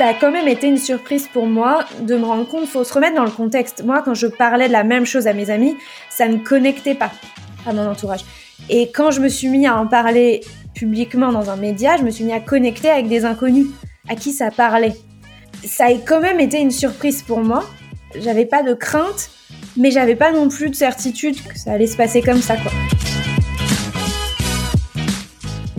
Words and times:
ça 0.00 0.06
a 0.06 0.14
quand 0.14 0.30
même 0.30 0.48
été 0.48 0.66
une 0.66 0.78
surprise 0.78 1.28
pour 1.30 1.44
moi 1.44 1.84
de 2.00 2.16
me 2.16 2.24
rendre 2.24 2.48
compte, 2.48 2.64
faut 2.66 2.84
se 2.84 2.94
remettre 2.94 3.16
dans 3.16 3.24
le 3.26 3.30
contexte. 3.30 3.84
Moi, 3.84 4.00
quand 4.02 4.14
je 4.14 4.28
parlais 4.28 4.66
de 4.66 4.72
la 4.72 4.82
même 4.82 5.04
chose 5.04 5.26
à 5.26 5.34
mes 5.34 5.50
amis, 5.50 5.76
ça 6.08 6.26
ne 6.26 6.38
connectait 6.38 6.94
pas 6.94 7.10
à 7.66 7.74
mon 7.74 7.86
entourage. 7.86 8.24
Et 8.70 8.90
quand 8.90 9.10
je 9.10 9.20
me 9.20 9.28
suis 9.28 9.48
mis 9.48 9.66
à 9.66 9.76
en 9.76 9.86
parler 9.86 10.40
publiquement 10.74 11.32
dans 11.32 11.50
un 11.50 11.56
média, 11.56 11.98
je 11.98 12.02
me 12.02 12.10
suis 12.10 12.24
mis 12.24 12.32
à 12.32 12.40
connecter 12.40 12.88
avec 12.88 13.08
des 13.08 13.26
inconnus 13.26 13.66
à 14.08 14.14
qui 14.14 14.32
ça 14.32 14.50
parlait. 14.50 14.94
Ça 15.66 15.88
a 15.88 15.92
quand 15.92 16.22
même 16.22 16.40
été 16.40 16.58
une 16.58 16.70
surprise 16.70 17.20
pour 17.20 17.40
moi. 17.40 17.62
J'avais 18.18 18.46
pas 18.46 18.62
de 18.62 18.72
crainte, 18.72 19.28
mais 19.76 19.90
j'avais 19.90 20.16
pas 20.16 20.32
non 20.32 20.48
plus 20.48 20.70
de 20.70 20.76
certitude 20.76 21.36
que 21.46 21.58
ça 21.58 21.72
allait 21.72 21.86
se 21.86 21.98
passer 21.98 22.22
comme 22.22 22.40
ça. 22.40 22.56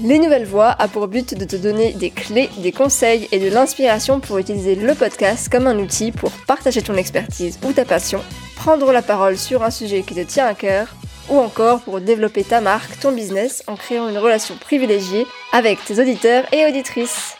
Les 0.00 0.20
Nouvelles 0.20 0.44
Voix 0.44 0.76
a 0.78 0.86
pour 0.86 1.08
but 1.08 1.34
de 1.34 1.44
te 1.44 1.56
donner 1.56 1.92
des 1.92 2.10
clés, 2.10 2.50
des 2.58 2.70
conseils 2.70 3.26
et 3.32 3.40
de 3.40 3.52
l'inspiration 3.52 4.20
pour 4.20 4.38
utiliser 4.38 4.76
le 4.76 4.94
podcast 4.94 5.48
comme 5.50 5.66
un 5.66 5.76
outil 5.76 6.12
pour 6.12 6.30
partager 6.46 6.82
ton 6.82 6.94
expertise 6.94 7.58
ou 7.64 7.72
ta 7.72 7.84
passion, 7.84 8.20
prendre 8.54 8.92
la 8.92 9.02
parole 9.02 9.36
sur 9.36 9.64
un 9.64 9.72
sujet 9.72 10.02
qui 10.02 10.14
te 10.14 10.20
tient 10.20 10.46
à 10.46 10.54
cœur, 10.54 10.94
ou 11.28 11.38
encore 11.38 11.80
pour 11.80 12.00
développer 12.00 12.44
ta 12.44 12.60
marque, 12.60 13.00
ton 13.00 13.10
business 13.10 13.64
en 13.66 13.74
créant 13.74 14.08
une 14.08 14.18
relation 14.18 14.54
privilégiée 14.54 15.26
avec 15.52 15.84
tes 15.84 16.00
auditeurs 16.00 16.44
et 16.52 16.64
auditrices. 16.64 17.34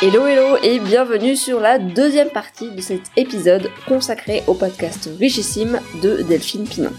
Hello 0.00 0.24
hello 0.24 0.56
et 0.62 0.78
bienvenue 0.78 1.34
sur 1.34 1.58
la 1.58 1.80
deuxième 1.80 2.30
partie 2.30 2.70
de 2.70 2.80
cet 2.80 3.02
épisode 3.16 3.72
consacré 3.88 4.44
au 4.46 4.54
podcast 4.54 5.10
richissime 5.18 5.80
de 6.00 6.22
Delphine 6.22 6.68
Pinon. 6.68 6.92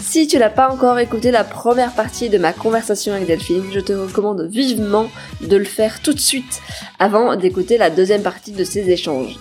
Si 0.00 0.26
tu 0.26 0.38
n'as 0.38 0.50
pas 0.50 0.70
encore 0.70 0.98
écouté 0.98 1.30
la 1.30 1.44
première 1.44 1.92
partie 1.92 2.30
de 2.30 2.38
ma 2.38 2.52
conversation 2.52 3.12
avec 3.12 3.26
Delphine, 3.26 3.64
je 3.70 3.80
te 3.80 3.92
recommande 3.92 4.48
vivement 4.50 5.08
de 5.40 5.56
le 5.56 5.64
faire 5.64 6.00
tout 6.00 6.12
de 6.12 6.18
suite 6.18 6.60
avant 6.98 7.36
d'écouter 7.36 7.78
la 7.78 7.90
deuxième 7.90 8.22
partie 8.22 8.52
de 8.52 8.64
ces 8.64 8.90
échanges. 8.90 9.38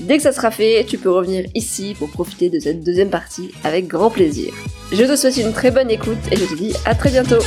Dès 0.00 0.16
que 0.16 0.22
ça 0.22 0.32
sera 0.32 0.50
fait, 0.50 0.84
tu 0.88 0.96
peux 0.96 1.10
revenir 1.10 1.44
ici 1.54 1.94
pour 1.98 2.10
profiter 2.10 2.48
de 2.48 2.58
cette 2.58 2.82
deuxième 2.82 3.10
partie 3.10 3.52
avec 3.62 3.86
grand 3.86 4.10
plaisir. 4.10 4.52
Je 4.90 5.04
te 5.04 5.14
souhaite 5.14 5.36
une 5.36 5.52
très 5.52 5.70
bonne 5.70 5.90
écoute 5.90 6.18
et 6.32 6.36
je 6.36 6.46
te 6.46 6.54
dis 6.54 6.74
à 6.86 6.94
très 6.94 7.10
bientôt. 7.10 7.42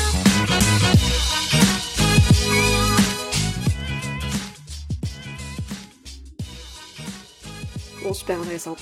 Bon, 8.04 8.14
super 8.14 8.40
intéressant. 8.40 8.76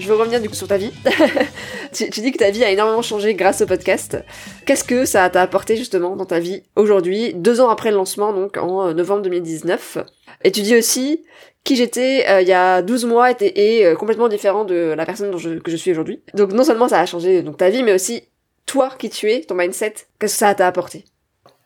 Je 0.00 0.08
veux 0.08 0.14
revenir 0.14 0.40
du 0.40 0.48
coup 0.48 0.54
sur 0.54 0.66
ta 0.66 0.78
vie. 0.78 0.90
tu, 1.92 2.08
dis 2.08 2.32
que 2.32 2.38
ta 2.38 2.50
vie 2.50 2.64
a 2.64 2.70
énormément 2.70 3.02
changé 3.02 3.34
grâce 3.34 3.60
au 3.60 3.66
podcast. 3.66 4.16
Qu'est-ce 4.64 4.82
que 4.82 5.04
ça 5.04 5.28
t'a 5.28 5.42
apporté 5.42 5.76
justement 5.76 6.16
dans 6.16 6.24
ta 6.24 6.40
vie 6.40 6.62
aujourd'hui, 6.74 7.34
deux 7.34 7.60
ans 7.60 7.68
après 7.68 7.90
le 7.90 7.96
lancement, 7.96 8.32
donc 8.32 8.56
en 8.56 8.88
euh, 8.88 8.94
novembre 8.94 9.20
2019 9.22 9.98
Et 10.44 10.52
tu 10.52 10.62
dis 10.62 10.74
aussi 10.74 11.22
qui 11.64 11.76
j'étais 11.76 12.24
euh, 12.30 12.40
il 12.40 12.48
y 12.48 12.54
a 12.54 12.80
12 12.80 13.04
mois 13.04 13.30
était 13.30 13.84
euh, 13.84 13.94
complètement 13.94 14.28
différent 14.28 14.64
de 14.64 14.94
la 14.96 15.04
personne 15.04 15.30
que 15.60 15.70
je 15.70 15.76
suis 15.76 15.90
aujourd'hui. 15.90 16.22
Donc 16.32 16.52
non 16.52 16.64
seulement 16.64 16.88
ça 16.88 16.98
a 16.98 17.04
changé 17.04 17.42
donc 17.42 17.58
ta 17.58 17.68
vie, 17.68 17.82
mais 17.82 17.92
aussi 17.92 18.22
toi 18.64 18.88
qui 18.98 19.10
tu 19.10 19.30
es, 19.30 19.42
ton 19.42 19.54
mindset. 19.54 19.94
Qu'est-ce 20.18 20.32
que 20.32 20.38
ça 20.38 20.54
t'a 20.54 20.66
apporté? 20.66 21.04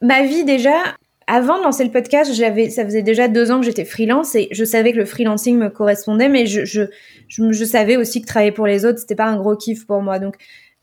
Ma 0.02 0.24
vie 0.24 0.44
déjà, 0.44 0.96
avant 1.26 1.58
de 1.58 1.64
lancer 1.64 1.84
le 1.84 1.90
podcast, 1.90 2.32
ça 2.32 2.84
faisait 2.84 3.02
déjà 3.02 3.28
deux 3.28 3.50
ans 3.50 3.60
que 3.60 3.66
j'étais 3.66 3.84
freelance 3.84 4.34
et 4.34 4.48
je 4.50 4.64
savais 4.64 4.92
que 4.92 4.98
le 4.98 5.04
freelancing 5.04 5.56
me 5.56 5.68
correspondait, 5.68 6.28
mais 6.28 6.46
je, 6.46 6.64
je, 6.64 6.82
je, 7.28 7.64
savais 7.64 7.96
aussi 7.96 8.20
que 8.20 8.26
travailler 8.26 8.52
pour 8.52 8.66
les 8.66 8.84
autres, 8.84 8.98
c'était 8.98 9.14
pas 9.14 9.26
un 9.26 9.36
gros 9.36 9.56
kiff 9.56 9.86
pour 9.86 10.02
moi. 10.02 10.18
Donc, 10.18 10.36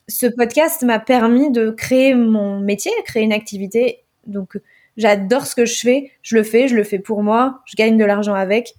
ce 0.08 0.26
podcast 0.26 0.84
m'a 0.84 1.00
permis 1.00 1.52
de 1.52 1.70
créer 1.70 2.16
mon 2.16 2.60
métier, 2.60 2.92
créer 3.06 3.24
une 3.24 3.34
activité. 3.34 4.04
Donc, 4.26 4.58
j'adore 4.98 5.46
ce 5.46 5.56
que 5.56 5.66
je 5.66 5.80
fais, 5.80 6.12
je 6.22 6.36
le 6.36 6.44
fais, 6.44 6.68
je 6.68 6.76
le 6.76 6.84
fais 6.84 7.00
pour 7.00 7.24
moi, 7.24 7.62
je 7.66 7.76
gagne 7.76 7.98
de 7.98 8.06
l'argent 8.06 8.34
avec. 8.34 8.74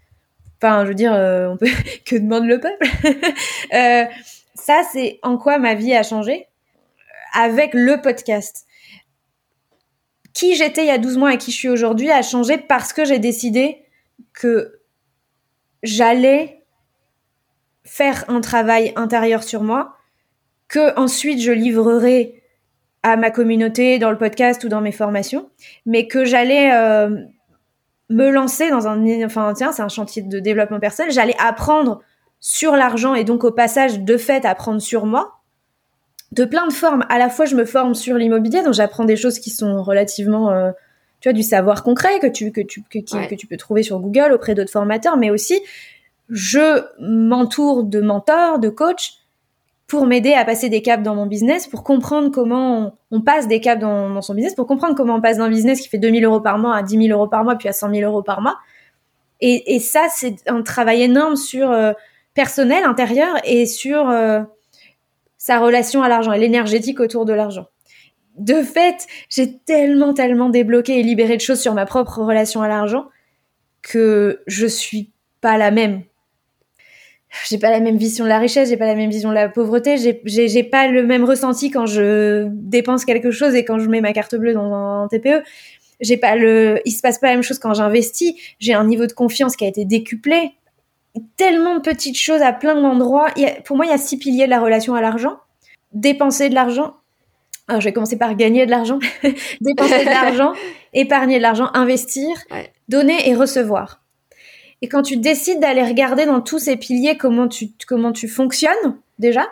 Enfin, 0.61 0.85
je 0.85 0.89
veux 0.89 0.95
dire, 0.95 1.13
euh, 1.15 1.49
on 1.49 1.57
peut 1.57 1.71
que 2.05 2.17
demande 2.17 2.47
le 2.47 2.61
peuple? 2.61 2.87
euh, 3.75 4.05
ça, 4.55 4.83
c'est 4.93 5.19
en 5.23 5.39
quoi 5.39 5.59
ma 5.59 5.75
vie 5.75 5.95
a 5.95 6.03
changé 6.03 6.47
avec 7.35 7.71
le 7.73 8.01
podcast 8.01 8.67
qui 10.35 10.55
j'étais 10.55 10.85
il 10.85 10.89
y 10.89 10.91
a 10.91 10.99
12 10.99 11.19
mois 11.19 11.35
et 11.35 11.39
qui 11.39 11.51
je 11.51 11.57
suis 11.57 11.69
aujourd'hui 11.69 12.11
a 12.11 12.23
changé 12.23 12.59
parce 12.59 12.93
que 12.93 13.05
j'ai 13.05 13.19
décidé 13.19 13.85
que 14.33 14.81
j'allais 15.83 16.63
faire 17.85 18.25
un 18.29 18.41
travail 18.41 18.93
intérieur 18.97 19.43
sur 19.43 19.63
moi, 19.63 19.97
que 20.69 20.99
ensuite 20.99 21.41
je 21.41 21.53
livrerai 21.53 22.43
à 23.03 23.17
ma 23.17 23.31
communauté 23.31 23.99
dans 23.99 24.11
le 24.11 24.19
podcast 24.19 24.63
ou 24.65 24.69
dans 24.69 24.81
mes 24.81 24.93
formations, 24.93 25.51
mais 25.87 26.07
que 26.07 26.25
j'allais 26.25 26.73
euh, 26.73 27.17
me 28.09 28.31
lancer 28.31 28.71
dans 28.71 28.87
un, 28.87 29.25
enfin 29.25 29.53
tiens, 29.55 29.73
c'est 29.73 29.83
un 29.83 29.89
chantier 29.89 30.23
de 30.23 30.39
développement 30.39 30.79
personnel, 30.79 31.11
j'allais 31.13 31.37
apprendre 31.39 32.01
sur 32.39 32.77
l'argent 32.77 33.15
et 33.15 33.25
donc 33.25 33.45
au 33.45 33.53
passage 33.53 34.01
de 34.01 34.17
fait 34.17 34.45
apprendre 34.45 34.81
sur 34.81 35.07
moi 35.07 35.42
de 36.33 36.45
plein 36.45 36.67
de 36.67 36.73
formes. 36.73 37.05
À 37.09 37.19
la 37.19 37.29
fois, 37.29 37.45
je 37.45 37.55
me 37.55 37.65
forme 37.65 37.95
sur 37.95 38.17
l'immobilier, 38.17 38.63
donc 38.63 38.75
j'apprends 38.75 39.05
des 39.05 39.17
choses 39.17 39.39
qui 39.39 39.51
sont 39.51 39.83
relativement, 39.83 40.51
euh, 40.51 40.73
tu 41.21 41.29
vois, 41.29 41.35
du 41.35 41.43
savoir 41.43 41.83
concret 41.83 42.19
que 42.21 42.27
tu 42.27 42.51
que 42.51 42.61
tu 42.61 42.83
que, 42.83 42.99
que 43.29 43.35
tu 43.35 43.47
peux 43.47 43.57
trouver 43.57 43.83
sur 43.83 44.01
Google 44.01 44.33
auprès 44.33 44.55
d'autres 44.55 44.73
formateurs, 44.73 45.17
mais 45.17 45.31
aussi 45.31 45.61
je 46.31 46.83
m'entoure 46.99 47.85
de 47.85 48.01
mentors, 48.01 48.59
de 48.59 48.71
coachs 48.71 49.19
pour 49.87 50.07
m'aider 50.07 50.33
à 50.33 50.47
passer 50.47 50.71
des 50.71 50.81
caps 50.81 51.03
dans 51.03 51.15
mon 51.15 51.27
business, 51.27 51.67
pour 51.67 51.85
comprendre 51.85 52.31
comment 52.31 52.97
on, 53.11 53.21
passe 53.21 53.47
des 53.47 53.61
caps 53.61 53.83
dans, 53.83 54.23
son 54.23 54.33
business, 54.33 54.55
pour 54.55 54.67
comprendre 54.67 54.95
comment 54.95 55.17
on 55.17 55.21
passe 55.21 55.37
d'un 55.37 55.51
business 55.51 55.83
qui 55.83 55.89
fait 55.91 55.99
2000 55.99 56.25
euros 56.25 56.41
par 56.41 56.57
mois 56.57 56.75
à 56.75 56.83
10 56.83 57.09
000 57.09 57.19
euros 57.19 57.29
par 57.29 57.45
mois, 57.45 57.57
puis 57.57 57.69
à 57.69 57.75
100 57.75 57.95
000 57.95 58.11
euros 58.11 58.23
par 58.23 58.41
mois. 58.41 58.57
Et, 59.43 59.75
et 59.75 59.81
ça, 59.81 60.07
c'est 60.11 60.37
un 60.49 60.63
travail 60.63 61.03
énorme 61.03 61.37
sur 61.37 61.71
euh, 61.71 61.93
personnel, 62.33 62.85
intérieur, 62.85 63.37
et 63.45 63.67
sur 63.67 64.09
euh, 64.09 64.41
sa 65.43 65.59
relation 65.59 66.05
à 66.05 66.09
l'argent 66.09 66.33
et 66.33 66.39
l'énergétique 66.39 67.01
autour 67.01 67.25
de 67.25 67.33
l'argent. 67.33 67.67
De 68.39 68.63
fait, 68.63 69.09
j'ai 69.29 69.59
tellement, 69.59 70.15
tellement 70.15 70.51
débloqué 70.51 71.01
et 71.01 71.03
libéré 71.03 71.37
de 71.37 71.41
choses 71.41 71.61
sur 71.61 71.75
ma 71.75 71.85
propre 71.85 72.21
relation 72.21 72.63
à 72.63 72.69
l'argent 72.69 73.07
que 73.83 74.41
je 74.47 74.69
suis 74.69 75.11
pas 75.41 75.59
la 75.59 75.73
même. 75.73 76.03
J'ai 77.49 77.59
pas 77.59 77.73
la 77.73 77.81
même 77.81 77.97
vision 77.97 78.23
de 78.23 78.29
la 78.29 78.39
richesse, 78.39 78.69
j'ai 78.69 78.77
pas 78.77 78.87
la 78.87 78.95
même 78.95 79.11
vision 79.11 79.31
de 79.31 79.35
la 79.35 79.49
pauvreté, 79.49 79.97
j'ai 79.97 80.63
pas 80.63 80.87
le 80.87 81.03
même 81.03 81.25
ressenti 81.25 81.73
quand 81.73 81.87
je 81.87 82.47
dépense 82.49 83.05
quelque 83.05 83.33
chose 83.33 83.57
et 83.57 83.65
quand 83.65 83.81
je 83.81 83.89
mets 83.89 84.01
ma 84.01 84.13
carte 84.13 84.37
bleue 84.37 84.53
dans 84.53 84.73
un 84.73 85.09
TPE. 85.09 85.43
J'ai 85.99 86.19
pas 86.19 86.37
le, 86.37 86.81
il 86.85 86.93
se 86.93 87.01
passe 87.01 87.19
pas 87.19 87.27
la 87.27 87.35
même 87.35 87.43
chose 87.43 87.59
quand 87.59 87.75
j'investis. 87.75 88.35
J'ai 88.61 88.75
un 88.75 88.85
niveau 88.85 89.07
de 89.07 89.13
confiance 89.13 89.57
qui 89.57 89.65
a 89.65 89.69
été 89.69 89.85
décuplé 89.85 90.53
tellement 91.37 91.77
de 91.77 91.81
petites 91.81 92.19
choses 92.19 92.43
à 92.43 92.53
plein 92.53 92.75
d'endroits. 92.75 93.29
Pour 93.65 93.77
moi, 93.77 93.87
il 93.87 93.91
y 93.91 93.95
a 93.95 93.99
six 93.99 94.19
piliers 94.19 94.47
de 94.47 94.51
la 94.51 94.61
relation 94.61 94.95
à 94.95 95.01
l'argent. 95.01 95.37
Dépenser 95.93 96.49
de 96.49 96.55
l'argent. 96.55 96.95
Alors, 97.69 97.81
je 97.81 97.89
vais 97.89 97.93
commencer 97.93 98.19
par 98.19 98.35
gagner 98.35 98.67
de 98.67 98.71
l'argent. 98.71 98.99
Dépenser 99.61 100.05
de 100.05 100.11
l'argent, 100.11 100.53
épargner 100.95 101.37
de 101.37 101.43
l'argent, 101.43 101.71
investir, 101.75 102.29
donner 102.89 103.29
et 103.29 103.35
recevoir. 103.35 104.01
Et 104.81 104.89
quand 104.89 105.03
tu 105.03 105.17
décides 105.17 105.61
d'aller 105.61 105.83
regarder 105.83 106.27
dans 106.27 106.41
tous 106.41 106.59
ces 106.59 106.77
piliers 106.77 107.17
comment 107.17 107.47
tu, 107.47 107.69
comment 107.87 108.13
tu 108.13 108.27
fonctionnes, 108.27 108.99
déjà, 109.19 109.47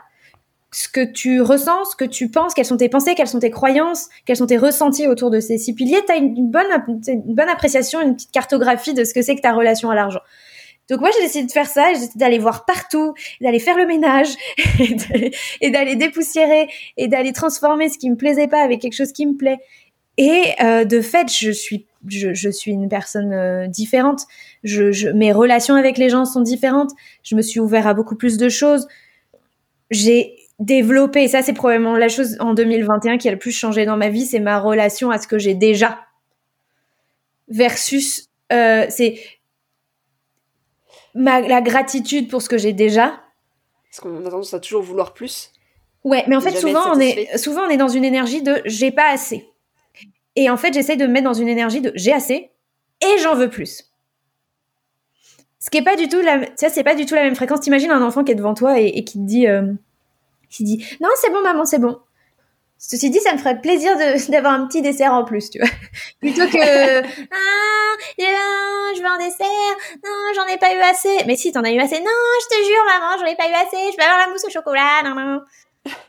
ce 0.73 0.89
que 0.89 1.05
tu 1.05 1.41
ressens, 1.41 1.93
ce 1.93 1.97
que 1.97 2.05
tu 2.05 2.31
penses, 2.31 2.55
quelles 2.55 2.65
sont 2.65 2.77
tes 2.77 2.89
pensées, 2.89 3.15
quelles 3.15 3.29
sont 3.29 3.39
tes 3.39 3.51
croyances, 3.51 4.09
quels 4.25 4.37
sont 4.37 4.47
tes 4.47 4.59
ressentis 4.59 5.07
autour 5.07 5.31
de 5.31 5.39
ces 5.41 5.59
six 5.59 5.75
piliers, 5.75 6.01
tu 6.05 6.13
as 6.13 6.17
une 6.17 6.51
bonne, 6.51 6.67
une 7.07 7.35
bonne 7.35 7.49
appréciation, 7.49 8.01
une 8.01 8.15
petite 8.15 8.33
cartographie 8.33 8.95
de 8.95 9.05
ce 9.05 9.15
que 9.15 9.23
c'est 9.23 9.37
que 9.37 9.41
ta 9.41 9.53
relation 9.53 9.91
à 9.91 9.95
l'argent. 9.95 10.21
Donc 10.91 11.01
moi 11.01 11.11
j'ai 11.17 11.23
décidé 11.23 11.47
de 11.47 11.53
faire 11.53 11.69
ça, 11.69 11.93
j'ai 11.95 12.01
décidé 12.01 12.19
d'aller 12.19 12.39
voir 12.39 12.65
partout, 12.65 13.15
d'aller 13.41 13.61
faire 13.61 13.77
le 13.77 13.87
ménage 13.87 14.35
et 15.61 15.71
d'aller 15.71 15.97
dépoussiérer 15.97 16.69
et 16.97 17.07
d'aller 17.07 17.33
transformer 17.33 17.89
ce 17.89 17.97
qui 17.97 18.11
me 18.11 18.17
plaisait 18.17 18.49
pas 18.49 18.63
avec 18.63 18.81
quelque 18.81 18.97
chose 18.97 19.13
qui 19.13 19.25
me 19.25 19.37
plaît. 19.37 19.59
Et 20.19 20.43
euh, 20.63 20.85
de 20.85 21.01
fait, 21.01 21.33
je 21.33 21.51
suis 21.51 21.87
je, 22.09 22.51
suis 22.51 22.73
une 22.73 22.89
personne 22.89 23.33
euh, 23.33 23.67
différente. 23.67 24.23
Je, 24.65 25.11
mes 25.11 25.33
relations 25.33 25.75
avec 25.75 25.99
les 25.99 26.09
gens 26.09 26.25
sont 26.25 26.41
différentes. 26.41 26.91
Je 27.23 27.37
me 27.37 27.43
suis 27.43 27.61
ouvert 27.61 27.87
à 27.87 27.95
beaucoup 27.95 28.17
plus 28.17 28.37
de 28.37 28.49
choses. 28.49 28.89
J'ai 29.91 30.35
développé, 30.59 31.27
ça 31.29 31.43
c'est 31.43 31.53
probablement 31.53 31.97
la 31.97 32.09
chose 32.09 32.37
en 32.41 32.55
2021 32.55 33.19
qui 33.19 33.29
a 33.29 33.33
le 33.33 33.39
plus 33.39 33.53
changé 33.53 33.87
dans 33.87 33.97
ma 33.97 34.09
vie, 34.09 34.27
c'est 34.27 34.41
ma 34.41 34.59
relation 34.59 35.11
à 35.11 35.19
ce 35.19 35.27
que 35.27 35.39
j'ai 35.39 35.55
déjà. 35.55 36.01
Versus, 37.49 38.29
euh, 38.53 38.87
c'est 38.89 39.19
la 41.15 41.61
gratitude 41.61 42.29
pour 42.29 42.43
ce 42.43 42.49
que 42.49 42.59
j'ai 42.59 42.73
déjà 42.73 43.21
Parce 43.91 44.01
qu'on 44.01 44.25
a 44.27 44.31
tendance 44.31 44.55
à 44.55 44.61
toujours 44.61 44.83
vouloir 44.83 45.15
plus. 45.15 45.53
Ouais, 46.05 46.25
mais 46.29 46.37
en 46.37 46.41
fait, 46.41 46.57
souvent 46.57 46.95
on, 46.95 46.99
est, 46.99 47.37
souvent, 47.37 47.63
on 47.67 47.69
est 47.69 47.77
dans 47.77 47.89
une 47.89 48.05
énergie 48.05 48.43
de 48.43 48.63
j'ai 48.65 48.91
pas 48.91 49.11
assez. 49.11 49.47
Et 50.37 50.49
en 50.49 50.57
fait, 50.57 50.73
j'essaye 50.73 50.97
de 50.97 51.07
me 51.07 51.13
mettre 51.13 51.25
dans 51.25 51.35
une 51.35 51.49
énergie 51.49 51.81
de 51.81 51.93
j'ai 51.95 52.13
assez 52.13 52.51
et 53.03 53.19
j'en 53.19 53.35
veux 53.35 53.51
plus. 53.51 53.91
Ce 55.59 55.69
qui 55.69 55.77
est 55.77 55.85
pas 55.85 55.97
du 55.97 56.09
tout 56.09 56.21
la, 56.23 56.47
c'est 56.57 56.83
pas 56.83 56.95
du 56.95 57.05
tout 57.05 57.15
la 57.15 57.23
même 57.23 57.35
fréquence. 57.35 57.61
T'imagines 57.61 57.91
un 57.91 58.03
enfant 58.03 58.25
qui 58.25 58.33
est 58.33 58.37
devant 58.37 58.55
toi 58.55 58.81
et, 58.81 59.05
qui 59.05 59.19
te 59.19 59.27
dit, 59.27 59.47
euh, 59.47 59.73
qui 60.49 60.65
dit, 60.65 60.85
non, 61.03 61.11
c'est 61.17 61.31
bon, 61.31 61.43
maman, 61.43 61.67
c'est 61.67 61.79
bon. 61.79 61.99
Ceci 62.83 63.11
dit, 63.11 63.21
ça 63.21 63.35
me 63.35 63.39
ferait 63.39 63.61
plaisir 63.61 63.95
d'avoir 64.31 64.55
un 64.55 64.67
petit 64.67 64.81
dessert 64.81 65.13
en 65.13 65.25
plus, 65.25 65.51
tu 65.51 65.59
vois. 65.59 65.69
Plutôt 66.21 66.47
que, 66.47 67.01
ah, 67.03 67.97
je 68.17 69.01
veux 69.01 69.07
un 69.07 69.19
dessert, 69.19 69.77
non, 70.03 70.33
j'en 70.35 70.47
ai 70.47 70.57
pas 70.57 70.75
eu 70.75 70.79
assez. 70.79 71.25
Mais 71.27 71.37
si, 71.37 71.53
t'en 71.53 71.63
as 71.63 71.71
eu 71.71 71.79
assez. 71.79 72.01
Non, 72.01 72.07
je 72.07 72.57
te 72.57 72.65
jure, 72.65 72.85
maman, 72.87 73.19
j'en 73.19 73.27
ai 73.27 73.37
pas 73.37 73.49
eu 73.49 73.53
assez, 73.53 73.93
je 73.93 73.97
veux 73.99 74.03
avoir 74.03 74.27
la 74.27 74.33
mousse 74.33 74.45
au 74.47 74.51
chocolat, 74.51 75.03
non, 75.05 75.15
non. 75.15 75.43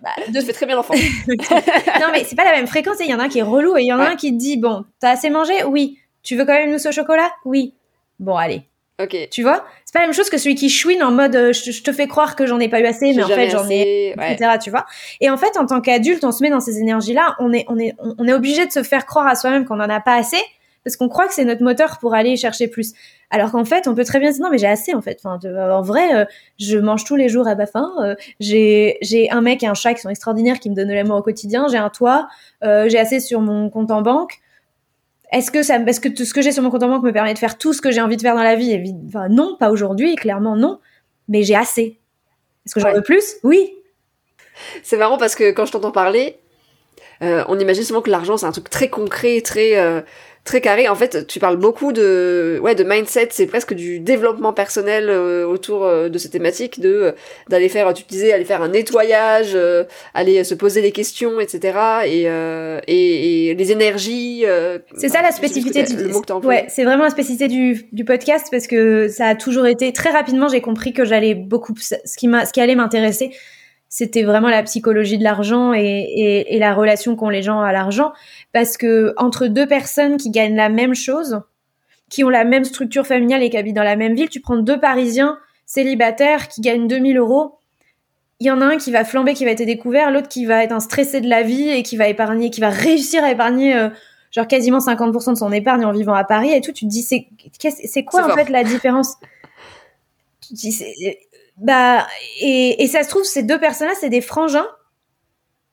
Bah, 0.01 0.11
je 0.33 0.39
fais 0.39 0.53
très 0.53 0.65
bien 0.65 0.75
l'enfant. 0.77 0.93
non, 1.27 2.07
mais 2.13 2.23
c'est 2.23 2.35
pas 2.35 2.45
la 2.45 2.53
même 2.53 2.67
fréquence. 2.67 2.97
Il 3.01 3.07
y 3.07 3.13
en 3.13 3.19
a 3.19 3.23
un 3.23 3.29
qui 3.29 3.39
est 3.39 3.43
relou 3.43 3.77
et 3.77 3.81
il 3.81 3.87
y 3.87 3.93
en 3.93 3.99
a 3.99 4.09
un 4.09 4.15
qui 4.15 4.31
te 4.31 4.37
dit, 4.37 4.57
bon, 4.57 4.85
t'as 4.99 5.11
assez 5.11 5.29
mangé? 5.29 5.63
Oui. 5.63 5.97
Tu 6.23 6.37
veux 6.37 6.45
quand 6.45 6.53
même 6.53 6.67
une 6.67 6.73
mousse 6.73 6.85
au 6.85 6.91
chocolat? 6.91 7.31
Oui. 7.45 7.73
Bon, 8.19 8.35
allez. 8.35 8.63
Ok. 9.01 9.29
Tu 9.31 9.43
vois? 9.43 9.65
C'est 9.91 9.99
pas 9.99 10.03
la 10.03 10.07
même 10.07 10.15
chose 10.15 10.29
que 10.29 10.37
celui 10.37 10.55
qui 10.55 10.69
chouine 10.69 11.03
en 11.03 11.11
mode 11.11 11.35
euh, 11.35 11.51
je, 11.51 11.83
te 11.83 11.91
fais 11.91 12.07
croire 12.07 12.37
que 12.37 12.45
j'en 12.45 12.61
ai 12.61 12.69
pas 12.69 12.79
eu 12.79 12.85
assez, 12.85 13.13
mais 13.13 13.23
en 13.23 13.27
fait 13.27 13.49
j'en 13.49 13.69
ai, 13.69 14.11
etc. 14.11 14.51
Tu 14.63 14.69
vois 14.69 14.85
Et 15.19 15.29
en 15.29 15.35
fait, 15.35 15.57
en 15.57 15.65
tant 15.65 15.81
qu'adulte, 15.81 16.23
on 16.23 16.31
se 16.31 16.41
met 16.41 16.49
dans 16.49 16.61
ces 16.61 16.79
énergies-là. 16.79 17.35
On 17.39 17.51
est, 17.51 17.65
on 17.67 17.77
est, 17.77 17.93
on 17.99 18.25
est 18.25 18.31
obligé 18.31 18.65
de 18.65 18.71
se 18.71 18.83
faire 18.83 19.05
croire 19.05 19.27
à 19.27 19.35
soi-même 19.35 19.65
qu'on 19.65 19.81
en 19.81 19.89
a 19.89 19.99
pas 19.99 20.15
assez 20.15 20.41
parce 20.85 20.95
qu'on 20.95 21.09
croit 21.09 21.27
que 21.27 21.33
c'est 21.33 21.43
notre 21.43 21.61
moteur 21.61 21.97
pour 21.99 22.13
aller 22.13 22.37
chercher 22.37 22.69
plus. 22.69 22.93
Alors 23.31 23.51
qu'en 23.51 23.65
fait, 23.65 23.85
on 23.89 23.93
peut 23.93 24.05
très 24.05 24.21
bien 24.21 24.31
dire 24.31 24.41
non, 24.41 24.49
mais 24.49 24.57
j'ai 24.57 24.67
assez 24.67 24.95
en 24.95 25.01
fait. 25.01 25.19
Enfin, 25.21 25.37
en 25.45 25.81
vrai, 25.81 26.15
euh, 26.15 26.25
je 26.57 26.77
mange 26.77 27.03
tous 27.03 27.17
les 27.17 27.27
jours 27.27 27.49
à 27.49 27.55
ma 27.55 27.65
faim. 27.65 27.91
Euh, 28.01 28.15
j'ai 28.39 28.97
j'ai 29.01 29.29
un 29.29 29.41
mec 29.41 29.61
et 29.61 29.67
un 29.67 29.73
chat 29.73 29.93
qui 29.93 29.99
sont 29.99 30.09
extraordinaires 30.09 30.61
qui 30.61 30.69
me 30.69 30.75
donnent 30.75 30.87
de 30.87 30.93
l'amour 30.93 31.17
au 31.17 31.21
quotidien. 31.21 31.67
J'ai 31.69 31.77
un 31.77 31.89
toit. 31.89 32.29
j'ai 32.61 32.97
assez 32.97 33.19
sur 33.19 33.41
mon 33.41 33.69
compte 33.69 33.91
en 33.91 34.01
banque. 34.01 34.39
Est-ce 35.31 35.49
que 35.51 35.63
ça, 35.63 35.77
est-ce 35.77 36.01
que 36.01 36.09
tout 36.09 36.25
ce 36.25 36.33
que 36.33 36.41
j'ai 36.41 36.51
sur 36.51 36.61
mon 36.61 36.69
compte 36.69 36.83
en 36.83 36.89
banque 36.89 37.03
me 37.03 37.13
permet 37.13 37.33
de 37.33 37.39
faire 37.39 37.57
tout 37.57 37.73
ce 37.73 37.81
que 37.81 37.91
j'ai 37.91 38.01
envie 38.01 38.17
de 38.17 38.21
faire 38.21 38.35
dans 38.35 38.43
la 38.43 38.55
vie? 38.55 38.93
Enfin, 39.07 39.29
non, 39.29 39.55
pas 39.57 39.71
aujourd'hui, 39.71 40.15
clairement 40.15 40.57
non. 40.57 40.79
Mais 41.29 41.43
j'ai 41.43 41.55
assez. 41.55 41.99
Est-ce 42.65 42.75
que 42.75 42.81
j'en 42.81 42.93
veux 42.93 43.01
plus? 43.01 43.35
Oui. 43.43 43.73
C'est 44.83 44.97
marrant 44.97 45.17
parce 45.17 45.35
que 45.35 45.51
quand 45.51 45.65
je 45.65 45.71
t'entends 45.71 45.91
parler, 45.91 46.37
euh, 47.21 47.43
on 47.47 47.59
imagine 47.59 47.83
souvent 47.83 48.01
que 48.01 48.09
l'argent 48.09 48.37
c'est 48.37 48.45
un 48.45 48.51
truc 48.51 48.69
très 48.69 48.89
concret, 48.89 49.41
très 49.41 49.77
euh, 49.77 50.01
très 50.43 50.61
carré. 50.61 50.87
En 50.87 50.95
fait, 50.95 51.27
tu 51.27 51.39
parles 51.39 51.57
beaucoup 51.57 51.93
de 51.93 52.59
ouais 52.63 52.75
de 52.75 52.83
mindset, 52.83 53.29
c'est 53.31 53.45
presque 53.45 53.73
du 53.73 53.99
développement 53.99 54.53
personnel 54.53 55.09
euh, 55.09 55.45
autour 55.45 55.85
euh, 55.85 56.09
de 56.09 56.17
cette 56.17 56.31
thématique 56.31 56.79
de 56.79 56.89
euh, 56.89 57.11
d'aller 57.49 57.69
faire, 57.69 57.93
tu 57.93 58.03
disais, 58.07 58.33
aller 58.33 58.45
faire 58.45 58.61
un 58.61 58.69
nettoyage, 58.69 59.57
aller 60.13 60.43
se 60.43 60.55
poser 60.55 60.81
des 60.81 60.91
questions, 60.91 61.39
etc. 61.39 61.77
Et 62.05 62.21
et, 62.87 63.49
et, 63.49 63.55
les 63.55 63.71
énergies. 63.71 64.45
c'est 64.95 65.09
ça 65.09 65.21
la 65.21 65.31
spécificité 65.31 65.83
du 65.83 65.95
ouais, 66.43 66.65
c'est 66.69 66.83
vraiment 66.83 67.03
la 67.03 67.09
spécificité 67.09 67.47
du 67.47 67.85
du 67.91 68.05
podcast 68.05 68.47
parce 68.51 68.67
que 68.67 69.07
ça 69.07 69.27
a 69.27 69.35
toujours 69.35 69.67
été 69.67 69.93
très 69.93 70.09
rapidement. 70.09 70.47
J'ai 70.47 70.61
compris 70.61 70.93
que 70.93 71.05
j'allais 71.05 71.35
beaucoup 71.35 71.73
ce 71.77 72.17
qui 72.17 72.27
m'a 72.27 72.45
ce 72.45 72.53
qui 72.53 72.61
allait 72.61 72.75
m'intéresser 72.75 73.31
c'était 73.93 74.23
vraiment 74.23 74.47
la 74.47 74.63
psychologie 74.63 75.17
de 75.17 75.23
l'argent 75.23 75.73
et, 75.73 76.45
et, 76.47 76.59
la 76.59 76.73
relation 76.73 77.17
qu'ont 77.17 77.27
les 77.27 77.43
gens 77.43 77.59
à 77.59 77.73
l'argent. 77.73 78.13
Parce 78.53 78.77
que 78.77 79.13
entre 79.17 79.47
deux 79.47 79.67
personnes 79.67 80.15
qui 80.15 80.31
gagnent 80.31 80.55
la 80.55 80.69
même 80.69 80.95
chose, 80.95 81.41
qui 82.09 82.23
ont 82.23 82.29
la 82.29 82.45
même 82.45 82.63
structure 82.63 83.05
familiale 83.05 83.43
et 83.43 83.49
qui 83.49 83.57
habitent 83.57 83.75
dans 83.75 83.83
la 83.83 83.97
même 83.97 84.15
ville, 84.15 84.29
tu 84.29 84.39
prends 84.39 84.55
deux 84.55 84.79
Parisiens 84.79 85.37
célibataires 85.65 86.47
qui 86.47 86.61
gagnent 86.61 86.87
2000 86.87 87.17
euros. 87.17 87.59
Il 88.39 88.47
y 88.47 88.51
en 88.51 88.61
a 88.61 88.65
un 88.65 88.77
qui 88.77 88.91
va 88.91 89.03
flamber, 89.03 89.33
qui 89.33 89.43
va 89.43 89.51
être 89.51 89.65
découvert, 89.65 90.09
l'autre 90.09 90.29
qui 90.29 90.45
va 90.45 90.63
être 90.63 90.71
un 90.71 90.79
stressé 90.79 91.19
de 91.19 91.27
la 91.27 91.41
vie 91.43 91.69
et 91.69 91.83
qui 91.83 91.97
va 91.97 92.07
épargner, 92.07 92.49
qui 92.49 92.61
va 92.61 92.69
réussir 92.69 93.21
à 93.25 93.31
épargner 93.31 93.75
euh, 93.75 93.89
genre 94.31 94.47
quasiment 94.47 94.79
50% 94.79 95.33
de 95.33 95.37
son 95.37 95.51
épargne 95.51 95.83
en 95.83 95.91
vivant 95.91 96.13
à 96.13 96.23
Paris 96.23 96.53
et 96.53 96.61
tout. 96.61 96.71
Tu 96.71 96.85
te 96.85 96.89
dis 96.89 97.03
c'est 97.03 97.27
c'est 97.59 98.05
quoi 98.05 98.31
en 98.31 98.35
fait 98.35 98.47
la 98.47 98.63
différence? 98.63 99.17
Tu 100.39 100.53
te 100.53 100.59
dis 100.59 100.83
bah, 101.61 102.07
et, 102.41 102.83
et 102.83 102.87
ça 102.87 103.03
se 103.03 103.09
trouve, 103.09 103.23
ces 103.23 103.43
deux 103.43 103.59
personnes-là, 103.59 103.93
c'est 103.99 104.09
des 104.09 104.21
frangins. 104.21 104.67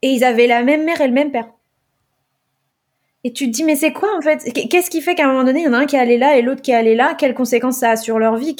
Et 0.01 0.11
ils 0.11 0.23
avaient 0.23 0.47
la 0.47 0.63
même 0.63 0.85
mère 0.85 1.01
et 1.01 1.07
le 1.07 1.13
même 1.13 1.31
père. 1.31 1.49
Et 3.25 3.33
tu 3.33 3.47
te 3.47 3.51
dis, 3.51 3.65
mais 3.65 3.75
c'est 3.75 3.91
quoi 3.91 4.07
en 4.17 4.21
fait? 4.21 4.49
Qu'est-ce 4.69 4.89
qui 4.89 5.01
fait 5.01 5.13
qu'à 5.13 5.25
un 5.25 5.27
moment 5.27 5.43
donné, 5.43 5.59
il 5.59 5.65
y 5.65 5.67
en 5.67 5.73
a 5.73 5.79
un 5.79 5.85
qui 5.85 5.97
est 5.97 5.99
allé 5.99 6.17
là 6.17 6.37
et 6.37 6.41
l'autre 6.41 6.61
qui 6.61 6.71
est 6.71 6.75
allé 6.75 6.95
là? 6.95 7.15
Quelles 7.19 7.33
conséquences 7.33 7.79
ça 7.79 7.91
a 7.91 7.95
sur 7.97 8.17
leur 8.17 8.37
vie? 8.37 8.55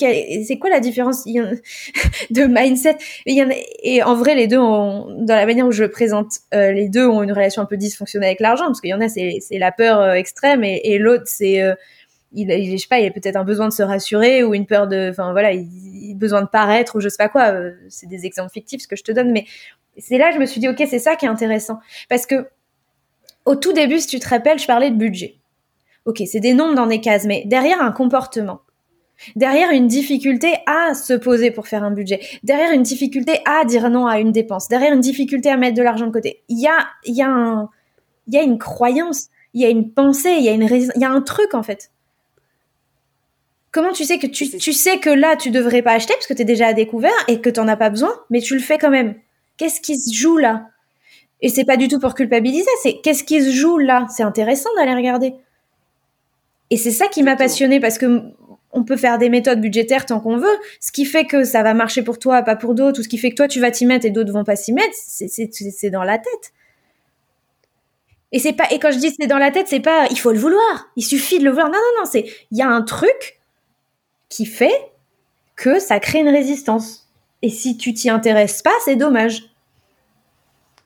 C'est 0.45 0.57
quoi 0.57 0.69
la 0.69 0.81
différence? 0.81 1.23
De 2.29 2.43
mindset. 2.43 2.97
Et 3.25 4.03
en 4.03 4.15
vrai, 4.15 4.35
les 4.35 4.47
deux, 4.47 4.57
dans 4.57 5.07
la 5.29 5.45
manière 5.45 5.65
où 5.65 5.71
je 5.71 5.83
le 5.83 5.89
présente, 5.89 6.39
euh, 6.53 6.73
les 6.73 6.89
deux 6.89 7.07
ont 7.07 7.23
une 7.23 7.31
relation 7.31 7.61
un 7.61 7.65
peu 7.65 7.77
dysfonctionnelle 7.77 8.27
avec 8.27 8.41
l'argent, 8.41 8.65
parce 8.65 8.81
qu'il 8.81 8.89
y 8.89 8.93
en 8.93 8.99
a, 8.99 9.07
c'est 9.07 9.39
la 9.51 9.71
peur 9.71 10.01
euh, 10.01 10.13
extrême, 10.15 10.65
et, 10.65 10.81
et 10.83 10.97
l'autre, 10.97 11.23
c'est 11.27 11.61
euh, 11.61 11.75
il, 12.33 12.49
il, 12.51 12.71
je 12.71 12.77
sais 12.77 12.87
pas, 12.87 12.99
il 12.99 13.07
a 13.07 13.11
peut-être 13.11 13.35
un 13.35 13.43
besoin 13.43 13.67
de 13.67 13.73
se 13.73 13.83
rassurer 13.83 14.43
ou 14.43 14.53
une 14.53 14.65
peur 14.65 14.87
de, 14.87 15.09
enfin 15.09 15.31
voilà, 15.31 15.51
il, 15.53 16.11
a 16.11 16.15
besoin 16.15 16.41
de 16.41 16.47
paraître 16.47 16.95
ou 16.95 16.99
je 16.99 17.09
sais 17.09 17.17
pas 17.17 17.29
quoi. 17.29 17.51
Euh, 17.51 17.73
c'est 17.89 18.07
des 18.07 18.25
exemples 18.25 18.51
fictifs 18.51 18.81
ce 18.81 18.87
que 18.87 18.95
je 18.95 19.03
te 19.03 19.11
donne, 19.11 19.31
mais 19.31 19.45
c'est 19.97 20.17
là 20.17 20.31
je 20.31 20.37
me 20.37 20.45
suis 20.45 20.59
dit 20.59 20.67
ok, 20.67 20.81
c'est 20.89 20.99
ça 20.99 21.15
qui 21.15 21.25
est 21.25 21.29
intéressant 21.29 21.79
parce 22.09 22.25
que 22.25 22.47
au 23.45 23.55
tout 23.55 23.73
début, 23.73 23.99
si 23.99 24.07
tu 24.07 24.19
te 24.19 24.27
rappelles, 24.27 24.59
je 24.59 24.67
parlais 24.67 24.91
de 24.91 24.95
budget. 24.95 25.35
Ok, 26.05 26.21
c'est 26.25 26.39
des 26.39 26.53
nombres 26.53 26.75
dans 26.75 26.87
des 26.87 27.01
cases, 27.01 27.25
mais 27.25 27.43
derrière 27.45 27.81
un 27.81 27.91
comportement, 27.91 28.61
derrière 29.35 29.71
une 29.71 29.87
difficulté 29.87 30.53
à 30.65 30.93
se 30.93 31.13
poser 31.13 31.51
pour 31.51 31.67
faire 31.67 31.83
un 31.83 31.91
budget, 31.91 32.19
derrière 32.43 32.71
une 32.71 32.83
difficulté 32.83 33.39
à 33.45 33.65
dire 33.65 33.89
non 33.89 34.07
à 34.07 34.19
une 34.19 34.31
dépense, 34.31 34.67
derrière 34.67 34.93
une 34.93 35.01
difficulté 35.01 35.49
à 35.49 35.57
mettre 35.57 35.75
de 35.75 35.83
l'argent 35.83 36.07
de 36.07 36.11
côté, 36.11 36.43
il 36.47 36.59
y 36.59 36.67
a, 36.67 36.87
il 37.05 37.15
il 38.27 38.35
y 38.35 38.37
a 38.37 38.43
une 38.43 38.59
croyance, 38.59 39.29
il 39.53 39.61
y 39.61 39.65
a 39.65 39.69
une 39.69 39.91
pensée, 39.91 40.35
il 40.37 40.43
y 40.43 40.49
a 40.49 40.51
une, 40.51 40.63
il 40.63 41.01
y 41.01 41.05
a 41.05 41.09
un 41.09 41.21
truc 41.21 41.53
en 41.53 41.63
fait. 41.63 41.91
Comment 43.71 43.91
tu 43.91 44.03
sais 44.03 44.17
que 44.17 44.27
tu, 44.27 44.49
tu 44.49 44.73
sais 44.73 44.99
que 44.99 45.09
là, 45.09 45.35
tu 45.35 45.51
devrais 45.51 45.81
pas 45.81 45.91
acheter 45.91 46.13
parce 46.13 46.27
que 46.27 46.33
tu 46.33 46.41
es 46.41 46.45
déjà 46.45 46.67
à 46.67 46.73
découvert 46.73 47.11
et 47.27 47.39
que 47.39 47.49
tu 47.49 47.59
as 47.59 47.77
pas 47.77 47.89
besoin, 47.89 48.13
mais 48.29 48.41
tu 48.41 48.55
le 48.55 48.61
fais 48.61 48.77
quand 48.77 48.89
même 48.89 49.15
Qu'est-ce 49.57 49.81
qui 49.81 49.99
se 49.99 50.15
joue 50.15 50.37
là? 50.37 50.69
Et 51.41 51.49
c'est 51.49 51.65
pas 51.65 51.77
du 51.77 51.89
tout 51.89 51.99
pour 51.99 52.15
culpabiliser, 52.15 52.69
c'est 52.81 52.99
qu'est-ce 53.01 53.25
qui 53.25 53.41
se 53.41 53.51
joue 53.51 53.77
là? 53.77 54.07
C'est 54.09 54.23
intéressant 54.23 54.69
d'aller 54.77 54.93
regarder. 54.93 55.33
Et 56.69 56.77
c'est 56.77 56.91
ça 56.91 57.07
qui 57.07 57.23
m'a 57.23 57.35
passionné 57.35 57.79
parce 57.79 57.97
que 57.97 58.21
on 58.71 58.83
peut 58.83 58.97
faire 58.97 59.17
des 59.17 59.29
méthodes 59.29 59.59
budgétaires 59.59 60.05
tant 60.05 60.19
qu'on 60.19 60.37
veut. 60.37 60.57
Ce 60.79 60.91
qui 60.91 61.03
fait 61.05 61.25
que 61.25 61.43
ça 61.43 61.63
va 61.63 61.73
marcher 61.73 62.03
pour 62.03 62.19
toi, 62.19 62.41
pas 62.43 62.55
pour 62.55 62.73
d'autres, 62.75 62.99
ou 62.99 63.03
ce 63.03 63.09
qui 63.09 63.17
fait 63.17 63.31
que 63.31 63.35
toi 63.35 63.47
tu 63.47 63.59
vas 63.59 63.71
t'y 63.71 63.85
mettre 63.85 64.05
et 64.05 64.11
d'autres 64.11 64.31
vont 64.31 64.43
pas 64.43 64.55
s'y 64.55 64.71
mettre, 64.71 64.93
c'est 64.93 65.89
dans 65.89 66.03
la 66.03 66.17
tête. 66.17 66.53
Et 68.31 68.39
c'est 68.39 68.53
pas 68.53 68.71
et 68.71 68.79
quand 68.79 68.91
je 68.91 68.99
dis 68.99 69.13
c'est 69.19 69.27
dans 69.27 69.39
la 69.39 69.51
tête, 69.51 69.67
c'est 69.67 69.79
pas 69.79 70.07
il 70.11 70.19
faut 70.19 70.31
le 70.31 70.39
vouloir, 70.39 70.89
il 70.95 71.03
suffit 71.03 71.39
de 71.39 71.43
le 71.43 71.49
vouloir. 71.49 71.67
Non 71.67 71.77
non 71.77 72.01
non, 72.03 72.05
c'est 72.09 72.25
il 72.51 72.57
y 72.57 72.61
a 72.61 72.69
un 72.69 72.81
truc 72.83 73.38
qui 74.29 74.45
fait 74.45 74.91
que 75.55 75.79
ça 75.79 75.99
crée 75.99 76.19
une 76.19 76.29
résistance. 76.29 77.07
Et 77.41 77.49
si 77.49 77.77
tu 77.77 77.93
t'y 77.93 78.09
intéresses 78.09 78.61
pas, 78.61 78.73
c'est 78.85 78.95
dommage. 78.95 79.43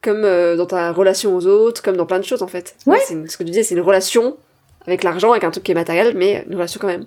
Comme 0.01 0.23
euh, 0.25 0.55
dans 0.55 0.65
ta 0.65 0.91
relation 0.91 1.35
aux 1.35 1.45
autres, 1.45 1.81
comme 1.81 1.95
dans 1.95 2.05
plein 2.05 2.19
de 2.19 2.25
choses 2.25 2.41
en 2.41 2.47
fait. 2.47 2.75
Ouais. 2.85 2.99
ce 2.99 3.37
que 3.37 3.43
tu 3.43 3.51
disais, 3.51 3.63
c'est 3.63 3.75
une 3.75 3.81
relation 3.81 4.37
avec 4.85 5.03
l'argent, 5.03 5.31
avec 5.31 5.43
un 5.43 5.51
truc 5.51 5.63
qui 5.63 5.71
est 5.71 5.75
matériel, 5.75 6.13
mais 6.15 6.45
une 6.47 6.55
relation 6.55 6.79
quand 6.79 6.87
même. 6.87 7.05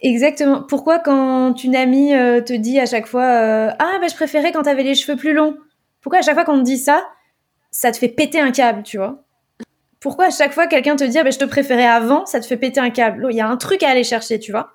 Exactement. 0.00 0.62
Pourquoi 0.62 1.00
quand 1.00 1.64
une 1.64 1.74
amie 1.74 2.14
euh, 2.14 2.40
te 2.40 2.52
dit 2.52 2.78
à 2.78 2.86
chaque 2.86 3.06
fois 3.06 3.24
euh, 3.24 3.70
Ah, 3.78 3.98
bah, 4.00 4.06
je 4.08 4.14
préférais 4.14 4.52
quand 4.52 4.62
t'avais 4.62 4.84
les 4.84 4.94
cheveux 4.94 5.16
plus 5.16 5.32
longs 5.32 5.56
Pourquoi 6.00 6.20
à 6.20 6.22
chaque 6.22 6.34
fois 6.34 6.44
qu'on 6.44 6.58
te 6.58 6.64
dit 6.64 6.78
ça, 6.78 7.04
ça 7.72 7.90
te 7.90 7.96
fait 7.96 8.08
péter 8.08 8.40
un 8.40 8.52
câble, 8.52 8.84
tu 8.84 8.98
vois? 8.98 9.22
Pourquoi 9.98 10.26
à 10.26 10.30
chaque 10.30 10.52
fois 10.52 10.68
quelqu'un 10.68 10.94
te 10.94 11.02
dit 11.02 11.18
ah, 11.18 11.24
bah, 11.24 11.30
Je 11.30 11.38
te 11.38 11.44
préférais 11.44 11.86
avant, 11.86 12.26
ça 12.26 12.38
te 12.38 12.46
fait 12.46 12.56
péter 12.56 12.78
un 12.78 12.90
câble? 12.90 13.26
Il 13.30 13.36
y 13.36 13.40
a 13.40 13.48
un 13.48 13.56
truc 13.56 13.82
à 13.82 13.90
aller 13.90 14.04
chercher, 14.04 14.38
tu 14.38 14.52
vois? 14.52 14.70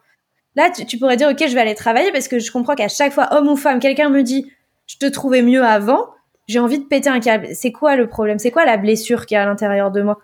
Là, 0.55 0.69
tu, 0.69 0.97
pourrais 0.99 1.17
dire, 1.17 1.29
ok, 1.29 1.47
je 1.47 1.53
vais 1.53 1.61
aller 1.61 1.75
travailler 1.75 2.11
parce 2.11 2.27
que 2.27 2.39
je 2.39 2.51
comprends 2.51 2.75
qu'à 2.75 2.87
chaque 2.87 3.11
fois, 3.11 3.33
homme 3.33 3.47
ou 3.47 3.55
femme, 3.55 3.79
quelqu'un 3.79 4.09
me 4.09 4.21
dit, 4.21 4.51
je 4.85 4.97
te 4.97 5.07
trouvais 5.07 5.41
mieux 5.41 5.63
avant, 5.63 6.09
j'ai 6.47 6.59
envie 6.59 6.79
de 6.79 6.83
péter 6.83 7.09
un 7.09 7.19
câble. 7.19 7.47
C'est 7.53 7.71
quoi 7.71 7.95
le 7.95 8.07
problème? 8.07 8.37
C'est 8.37 8.51
quoi 8.51 8.65
la 8.65 8.77
blessure 8.77 9.25
qui 9.25 9.33
est 9.33 9.37
à 9.37 9.45
l'intérieur 9.45 9.91
de 9.91 10.01
moi? 10.01 10.19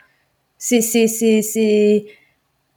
C'est 0.58 0.82
c'est 0.82 1.08
c'est 1.08 1.42
c'est 1.42 2.06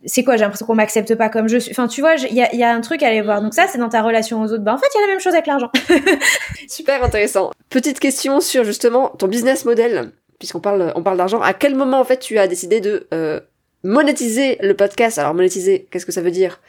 c'est 0.04 0.24
quoi? 0.24 0.36
J'ai 0.36 0.42
l'impression 0.42 0.66
qu'on 0.66 0.74
m'accepte 0.74 1.14
pas 1.14 1.28
comme 1.28 1.48
je 1.48 1.58
suis. 1.58 1.72
Enfin, 1.72 1.88
tu 1.88 2.00
vois, 2.00 2.14
il 2.14 2.34
y 2.34 2.62
a, 2.62 2.74
un 2.74 2.80
truc 2.80 3.02
à 3.02 3.08
aller 3.08 3.20
voir. 3.20 3.42
Donc 3.42 3.54
ça, 3.54 3.66
c'est 3.68 3.78
dans 3.78 3.88
ta 3.88 4.02
relation 4.02 4.40
aux 4.40 4.52
autres. 4.52 4.62
Ben, 4.62 4.74
en 4.74 4.78
fait, 4.78 4.86
il 4.94 5.00
y 5.00 5.02
a 5.02 5.06
la 5.06 5.12
même 5.12 5.20
chose 5.20 5.34
avec 5.34 5.46
l'argent. 5.46 5.70
Super 6.68 7.02
intéressant. 7.04 7.50
Petite 7.68 8.00
question 8.00 8.40
sur 8.40 8.64
justement 8.64 9.08
ton 9.10 9.28
business 9.28 9.64
model, 9.64 10.12
puisqu'on 10.38 10.60
parle 10.60 10.92
parle 11.02 11.16
d'argent. 11.16 11.40
À 11.40 11.52
quel 11.52 11.74
moment 11.74 12.00
en 12.00 12.04
fait 12.04 12.18
tu 12.18 12.38
as 12.38 12.46
décidé 12.46 12.80
de 12.80 13.08
euh, 13.12 13.40
monétiser 13.84 14.58
le 14.60 14.74
podcast. 14.74 15.18
Alors 15.18 15.34
monétiser, 15.34 15.86
qu'est-ce 15.90 16.06
que 16.06 16.12
ça 16.12 16.22
veut 16.22 16.30
dire? 16.30 16.60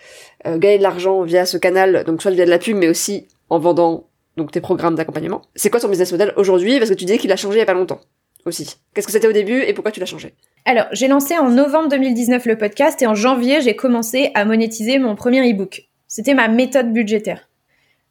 Euh, 0.45 0.57
Gagner 0.57 0.77
de 0.77 0.83
l'argent 0.83 1.21
via 1.23 1.45
ce 1.45 1.57
canal, 1.57 2.03
donc 2.05 2.21
soit 2.21 2.31
via 2.31 2.45
de 2.45 2.49
la 2.49 2.59
pub, 2.59 2.77
mais 2.77 2.87
aussi 2.87 3.27
en 3.49 3.59
vendant 3.59 4.07
donc 4.37 4.51
tes 4.51 4.61
programmes 4.61 4.95
d'accompagnement. 4.95 5.41
C'est 5.55 5.69
quoi 5.69 5.79
ton 5.79 5.89
business 5.89 6.11
model 6.11 6.33
aujourd'hui? 6.37 6.77
Parce 6.79 6.89
que 6.89 6.95
tu 6.95 7.05
disais 7.05 7.17
qu'il 7.17 7.31
a 7.31 7.35
changé 7.35 7.57
il 7.57 7.59
y 7.59 7.63
a 7.63 7.67
pas 7.67 7.73
longtemps 7.73 8.01
aussi. 8.45 8.75
Qu'est-ce 8.93 9.07
que 9.07 9.13
c'était 9.13 9.27
au 9.27 9.33
début 9.33 9.61
et 9.61 9.73
pourquoi 9.73 9.91
tu 9.91 9.99
l'as 9.99 10.05
changé? 10.05 10.33
Alors, 10.65 10.85
j'ai 10.91 11.07
lancé 11.07 11.37
en 11.37 11.49
novembre 11.49 11.89
2019 11.89 12.45
le 12.45 12.57
podcast 12.57 13.01
et 13.01 13.07
en 13.07 13.15
janvier, 13.15 13.61
j'ai 13.61 13.75
commencé 13.75 14.31
à 14.33 14.45
monétiser 14.45 14.99
mon 14.99 15.15
premier 15.15 15.49
e-book. 15.49 15.83
C'était 16.07 16.33
ma 16.33 16.47
méthode 16.47 16.91
budgétaire. 16.91 17.47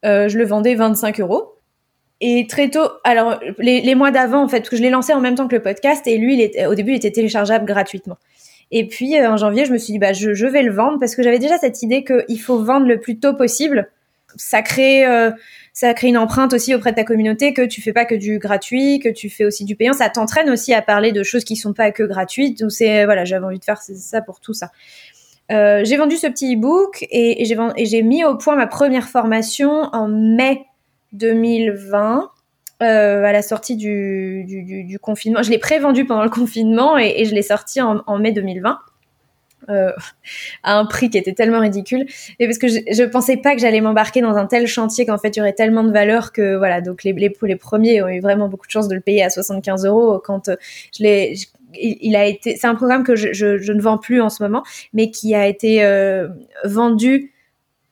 Euh, 0.04 0.28
je 0.28 0.38
le 0.38 0.44
vendais 0.44 0.74
25 0.74 1.20
euros. 1.20 1.54
et 2.20 2.46
très 2.48 2.70
tôt, 2.70 2.88
alors 3.04 3.40
les, 3.58 3.94
mois 3.94 4.10
d'avant 4.10 4.42
en 4.42 4.48
fait, 4.48 4.68
que 4.68 4.76
je 4.76 4.82
l'ai 4.82 4.90
lancé 4.90 5.12
en 5.12 5.20
même 5.20 5.34
temps 5.34 5.48
que 5.48 5.56
le 5.56 5.62
podcast 5.62 6.06
et 6.06 6.18
lui, 6.18 6.50
au 6.66 6.74
début, 6.74 6.92
il 6.92 6.96
était 6.96 7.10
téléchargeable 7.10 7.66
gratuitement. 7.66 8.16
Et 8.72 8.88
puis 8.88 9.16
en 9.24 9.36
janvier, 9.36 9.64
je 9.64 9.72
me 9.72 9.78
suis 9.78 9.92
dit 9.92 9.98
bah 9.98 10.12
je, 10.12 10.46
vais 10.46 10.62
le 10.62 10.72
vendre 10.72 10.98
parce 10.98 11.14
que 11.14 11.22
j'avais 11.22 11.38
déjà 11.38 11.58
cette 11.58 11.82
idée 11.82 12.04
qu'il 12.04 12.40
faut 12.40 12.62
vendre 12.64 12.86
le 12.86 12.98
plus 12.98 13.18
tôt 13.18 13.34
possible. 13.34 13.90
Ça 14.36 14.62
crée 14.62 15.04
ça 15.74 15.94
crée 15.94 16.08
une 16.08 16.18
empreinte 16.18 16.52
aussi 16.52 16.74
auprès 16.74 16.90
de 16.90 16.96
ta 16.96 17.04
communauté 17.04 17.54
que 17.54 17.62
tu 17.62 17.80
fais 17.80 17.92
pas 17.92 18.04
que 18.04 18.14
du 18.14 18.38
gratuit, 18.38 18.98
que 18.98 19.08
tu 19.08 19.30
fais 19.30 19.44
aussi 19.44 19.64
du 19.64 19.76
payant. 19.76 19.92
Ça 19.92 20.08
t'entraîne 20.10 20.50
aussi 20.50 20.74
à 20.74 20.82
parler 20.82 21.12
de 21.12 21.22
choses 21.22 21.44
qui 21.44 21.56
sont 21.56 21.72
pas 21.72 21.92
que 21.92 22.02
gratuites. 22.02 22.60
Donc 22.60 22.72
c'est 22.72 23.04
voilà, 23.04 23.24
j'avais 23.24 23.46
envie 23.46 23.58
de 23.58 23.64
faire 23.64 23.80
ça 23.80 24.20
pour 24.20 24.40
tout 24.40 24.54
ça. 24.54 24.70
Euh, 25.50 25.82
j'ai 25.84 25.96
vendu 25.96 26.16
ce 26.16 26.26
petit 26.26 26.54
e-book 26.54 27.06
et 27.10 27.44
j'ai 27.44 28.02
mis 28.02 28.24
au 28.24 28.36
point 28.36 28.56
ma 28.56 28.66
première 28.66 29.08
formation 29.08 29.82
en 29.92 30.08
mai 30.08 30.64
2020. 31.12 32.30
Euh, 32.82 33.22
à 33.22 33.32
la 33.32 33.42
sortie 33.42 33.76
du, 33.76 34.44
du, 34.44 34.84
du, 34.84 34.98
confinement. 34.98 35.42
Je 35.42 35.50
l'ai 35.50 35.58
pré-vendu 35.58 36.04
pendant 36.04 36.24
le 36.24 36.30
confinement 36.30 36.98
et, 36.98 37.14
et 37.18 37.24
je 37.26 37.34
l'ai 37.34 37.42
sorti 37.42 37.80
en, 37.80 38.02
en 38.06 38.18
mai 38.18 38.32
2020. 38.32 38.78
Euh, 39.68 39.92
à 40.64 40.78
un 40.78 40.84
prix 40.86 41.08
qui 41.08 41.18
était 41.18 41.32
tellement 41.32 41.60
ridicule 41.60 42.06
et 42.40 42.46
parce 42.46 42.58
que 42.58 42.66
je, 42.66 42.78
je 42.90 43.04
pensais 43.04 43.36
pas 43.36 43.54
que 43.54 43.60
j'allais 43.60 43.80
m'embarquer 43.80 44.20
dans 44.20 44.34
un 44.34 44.46
tel 44.46 44.66
chantier 44.66 45.06
qu'en 45.06 45.18
fait 45.18 45.36
il 45.36 45.38
y 45.38 45.42
aurait 45.42 45.52
tellement 45.52 45.84
de 45.84 45.92
valeur 45.92 46.32
que 46.32 46.56
voilà 46.56 46.80
donc 46.80 47.04
les, 47.04 47.12
les, 47.12 47.32
les 47.40 47.56
premiers 47.56 48.02
ont 48.02 48.08
eu 48.08 48.20
vraiment 48.20 48.48
beaucoup 48.48 48.66
de 48.66 48.72
chance 48.72 48.88
de 48.88 48.94
le 48.96 49.00
payer 49.00 49.22
à 49.22 49.30
75 49.30 49.86
euros 49.86 50.20
quand 50.24 50.48
euh, 50.48 50.56
je 50.96 51.04
l'ai 51.04 51.34
il, 51.74 52.16
a 52.16 52.26
été 52.26 52.56
c'est 52.56 52.66
un 52.66 52.74
programme 52.74 53.04
que 53.04 53.14
je, 53.14 53.32
je, 53.32 53.58
je, 53.58 53.72
ne 53.72 53.80
vends 53.80 53.98
plus 53.98 54.20
en 54.20 54.30
ce 54.30 54.42
moment 54.42 54.64
mais 54.92 55.12
qui 55.12 55.34
a 55.34 55.46
été 55.46 55.84
euh, 55.84 56.28
vendu 56.64 57.31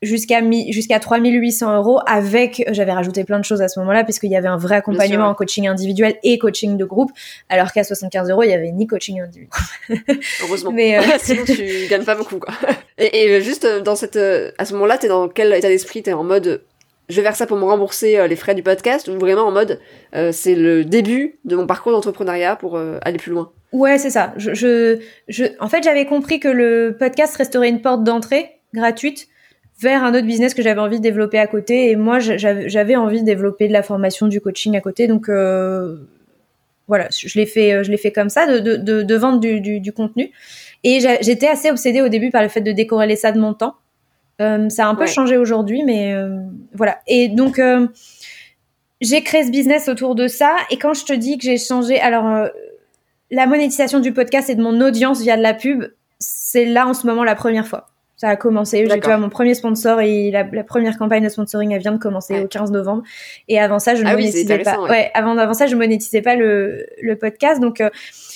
jusqu'à 0.03 0.41
jusqu'à 0.71 0.99
3800 0.99 1.77
euros 1.77 2.01
avec 2.07 2.65
j'avais 2.71 2.93
rajouté 2.93 3.25
plein 3.25 3.39
de 3.39 3.45
choses 3.45 3.61
à 3.61 3.69
ce 3.69 3.79
moment-là 3.81 4.05
puisqu'il 4.05 4.31
y 4.31 4.37
avait 4.37 4.49
un 4.49 4.57
vrai 4.57 4.77
accompagnement 4.77 5.27
en 5.27 5.35
coaching 5.35 5.69
individuel 5.69 6.17
et 6.23 6.39
coaching 6.39 6.77
de 6.79 6.85
groupe 6.85 7.11
alors 7.49 7.73
qu'à 7.73 7.85
75 7.85 8.31
euros 8.31 8.43
il 8.43 8.51
y 8.51 8.55
avait 8.55 8.73
ni 8.73 8.87
coaching 8.87 9.21
individuel. 9.21 9.51
Heureusement. 10.43 10.73
Mais 10.73 10.99
euh... 10.99 11.03
sinon 11.19 11.45
tu 11.45 11.87
gagnes 11.91 12.05
pas 12.05 12.15
beaucoup 12.15 12.39
quoi. 12.39 12.55
Et, 12.97 13.25
et 13.25 13.41
juste 13.43 13.65
euh, 13.65 13.81
dans 13.81 13.95
cette 13.95 14.17
euh, 14.17 14.53
à 14.57 14.65
ce 14.65 14.73
moment-là 14.75 14.97
t'es 14.97 15.09
dans 15.09 15.29
quel 15.29 15.53
état 15.53 15.69
d'esprit? 15.69 16.03
T'es 16.03 16.15
en 16.15 16.25
mode 16.25 16.63
je 17.11 17.17
vais 17.17 17.23
faire 17.23 17.37
ça 17.37 17.47
pour 17.47 17.59
me 17.59 17.65
rembourser 17.65 18.17
euh, 18.17 18.27
les 18.27 18.37
frais 18.37 18.55
du 18.55 18.63
podcast 18.63 19.09
ou 19.09 19.19
vraiment 19.19 19.43
en 19.43 19.53
mode 19.53 19.81
c'est 20.33 20.55
le 20.55 20.85
début 20.85 21.39
de 21.45 21.57
mon 21.57 21.67
parcours 21.67 21.93
d'entrepreneuriat 21.93 22.57
pour 22.57 22.79
aller 22.79 23.19
plus 23.19 23.33
loin? 23.33 23.53
Ouais 23.73 23.99
c'est 23.99 24.11
ça. 24.11 24.33
Je, 24.37 24.55
je, 24.55 24.99
je 25.29 25.45
en 25.61 25.69
fait 25.69 25.83
j'avais 25.83 26.07
compris 26.07 26.41
que 26.41 26.49
le 26.49 26.97
podcast 26.99 27.37
resterait 27.37 27.69
une 27.69 27.83
porte 27.83 28.03
d'entrée 28.03 28.61
gratuite 28.73 29.29
vers 29.81 30.05
un 30.05 30.15
autre 30.15 30.27
business 30.27 30.55
que 30.55 30.63
j'avais 30.63 30.81
envie 30.81 30.99
de 30.99 31.03
développer 31.03 31.39
à 31.39 31.47
côté. 31.47 31.91
Et 31.91 31.97
moi, 31.97 32.19
j'avais 32.19 32.97
envie 32.97 33.21
de 33.21 33.27
développer 33.27 33.69
de 33.69 33.73
la 33.73 33.83
formation, 33.83 34.29
du 34.29 34.41
coaching 34.41 34.77
à 34.77 34.81
côté. 34.81 35.07
Donc 35.07 35.29
euh, 35.29 35.97
voilà, 36.89 37.09
je 37.11 37.39
l'ai 37.39 37.47
fait, 37.47 37.85
je 37.85 37.91
l'ai 37.91 37.97
fait 37.97 38.13
comme 38.13 38.29
ça, 38.29 38.47
de, 38.47 38.77
de, 38.77 39.03
de, 39.03 39.15
vendre 39.17 39.41
du, 39.41 39.61
du, 39.61 39.81
du, 39.81 39.93
contenu. 39.93 40.31
Et 40.83 41.01
j'étais 41.21 41.49
assez 41.49 41.71
obsédée 41.71 42.03
au 42.03 42.09
début 42.09 42.31
par 42.31 42.43
le 42.43 42.49
fait 42.49 42.61
de 42.61 42.73
décorréler 42.73 43.17
ça 43.17 43.33
de 43.33 43.41
mon 43.41 43.55
temps. 43.55 43.75
Euh, 44.41 44.69
ça 44.71 44.87
a 44.87 44.89
un 44.89 44.95
peu 44.95 45.07
changé 45.07 45.37
aujourd'hui, 45.37 45.83
mais 45.85 46.15
euh, 46.15 46.39
voilà. 46.73 46.99
Et 47.07 47.29
donc 47.29 47.59
euh, 47.59 47.87
j'ai 49.01 49.23
créé 49.23 49.45
ce 49.45 49.51
business 49.51 49.89
autour 49.89 50.15
de 50.15 50.29
ça. 50.29 50.57
Et 50.71 50.79
quand 50.79 50.95
je 50.95 51.05
te 51.05 51.13
dis 51.13 51.37
que 51.37 51.45
j'ai 51.45 51.59
changé, 51.59 52.01
alors 52.01 52.27
euh, 52.27 52.49
la 53.31 53.47
monétisation 53.47 54.01
du 54.01 54.13
podcast 54.13 54.49
et 54.49 54.55
de 54.55 54.63
mon 54.63 54.81
audience 54.81 55.21
via 55.21 55.37
de 55.37 55.43
la 55.43 55.55
pub, 55.55 55.85
c'est 56.19 56.65
là 56.65 56.87
en 56.87 56.95
ce 56.95 57.07
moment 57.07 57.25
la 57.25 57.35
première 57.35 57.67
fois 57.67 57.89
ça 58.21 58.29
a 58.29 58.37
commencé. 58.37 58.87
J'ai 58.87 59.01
tu 59.01 59.09
mon 59.17 59.31
premier 59.31 59.55
sponsor 59.55 59.99
et 60.03 60.31
la, 60.31 60.43
la, 60.43 60.63
première 60.63 60.99
campagne 60.99 61.25
de 61.25 61.31
sponsoring 61.31 61.73
elle 61.73 61.81
vient 61.81 61.93
de 61.93 61.99
commencer 61.99 62.43
au 62.43 62.47
15 62.47 62.71
novembre. 62.71 63.03
Et 63.49 63.59
avant 63.59 63.79
ça, 63.79 63.95
je 63.95 64.03
ne 64.03 64.09
ah 64.09 64.13
monétisais 64.13 64.59
pas. 64.59 64.79
Ouais. 64.79 65.11
avant 65.15 65.39
avant 65.39 65.55
ça, 65.55 65.67
je 65.67 65.75
monétisais 65.75 66.21
pas 66.21 66.37
le, 66.37 66.87
le 67.01 67.17
podcast. 67.17 67.63
Donc, 67.63 67.81
euh, 67.81 67.89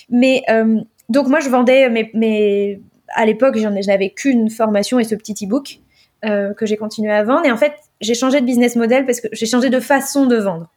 mais 0.09 0.43
euh, 0.49 0.81
donc 1.11 1.29
moi, 1.29 1.41
je 1.41 1.50
vendais 1.50 1.91
mes, 1.91 2.11
mes 2.14 2.81
à 3.09 3.26
l'époque, 3.26 3.59
j'en 3.59 3.73
n'avais 3.73 4.09
qu'une 4.09 4.49
formation 4.49 4.99
et 4.99 5.05
ce 5.05 5.14
petit 5.14 5.45
e-book 5.45 5.81
euh, 6.25 6.55
que 6.55 6.64
j'ai 6.64 6.79
continué 6.79 7.12
à 7.12 7.23
vendre. 7.23 7.45
Et 7.45 7.53
en 7.53 7.59
fait, 7.59 7.75
j'ai 8.00 8.14
changé 8.14 8.41
de 8.41 8.47
business 8.47 8.76
model 8.76 9.05
parce 9.05 9.21
que 9.21 9.29
j'ai 9.33 9.45
changé 9.45 9.69
de 9.69 9.81
façon 9.81 10.25
de 10.25 10.37
vendre 10.37 10.73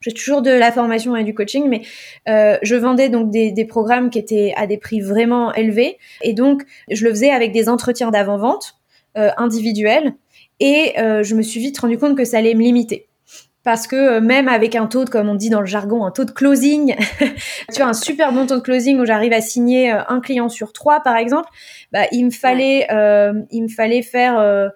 j'ai 0.00 0.12
toujours 0.12 0.42
de 0.42 0.50
la 0.50 0.72
formation 0.72 1.16
et 1.16 1.24
du 1.24 1.34
coaching, 1.34 1.68
mais 1.68 1.82
euh, 2.28 2.58
je 2.62 2.74
vendais 2.76 3.08
donc 3.08 3.30
des, 3.30 3.52
des, 3.52 3.64
programmes 3.64 4.10
qui 4.10 4.18
étaient 4.18 4.52
à 4.56 4.66
des 4.66 4.78
prix 4.78 5.00
vraiment 5.00 5.52
élevés, 5.54 5.98
et 6.22 6.32
donc 6.32 6.62
je 6.90 7.04
le 7.04 7.10
faisais 7.10 7.30
avec 7.30 7.52
des 7.52 7.68
entretiens 7.68 8.10
d'avant-vente 8.10 8.76
euh, 9.16 9.30
individuels, 9.36 10.14
et 10.58 10.98
euh, 10.98 11.22
je 11.22 11.34
me 11.34 11.42
suis 11.42 11.60
vite 11.60 11.78
rendu 11.78 11.98
compte 11.98 12.16
que 12.16 12.24
ça 12.24 12.38
allait 12.38 12.54
me 12.54 12.62
limiter. 12.62 13.10
Parce 13.62 13.86
que 13.86 13.96
euh, 13.96 14.20
même 14.20 14.48
avec 14.48 14.74
un 14.74 14.86
taux 14.86 15.04
de, 15.04 15.10
comme 15.10 15.28
on 15.28 15.34
dit 15.34 15.50
dans 15.50 15.60
le 15.60 15.66
jargon, 15.66 16.04
un 16.04 16.10
taux 16.10 16.24
de 16.24 16.30
closing, 16.30 16.96
tu 17.72 17.76
vois, 17.76 17.86
un 17.86 17.92
super 17.92 18.32
bon 18.32 18.46
taux 18.46 18.56
de 18.56 18.62
closing 18.62 18.98
où 18.98 19.04
j'arrive 19.04 19.34
à 19.34 19.42
signer 19.42 19.92
euh, 19.92 20.00
un 20.08 20.20
client 20.20 20.48
sur 20.48 20.72
trois, 20.72 21.00
par 21.00 21.16
exemple, 21.16 21.48
bah, 21.92 22.06
il 22.10 22.24
me 22.24 22.30
fallait, 22.30 22.86
euh, 22.90 23.34
il 23.50 23.64
me 23.64 23.68
fallait 23.68 24.02
faire 24.02 24.70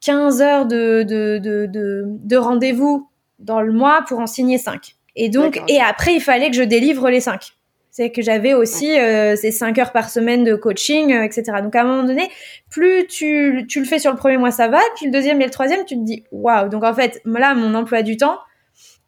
15 0.00 0.42
heures 0.42 0.66
de, 0.66 1.04
de, 1.04 1.38
de, 1.38 1.66
de, 1.66 2.04
de 2.06 2.36
rendez-vous 2.36 3.08
dans 3.42 3.60
le 3.60 3.72
mois 3.72 4.04
pour 4.08 4.20
en 4.20 4.26
signer 4.26 4.58
5. 4.58 4.96
Et 5.14 5.28
donc, 5.28 5.60
et 5.68 5.80
après, 5.80 6.14
il 6.14 6.20
fallait 6.20 6.50
que 6.50 6.56
je 6.56 6.62
délivre 6.62 7.10
les 7.10 7.20
5. 7.20 7.52
C'est 7.90 8.10
que 8.10 8.22
j'avais 8.22 8.54
aussi 8.54 8.98
euh, 8.98 9.36
ces 9.36 9.50
5 9.50 9.76
heures 9.78 9.92
par 9.92 10.08
semaine 10.08 10.44
de 10.44 10.54
coaching, 10.54 11.12
euh, 11.12 11.24
etc. 11.24 11.58
Donc, 11.62 11.76
à 11.76 11.82
un 11.82 11.84
moment 11.84 12.04
donné, 12.04 12.30
plus 12.70 13.06
tu, 13.06 13.66
tu 13.68 13.80
le 13.80 13.84
fais 13.84 13.98
sur 13.98 14.10
le 14.10 14.16
premier 14.16 14.38
mois, 14.38 14.50
ça 14.50 14.68
va. 14.68 14.78
Puis 14.96 15.06
le 15.06 15.12
deuxième 15.12 15.42
et 15.42 15.44
le 15.44 15.50
troisième, 15.50 15.84
tu 15.84 15.96
te 15.96 16.02
dis, 16.02 16.24
waouh. 16.32 16.70
Donc, 16.70 16.84
en 16.84 16.94
fait, 16.94 17.20
là, 17.26 17.54
mon 17.54 17.74
emploi 17.74 18.02
du 18.02 18.16
temps, 18.16 18.38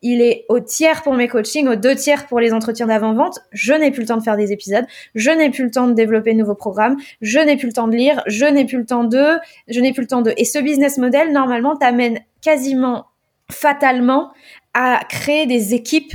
il 0.02 0.20
est 0.20 0.44
au 0.50 0.60
tiers 0.60 1.02
pour 1.02 1.14
mes 1.14 1.28
coachings, 1.28 1.66
au 1.66 1.76
deux 1.76 1.94
tiers 1.94 2.26
pour 2.26 2.38
les 2.38 2.52
entretiens 2.52 2.86
d'avant-vente. 2.86 3.38
Je 3.52 3.72
n'ai 3.72 3.90
plus 3.90 4.02
le 4.02 4.08
temps 4.08 4.18
de 4.18 4.22
faire 4.22 4.36
des 4.36 4.52
épisodes, 4.52 4.84
je 5.14 5.30
n'ai 5.30 5.48
plus 5.48 5.64
le 5.64 5.70
temps 5.70 5.88
de 5.88 5.94
développer 5.94 6.34
de 6.34 6.38
nouveaux 6.38 6.54
programmes, 6.54 6.98
je 7.22 7.38
n'ai 7.38 7.56
plus 7.56 7.68
le 7.68 7.72
temps 7.72 7.88
de 7.88 7.96
lire, 7.96 8.22
je 8.26 8.44
n'ai 8.44 8.66
plus 8.66 8.76
le 8.76 8.84
temps 8.84 9.04
de, 9.04 9.38
je 9.66 9.80
n'ai 9.80 9.94
plus 9.94 10.02
le 10.02 10.08
temps 10.08 10.20
de. 10.20 10.34
Et 10.36 10.44
ce 10.44 10.58
business 10.58 10.98
model, 10.98 11.32
normalement, 11.32 11.74
t'amène 11.74 12.20
quasiment 12.42 13.06
fatalement 13.50 14.32
à 14.72 15.00
créer 15.08 15.46
des 15.46 15.74
équipes 15.74 16.14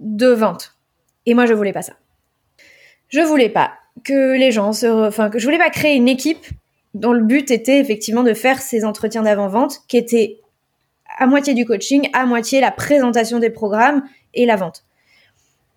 de 0.00 0.28
vente. 0.28 0.74
Et 1.24 1.34
moi, 1.34 1.46
je 1.46 1.54
voulais 1.54 1.72
pas 1.72 1.82
ça. 1.82 1.94
Je 3.08 3.20
voulais 3.20 3.48
pas 3.48 3.72
que 4.04 4.36
les 4.36 4.50
gens 4.50 4.72
se, 4.72 4.86
enfin, 4.86 5.30
que 5.30 5.38
je 5.38 5.44
voulais 5.44 5.58
pas 5.58 5.70
créer 5.70 5.96
une 5.96 6.08
équipe 6.08 6.46
dont 6.94 7.12
le 7.12 7.22
but 7.22 7.50
était 7.50 7.78
effectivement 7.78 8.22
de 8.22 8.34
faire 8.34 8.60
ces 8.60 8.84
entretiens 8.84 9.22
d'avant-vente 9.22 9.82
qui 9.88 9.96
étaient 9.96 10.40
à 11.18 11.26
moitié 11.26 11.54
du 11.54 11.64
coaching, 11.64 12.08
à 12.12 12.26
moitié 12.26 12.60
la 12.60 12.70
présentation 12.70 13.38
des 13.38 13.50
programmes 13.50 14.02
et 14.34 14.46
la 14.46 14.56
vente. 14.56 14.84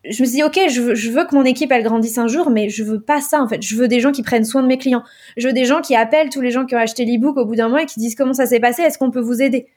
Je 0.05 0.21
me 0.21 0.27
suis 0.27 0.37
dit, 0.37 0.43
ok, 0.43 0.59
je 0.69 0.81
veux, 0.81 0.95
je 0.95 1.11
veux 1.11 1.25
que 1.25 1.35
mon 1.35 1.43
équipe, 1.43 1.71
elle 1.71 1.83
grandisse 1.83 2.17
un 2.17 2.27
jour, 2.27 2.49
mais 2.49 2.69
je 2.69 2.83
veux 2.83 3.01
pas 3.01 3.19
ça, 3.19 3.41
en 3.41 3.47
fait. 3.47 3.61
Je 3.61 3.75
veux 3.75 3.89
des 3.89 3.99
gens 3.99 4.11
qui 4.11 4.23
prennent 4.23 4.45
soin 4.45 4.61
de 4.61 4.67
mes 4.67 4.77
clients. 4.77 5.03
Je 5.35 5.47
veux 5.47 5.53
des 5.53 5.65
gens 5.65 5.81
qui 5.81 5.93
appellent 5.93 6.29
tous 6.29 6.41
les 6.41 6.51
gens 6.51 6.65
qui 6.65 6.75
ont 6.75 6.79
acheté 6.79 7.03
l'ebook 7.03 7.35
au 7.37 7.45
bout 7.45 7.55
d'un 7.55 7.67
mois 7.67 7.83
et 7.83 7.85
qui 7.85 7.99
disent 7.99 8.15
comment 8.15 8.33
ça 8.33 8.45
s'est 8.45 8.61
passé, 8.61 8.81
est-ce 8.81 8.97
qu'on 8.97 9.11
peut 9.11 9.19
vous 9.19 9.41
aider? 9.41 9.67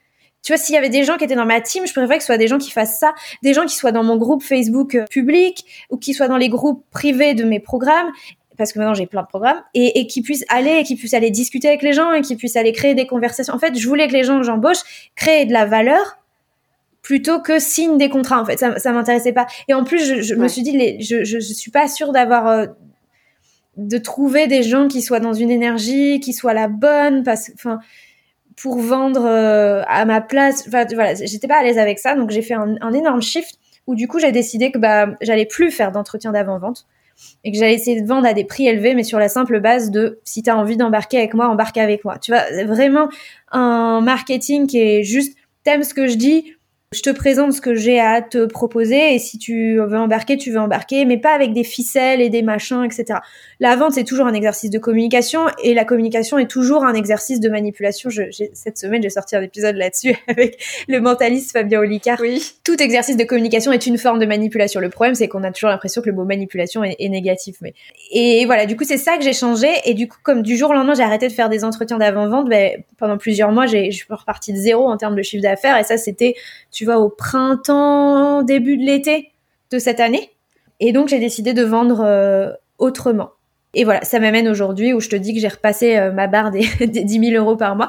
Tu 0.43 0.51
vois, 0.51 0.57
s'il 0.57 0.75
y 0.75 0.77
avait 0.77 0.89
des 0.89 1.03
gens 1.03 1.17
qui 1.17 1.23
étaient 1.23 1.35
dans 1.35 1.45
ma 1.45 1.61
team, 1.61 1.87
je 1.87 1.93
préférerais 1.93 2.17
que 2.17 2.23
ce 2.23 2.27
soit 2.27 2.37
des 2.37 2.47
gens 2.47 2.57
qui 2.57 2.71
fassent 2.71 2.99
ça, 2.99 3.13
des 3.41 3.53
gens 3.53 3.65
qui 3.65 3.75
soient 3.75 3.93
dans 3.93 4.03
mon 4.03 4.17
groupe 4.17 4.43
Facebook 4.43 4.95
euh, 4.95 5.05
public 5.09 5.65
ou 5.89 5.97
qui 5.97 6.13
soient 6.13 6.27
dans 6.27 6.37
les 6.37 6.49
groupes 6.49 6.83
privés 6.91 7.33
de 7.33 7.43
mes 7.43 7.59
programmes 7.59 8.11
parce 8.57 8.71
que 8.71 8.77
maintenant 8.77 8.93
j'ai 8.93 9.07
plein 9.07 9.23
de 9.23 9.27
programmes 9.27 9.61
et, 9.73 9.99
et 9.99 10.05
qui 10.05 10.21
puissent 10.21 10.45
aller 10.47 10.77
et 10.79 10.83
qui 10.83 10.95
puissent 10.95 11.15
aller 11.15 11.31
discuter 11.31 11.67
avec 11.67 11.81
les 11.81 11.93
gens 11.93 12.13
et 12.13 12.21
qui 12.21 12.35
puissent 12.35 12.55
aller 12.55 12.71
créer 12.71 12.93
des 12.93 13.07
conversations. 13.07 13.53
En 13.53 13.59
fait, 13.59 13.77
je 13.77 13.87
voulais 13.87 14.07
que 14.07 14.13
les 14.13 14.23
gens 14.23 14.37
que 14.37 14.45
j'embauche 14.45 15.11
créent 15.15 15.45
de 15.45 15.53
la 15.53 15.65
valeur 15.65 16.19
plutôt 17.01 17.41
que 17.41 17.59
signent 17.59 17.97
des 17.97 18.09
contrats. 18.09 18.41
En 18.41 18.45
fait, 18.45 18.57
ça, 18.57 18.79
ça 18.79 18.91
m'intéressait 18.91 19.33
pas. 19.33 19.45
Et 19.67 19.73
en 19.73 19.83
plus, 19.83 20.03
je, 20.03 20.21
je 20.21 20.35
me 20.35 20.47
suis 20.47 20.63
dit, 20.63 20.71
les, 20.71 21.01
je, 21.01 21.23
je, 21.23 21.39
je 21.39 21.53
suis 21.53 21.71
pas 21.71 21.87
sûre 21.87 22.11
d'avoir 22.11 22.47
euh, 22.47 22.67
de 23.77 23.97
trouver 23.97 24.47
des 24.47 24.63
gens 24.63 24.87
qui 24.87 25.01
soient 25.01 25.19
dans 25.19 25.33
une 25.33 25.51
énergie, 25.51 26.19
qui 26.19 26.33
soient 26.33 26.53
la 26.53 26.67
bonne, 26.67 27.23
parce 27.23 27.49
que, 27.49 27.53
enfin, 27.55 27.79
pour 28.55 28.77
vendre 28.79 29.25
euh, 29.25 29.83
à 29.87 30.05
ma 30.05 30.21
place. 30.21 30.65
Enfin, 30.67 30.85
voilà, 30.93 31.13
j'étais 31.15 31.47
pas 31.47 31.59
à 31.59 31.63
l'aise 31.63 31.77
avec 31.77 31.99
ça, 31.99 32.15
donc 32.15 32.29
j'ai 32.29 32.41
fait 32.41 32.53
un, 32.53 32.93
énorme 32.93 33.21
shift 33.21 33.59
où 33.87 33.95
du 33.95 34.07
coup 34.07 34.19
j'ai 34.19 34.31
décidé 34.31 34.71
que 34.71 34.77
bah 34.77 35.07
j'allais 35.21 35.45
plus 35.45 35.69
faire 35.69 35.91
d'entretien 35.91 36.31
d'avant-vente 36.31 36.85
et 37.43 37.51
que 37.51 37.57
j'allais 37.57 37.75
essayer 37.75 38.01
de 38.01 38.07
vendre 38.07 38.25
à 38.27 38.33
des 38.33 38.43
prix 38.43 38.67
élevés, 38.67 38.95
mais 38.95 39.03
sur 39.03 39.19
la 39.19 39.29
simple 39.29 39.59
base 39.59 39.91
de 39.91 40.19
si 40.23 40.41
tu 40.41 40.49
as 40.49 40.57
envie 40.57 40.77
d'embarquer 40.77 41.17
avec 41.17 41.33
moi, 41.33 41.47
embarque 41.47 41.77
avec 41.77 42.05
moi. 42.05 42.17
Tu 42.17 42.31
vois, 42.31 42.43
vraiment 42.65 43.09
un 43.51 44.01
marketing 44.01 44.67
qui 44.67 44.79
est 44.79 45.03
juste 45.03 45.37
t'aimes 45.63 45.83
ce 45.83 45.93
que 45.93 46.07
je 46.07 46.15
dis, 46.15 46.55
je 46.93 47.01
te 47.01 47.09
présente 47.09 47.53
ce 47.53 47.61
que 47.61 47.75
j'ai 47.75 47.99
à 47.99 48.21
te 48.21 48.45
proposer 48.45 49.15
et 49.15 49.19
si 49.19 49.37
tu 49.37 49.77
veux 49.77 49.97
embarquer, 49.97 50.37
tu 50.37 50.51
veux 50.51 50.59
embarquer, 50.59 51.05
mais 51.05 51.17
pas 51.17 51.33
avec 51.33 51.53
des 51.53 51.63
ficelles 51.63 52.21
et 52.21 52.29
des 52.29 52.41
machins, 52.41 52.83
etc. 52.83 53.19
La 53.59 53.75
vente, 53.75 53.93
c'est 53.93 54.03
toujours 54.03 54.27
un 54.27 54.33
exercice 54.33 54.69
de 54.69 54.79
communication 54.79 55.47
et 55.63 55.73
la 55.73 55.85
communication 55.85 56.37
est 56.37 56.49
toujours 56.49 56.83
un 56.85 56.93
exercice 56.93 57.39
de 57.39 57.49
manipulation. 57.49 58.09
Je, 58.09 58.23
cette 58.53 58.77
semaine, 58.77 59.01
j'ai 59.01 59.09
sorti 59.09 59.35
un 59.35 59.41
épisode 59.41 59.75
là-dessus 59.75 60.15
avec 60.27 60.63
le 60.87 60.99
mentaliste 61.01 61.51
Fabien 61.51 61.79
Olicard. 61.79 62.19
Oui. 62.21 62.41
Tout 62.63 62.81
exercice 62.81 63.17
de 63.17 63.23
communication 63.23 63.71
est 63.71 63.85
une 63.85 63.97
forme 63.97 64.19
de 64.19 64.25
manipulation. 64.25 64.79
Le 64.79 64.89
problème, 64.89 65.15
c'est 65.15 65.27
qu'on 65.27 65.43
a 65.43 65.51
toujours 65.51 65.69
l'impression 65.69 66.01
que 66.01 66.09
le 66.09 66.15
mot 66.15 66.25
manipulation 66.25 66.83
est, 66.83 66.95
est 66.99 67.09
négatif. 67.09 67.57
Mais... 67.61 67.73
Et 68.11 68.45
voilà, 68.45 68.65
du 68.65 68.75
coup, 68.75 68.83
c'est 68.83 68.97
ça 68.97 69.17
que 69.17 69.23
j'ai 69.23 69.33
changé. 69.33 69.67
Et 69.85 69.93
du 69.93 70.07
coup, 70.07 70.17
comme 70.23 70.41
du 70.41 70.57
jour 70.57 70.69
au 70.69 70.73
lendemain, 70.73 70.93
j'ai 70.93 71.03
arrêté 71.03 71.27
de 71.27 71.33
faire 71.33 71.49
des 71.49 71.63
entretiens 71.63 71.97
d'avant-vente, 71.97 72.49
ben, 72.49 72.83
pendant 72.97 73.17
plusieurs 73.17 73.51
mois, 73.51 73.65
je 73.65 73.91
suis 73.91 74.05
repartie 74.09 74.53
de 74.53 74.57
zéro 74.57 74.87
en 74.87 74.97
termes 74.97 75.15
de 75.15 75.21
chiffre 75.21 75.43
d'affaires. 75.43 75.77
Et 75.77 75.83
ça, 75.83 75.97
c'était, 75.97 76.35
tu 76.71 76.82
tu 76.83 76.85
vois, 76.85 76.97
au 76.97 77.07
printemps, 77.07 78.43
début 78.43 78.75
de 78.75 78.83
l'été 78.83 79.31
de 79.71 79.79
cette 79.79 80.01
année. 80.01 80.31
Et 80.81 80.91
donc, 80.91 81.07
j'ai 81.07 81.19
décidé 81.19 81.53
de 81.53 81.63
vendre 81.63 82.01
euh, 82.01 82.51
autrement. 82.77 83.29
Et 83.73 83.85
voilà, 83.85 84.01
ça 84.01 84.19
m'amène 84.19 84.49
aujourd'hui 84.49 84.91
où 84.91 84.99
je 84.99 85.07
te 85.07 85.15
dis 85.15 85.33
que 85.33 85.39
j'ai 85.39 85.47
repassé 85.47 85.95
euh, 85.95 86.11
ma 86.11 86.27
barre 86.27 86.51
des, 86.51 86.67
des 86.85 87.05
10 87.05 87.29
000 87.29 87.41
euros 87.41 87.55
par 87.55 87.77
mois. 87.77 87.87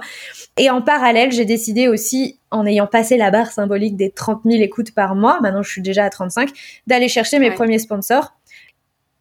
Et 0.58 0.70
en 0.70 0.80
parallèle, 0.80 1.32
j'ai 1.32 1.44
décidé 1.44 1.88
aussi, 1.88 2.38
en 2.52 2.64
ayant 2.66 2.86
passé 2.86 3.16
la 3.16 3.32
barre 3.32 3.50
symbolique 3.50 3.96
des 3.96 4.10
30 4.10 4.42
000 4.44 4.62
écoutes 4.62 4.92
par 4.94 5.16
mois, 5.16 5.40
maintenant 5.40 5.64
je 5.64 5.70
suis 5.72 5.82
déjà 5.82 6.04
à 6.04 6.10
35, 6.10 6.50
d'aller 6.86 7.08
chercher 7.08 7.40
mes 7.40 7.50
premiers 7.50 7.80
sponsors. 7.80 8.32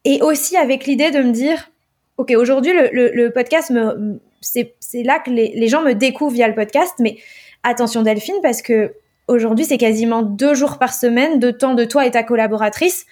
Et 0.05 0.21
aussi 0.21 0.55
avec 0.55 0.85
l'idée 0.85 1.09
de 1.09 1.17
me 1.17 1.31
dire, 1.31 1.71
OK, 2.17 2.31
aujourd'hui, 2.37 2.73
le, 2.73 3.09
le, 3.11 3.31
podcast, 3.31 3.71
me, 3.71 4.19
c'est, 4.39 4.75
c'est 4.79 5.01
là 5.01 5.17
que 5.17 5.31
les, 5.31 5.51
les 5.55 5.67
gens 5.67 5.81
me 5.81 5.93
découvrent 5.93 6.35
via 6.35 6.47
le 6.47 6.53
podcast, 6.53 6.93
mais 6.99 7.17
attention 7.63 8.03
Delphine, 8.03 8.35
parce 8.43 8.61
que 8.61 8.93
aujourd'hui, 9.27 9.65
c'est 9.65 9.77
quasiment 9.77 10.21
deux 10.21 10.53
jours 10.53 10.77
par 10.77 10.93
semaine 10.93 11.39
de 11.39 11.51
temps 11.51 11.73
de 11.73 11.85
toi 11.85 12.05
et 12.05 12.11
ta 12.11 12.23
collaboratrice 12.23 13.05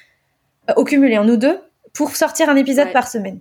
euh, 0.69 0.73
au 0.75 0.83
cumulé, 0.83 1.17
en 1.17 1.25
nous 1.25 1.37
deux, 1.37 1.59
pour 1.93 2.15
sortir 2.15 2.49
un 2.49 2.55
épisode 2.55 2.91
par 2.91 3.07
semaine. 3.07 3.39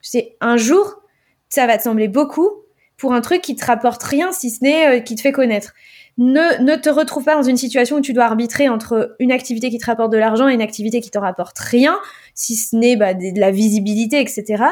C'est 0.00 0.36
un 0.40 0.56
jour, 0.56 1.02
ça 1.48 1.66
va 1.66 1.78
te 1.78 1.82
sembler 1.82 2.08
beaucoup 2.08 2.50
pour 2.96 3.12
un 3.12 3.20
truc 3.20 3.42
qui 3.42 3.56
te 3.56 3.64
rapporte 3.64 4.02
rien 4.02 4.32
si 4.32 4.50
ce 4.50 4.62
n'est 4.62 4.98
euh, 4.98 5.00
qui 5.00 5.14
te 5.14 5.20
fait 5.20 5.32
connaître. 5.32 5.72
Ne, 6.18 6.60
ne 6.62 6.74
te 6.74 6.90
retrouve 6.90 7.24
pas 7.24 7.36
dans 7.36 7.44
une 7.44 7.56
situation 7.56 7.96
où 7.96 8.00
tu 8.00 8.12
dois 8.12 8.24
arbitrer 8.24 8.68
entre 8.68 9.14
une 9.20 9.30
activité 9.30 9.70
qui 9.70 9.78
te 9.78 9.86
rapporte 9.86 10.12
de 10.12 10.18
l'argent 10.18 10.48
et 10.48 10.54
une 10.54 10.62
activité 10.62 11.00
qui 11.00 11.10
te 11.10 11.18
rapporte 11.18 11.58
rien, 11.60 11.96
si 12.34 12.56
ce 12.56 12.74
n'est 12.74 12.96
bah, 12.96 13.14
de, 13.14 13.38
la 13.38 13.52
visibilité, 13.52 14.20
etc. 14.20 14.64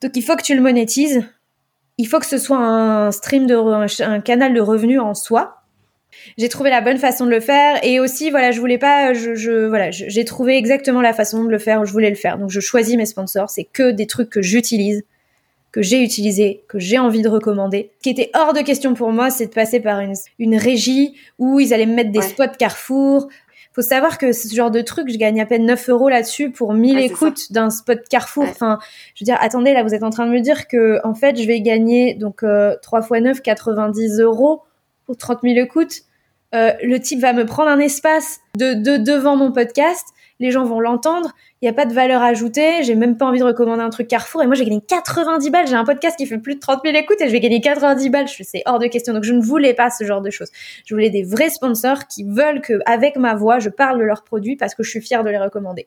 Donc 0.00 0.12
il 0.14 0.22
faut 0.22 0.36
que 0.36 0.42
tu 0.42 0.54
le 0.54 0.62
monétises. 0.62 1.22
Il 1.98 2.06
faut 2.06 2.18
que 2.18 2.26
ce 2.26 2.38
soit 2.38 2.58
un 2.58 3.10
stream 3.10 3.46
de 3.46 3.56
un 4.02 4.20
canal 4.20 4.54
de 4.54 4.60
revenus 4.60 5.00
en 5.00 5.14
soi 5.14 5.57
j'ai 6.36 6.48
trouvé 6.48 6.70
la 6.70 6.80
bonne 6.80 6.98
façon 6.98 7.26
de 7.26 7.30
le 7.30 7.40
faire. 7.40 7.78
Et 7.84 8.00
aussi 8.00 8.30
voilà 8.30 8.50
je 8.50 8.60
voulais 8.60 8.78
pas 8.78 9.12
je, 9.14 9.34
je 9.34 9.66
voilà 9.66 9.90
j'ai 9.90 10.24
trouvé 10.24 10.56
exactement 10.56 11.00
la 11.00 11.12
façon 11.12 11.44
de 11.44 11.50
le 11.50 11.58
faire 11.58 11.80
où 11.80 11.84
je 11.84 11.92
voulais 11.92 12.10
le 12.10 12.16
faire. 12.16 12.38
Donc 12.38 12.50
je 12.50 12.60
choisis 12.60 12.96
mes 12.96 13.06
sponsors. 13.06 13.50
C'est 13.50 13.64
que 13.64 13.90
des 13.90 14.06
trucs 14.06 14.30
que 14.30 14.42
j'utilise 14.42 15.02
que 15.70 15.82
j'ai 15.82 16.02
utilisé 16.02 16.62
que 16.68 16.78
j'ai 16.78 16.98
envie 16.98 17.22
de 17.22 17.28
recommander. 17.28 17.90
Ce 17.98 18.02
qui 18.02 18.10
était 18.10 18.30
hors 18.34 18.52
de 18.52 18.60
question 18.60 18.94
pour 18.94 19.12
moi 19.12 19.30
c'est 19.30 19.46
de 19.46 19.52
passer 19.52 19.80
par 19.80 20.00
une, 20.00 20.14
une 20.38 20.56
régie 20.56 21.14
où 21.38 21.60
ils 21.60 21.74
allaient 21.74 21.86
me 21.86 21.94
mettre 21.94 22.12
des 22.12 22.22
spots 22.22 22.56
Carrefour. 22.58 23.28
Faut 23.78 23.82
savoir 23.82 24.18
que 24.18 24.32
ce 24.32 24.52
genre 24.52 24.72
de 24.72 24.80
truc, 24.80 25.08
je 25.08 25.18
gagne 25.18 25.40
à 25.40 25.46
peine 25.46 25.64
9 25.64 25.90
euros 25.90 26.08
là-dessus 26.08 26.50
pour 26.50 26.74
1000 26.74 26.98
écoutes 26.98 27.52
d'un 27.52 27.70
spot 27.70 28.00
Carrefour. 28.10 28.42
Enfin, 28.42 28.80
je 29.14 29.22
veux 29.22 29.24
dire, 29.24 29.38
attendez, 29.40 29.72
là, 29.72 29.84
vous 29.84 29.94
êtes 29.94 30.02
en 30.02 30.10
train 30.10 30.26
de 30.26 30.32
me 30.32 30.40
dire 30.40 30.66
que, 30.66 30.98
en 31.04 31.14
fait, 31.14 31.40
je 31.40 31.46
vais 31.46 31.60
gagner, 31.60 32.14
donc, 32.14 32.42
euh, 32.42 32.74
3 32.82 33.02
x 33.02 33.10
9, 33.22 33.40
90 33.40 34.18
euros 34.18 34.62
pour 35.06 35.16
30 35.16 35.42
000 35.44 35.58
écoutes. 35.58 36.00
Euh, 36.54 36.72
le 36.82 36.98
type 36.98 37.20
va 37.20 37.32
me 37.32 37.44
prendre 37.44 37.70
un 37.70 37.78
espace 37.78 38.40
de, 38.56 38.72
de 38.72 38.96
devant 38.96 39.36
mon 39.36 39.52
podcast, 39.52 40.06
les 40.40 40.50
gens 40.50 40.64
vont 40.64 40.80
l'entendre, 40.80 41.32
il 41.60 41.64
n'y 41.64 41.68
a 41.68 41.72
pas 41.74 41.84
de 41.84 41.92
valeur 41.92 42.22
ajoutée, 42.22 42.82
j'ai 42.84 42.94
même 42.94 43.16
pas 43.16 43.26
envie 43.26 43.40
de 43.40 43.44
recommander 43.44 43.82
un 43.82 43.90
truc 43.90 44.08
Carrefour, 44.08 44.42
et 44.42 44.46
moi 44.46 44.54
j'ai 44.54 44.64
gagné 44.64 44.80
90 44.80 45.50
balles, 45.50 45.66
j'ai 45.66 45.74
un 45.74 45.84
podcast 45.84 46.16
qui 46.16 46.26
fait 46.26 46.38
plus 46.38 46.54
de 46.54 46.60
30 46.60 46.80
000 46.84 46.96
écoutes 46.96 47.20
et 47.20 47.26
je 47.26 47.32
vais 47.32 47.40
gagner 47.40 47.60
90 47.60 48.08
balles, 48.08 48.28
c'est 48.28 48.62
hors 48.64 48.78
de 48.78 48.86
question, 48.86 49.12
donc 49.12 49.24
je 49.24 49.34
ne 49.34 49.42
voulais 49.42 49.74
pas 49.74 49.90
ce 49.90 50.04
genre 50.04 50.22
de 50.22 50.30
choses. 50.30 50.48
Je 50.86 50.94
voulais 50.94 51.10
des 51.10 51.22
vrais 51.22 51.50
sponsors 51.50 52.06
qui 52.06 52.24
veulent 52.24 52.62
que, 52.62 52.80
avec 52.86 53.16
ma 53.16 53.34
voix, 53.34 53.58
je 53.58 53.68
parle 53.68 53.98
de 53.98 54.04
leurs 54.04 54.22
produits 54.22 54.56
parce 54.56 54.74
que 54.74 54.82
je 54.82 54.90
suis 54.90 55.00
fière 55.02 55.24
de 55.24 55.30
les 55.30 55.38
recommander. 55.38 55.86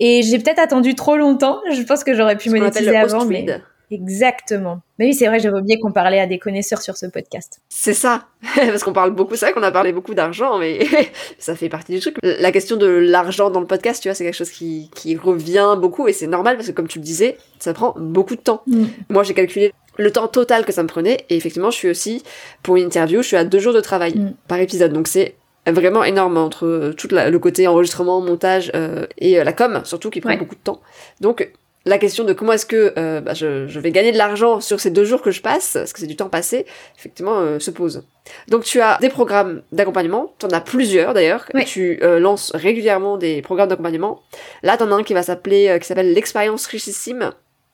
Et 0.00 0.22
j'ai 0.22 0.38
peut-être 0.38 0.58
attendu 0.58 0.94
trop 0.94 1.16
longtemps, 1.16 1.60
je 1.70 1.80
pense 1.82 2.04
que 2.04 2.12
j'aurais 2.12 2.36
pu 2.36 2.50
monétiser 2.50 2.94
avant, 2.96 3.24
mais... 3.24 3.46
Exactement. 3.92 4.80
Mais 4.98 5.06
oui, 5.06 5.14
c'est 5.14 5.26
vrai, 5.26 5.38
j'avais 5.38 5.58
oublié 5.58 5.78
qu'on 5.78 5.92
parlait 5.92 6.18
à 6.18 6.26
des 6.26 6.38
connaisseurs 6.38 6.80
sur 6.80 6.96
ce 6.96 7.04
podcast. 7.04 7.60
C'est 7.68 7.92
ça, 7.92 8.24
parce 8.56 8.82
qu'on 8.82 8.94
parle 8.94 9.10
beaucoup, 9.10 9.34
vrai 9.34 9.52
qu'on 9.52 9.62
a 9.62 9.70
parlé 9.70 9.92
beaucoup 9.92 10.14
d'argent, 10.14 10.58
mais 10.58 10.80
ça 11.38 11.54
fait 11.54 11.68
partie 11.68 11.92
du 11.92 12.00
truc. 12.00 12.16
La 12.22 12.50
question 12.52 12.76
de 12.76 12.86
l'argent 12.86 13.50
dans 13.50 13.60
le 13.60 13.66
podcast, 13.66 14.02
tu 14.02 14.08
vois, 14.08 14.14
c'est 14.14 14.24
quelque 14.24 14.36
chose 14.36 14.50
qui, 14.50 14.90
qui 14.94 15.14
revient 15.16 15.76
beaucoup 15.78 16.08
et 16.08 16.14
c'est 16.14 16.26
normal 16.26 16.56
parce 16.56 16.68
que 16.68 16.72
comme 16.72 16.88
tu 16.88 17.00
le 17.00 17.04
disais, 17.04 17.36
ça 17.58 17.74
prend 17.74 17.94
beaucoup 17.98 18.34
de 18.34 18.40
temps. 18.40 18.62
Mm. 18.66 18.84
Moi, 19.10 19.24
j'ai 19.24 19.34
calculé 19.34 19.74
le 19.98 20.10
temps 20.10 20.26
total 20.26 20.64
que 20.64 20.72
ça 20.72 20.82
me 20.82 20.88
prenait 20.88 21.26
et 21.28 21.36
effectivement, 21.36 21.70
je 21.70 21.76
suis 21.76 21.90
aussi, 21.90 22.22
pour 22.62 22.76
une 22.76 22.86
interview, 22.86 23.20
je 23.20 23.26
suis 23.26 23.36
à 23.36 23.44
deux 23.44 23.58
jours 23.58 23.74
de 23.74 23.80
travail 23.80 24.16
mm. 24.16 24.34
par 24.48 24.58
épisode, 24.58 24.94
donc 24.94 25.06
c'est 25.06 25.34
vraiment 25.66 26.02
énorme 26.02 26.38
entre 26.38 26.94
tout 26.96 27.08
le 27.10 27.38
côté 27.38 27.68
enregistrement, 27.68 28.20
montage 28.22 28.72
euh, 28.74 29.06
et 29.18 29.38
euh, 29.38 29.44
la 29.44 29.52
com, 29.52 29.82
surtout 29.84 30.08
qui 30.08 30.22
prend 30.22 30.34
beaucoup 30.36 30.56
de 30.56 30.60
temps. 30.60 30.80
Donc 31.20 31.52
la 31.84 31.98
question 31.98 32.24
de 32.24 32.32
comment 32.32 32.52
est-ce 32.52 32.66
que 32.66 32.94
euh, 32.96 33.20
bah, 33.20 33.34
je, 33.34 33.78
vais 33.78 33.90
gagner 33.90 34.12
de 34.12 34.18
l'argent 34.18 34.60
sur 34.60 34.80
ces 34.80 34.90
deux 34.90 35.04
jours 35.04 35.22
que 35.22 35.30
je 35.30 35.42
passe, 35.42 35.72
parce 35.74 35.92
que 35.92 36.00
c'est 36.00 36.06
du 36.06 36.16
temps 36.16 36.28
passé, 36.28 36.66
effectivement, 36.96 37.38
euh, 37.38 37.58
se 37.58 37.70
pose. 37.70 38.06
Donc 38.48 38.64
tu 38.64 38.80
as 38.80 38.98
des 39.00 39.08
programmes 39.08 39.62
d'accompagnement, 39.72 40.32
tu 40.38 40.46
en 40.46 40.50
as 40.50 40.60
plusieurs 40.60 41.12
d'ailleurs, 41.14 41.46
tu 41.66 41.98
euh, 42.02 42.20
lances 42.20 42.52
régulièrement 42.54 43.16
des 43.16 43.42
programmes 43.42 43.68
d'accompagnement. 43.68 44.20
Là, 44.62 44.76
tu 44.76 44.84
en 44.84 44.92
as 44.92 44.94
un 44.94 45.02
qui 45.02 45.14
va 45.14 45.22
s'appeler, 45.22 45.76
qui 45.80 45.86
s'appelle 45.86 46.12
l'expérience 46.12 46.66
richissime. 46.66 47.32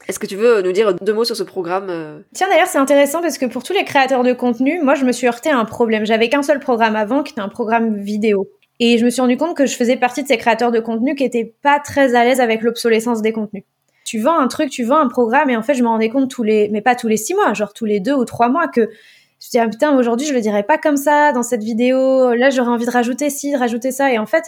Est-ce 0.08 0.18
que 0.18 0.26
tu 0.26 0.36
veux 0.36 0.62
nous 0.62 0.72
dire 0.72 0.94
deux 0.94 1.12
mots 1.12 1.24
sur 1.24 1.36
ce 1.36 1.42
programme 1.42 2.24
Tiens, 2.32 2.48
d'ailleurs, 2.48 2.68
c'est 2.68 2.78
intéressant 2.78 3.20
parce 3.20 3.36
que 3.36 3.44
pour 3.44 3.62
tous 3.62 3.74
les 3.74 3.84
créateurs 3.84 4.22
de 4.22 4.32
contenu, 4.32 4.80
moi, 4.82 4.94
je 4.94 5.04
me 5.04 5.12
suis 5.12 5.26
heurté 5.26 5.50
à 5.50 5.58
un 5.58 5.66
problème. 5.66 6.06
J'avais 6.06 6.30
qu'un 6.30 6.42
seul 6.42 6.60
programme 6.60 6.96
avant, 6.96 7.22
qui 7.22 7.32
était 7.32 7.42
un 7.42 7.50
programme 7.50 7.94
vidéo. 7.96 8.48
Et 8.80 8.96
je 8.96 9.04
me 9.04 9.10
suis 9.10 9.20
rendu 9.20 9.36
compte 9.36 9.54
que 9.54 9.66
je 9.66 9.76
faisais 9.76 9.96
partie 9.96 10.22
de 10.22 10.28
ces 10.28 10.38
créateurs 10.38 10.70
de 10.70 10.80
contenu 10.80 11.14
qui 11.14 11.24
étaient 11.24 11.52
pas 11.62 11.78
très 11.80 12.14
à 12.14 12.24
l'aise 12.24 12.40
avec 12.40 12.62
l'obsolescence 12.62 13.20
des 13.20 13.32
contenus 13.32 13.64
tu 14.08 14.18
vends 14.18 14.38
un 14.38 14.48
truc, 14.48 14.70
tu 14.70 14.84
vends 14.84 14.98
un 14.98 15.08
programme, 15.08 15.50
et 15.50 15.56
en 15.56 15.62
fait, 15.62 15.74
je 15.74 15.82
me 15.82 15.88
rendais 15.88 16.08
compte 16.08 16.30
tous 16.30 16.42
les, 16.42 16.68
mais 16.70 16.80
pas 16.80 16.94
tous 16.94 17.08
les 17.08 17.18
six 17.18 17.34
mois, 17.34 17.52
genre 17.52 17.74
tous 17.74 17.84
les 17.84 18.00
deux 18.00 18.14
ou 18.14 18.24
trois 18.24 18.48
mois, 18.48 18.66
que 18.68 18.88
je 19.40 19.50
dis, 19.50 19.58
ah, 19.58 19.68
putain, 19.68 19.96
aujourd'hui, 19.96 20.26
je 20.26 20.34
le 20.34 20.40
dirais 20.40 20.62
pas 20.62 20.78
comme 20.78 20.96
ça 20.96 21.32
dans 21.32 21.42
cette 21.44 21.62
vidéo. 21.62 22.34
Là, 22.34 22.50
j'aurais 22.50 22.70
envie 22.70 22.86
de 22.86 22.90
rajouter 22.90 23.30
ci, 23.30 23.52
de 23.52 23.56
rajouter 23.58 23.92
ça. 23.92 24.12
Et 24.12 24.18
en 24.18 24.26
fait, 24.26 24.44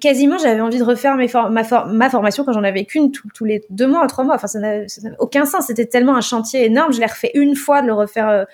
quasiment, 0.00 0.36
j'avais 0.36 0.60
envie 0.60 0.78
de 0.78 0.84
refaire 0.84 1.16
ma, 1.16 1.62
ma, 1.86 2.10
formation 2.10 2.44
quand 2.44 2.52
j'en 2.52 2.64
avais 2.64 2.84
qu'une 2.84 3.10
tous 3.10 3.44
les 3.44 3.64
deux 3.70 3.86
mois, 3.86 4.06
trois 4.06 4.24
mois. 4.24 4.34
Enfin, 4.34 4.46
ça 4.46 4.58
n'a 4.58 4.84
aucun 5.18 5.46
sens. 5.46 5.66
C'était 5.68 5.86
tellement 5.86 6.14
un 6.14 6.20
chantier 6.20 6.66
énorme. 6.66 6.92
Je 6.92 7.00
l'ai 7.00 7.06
refait 7.06 7.30
une 7.34 7.56
fois 7.56 7.80
de 7.80 7.86
le 7.86 7.94
refaire 7.94 8.28
euh, 8.28 8.44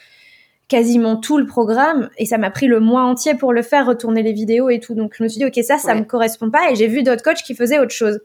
quasiment 0.75 1.17
tout 1.17 1.39
le 1.39 1.47
programme 1.47 2.11
et 2.19 2.27
ça 2.27 2.37
m'a 2.37 2.51
pris 2.51 2.67
le 2.67 2.81
mois 2.81 3.05
entier 3.05 3.37
pour 3.37 3.53
le 3.53 3.63
faire, 3.63 3.87
retourner 3.87 4.25
les 4.25 4.33
vidéos 4.33 4.71
et 4.71 4.81
tout. 4.81 4.97
Donc 4.97 5.15
je 5.17 5.23
me 5.23 5.29
suis 5.29 5.39
dit 5.39 5.45
ok 5.45 5.63
ça 5.63 5.79
ça 5.79 5.95
me 5.95 6.03
correspond 6.03 6.51
pas 6.51 6.69
et 6.69 6.75
j'ai 6.75 6.89
vu 6.89 7.05
d'autres 7.05 7.23
coachs 7.23 7.45
qui 7.45 7.55
faisaient 7.55 7.79
autre 7.79 7.95
chose 7.95 8.19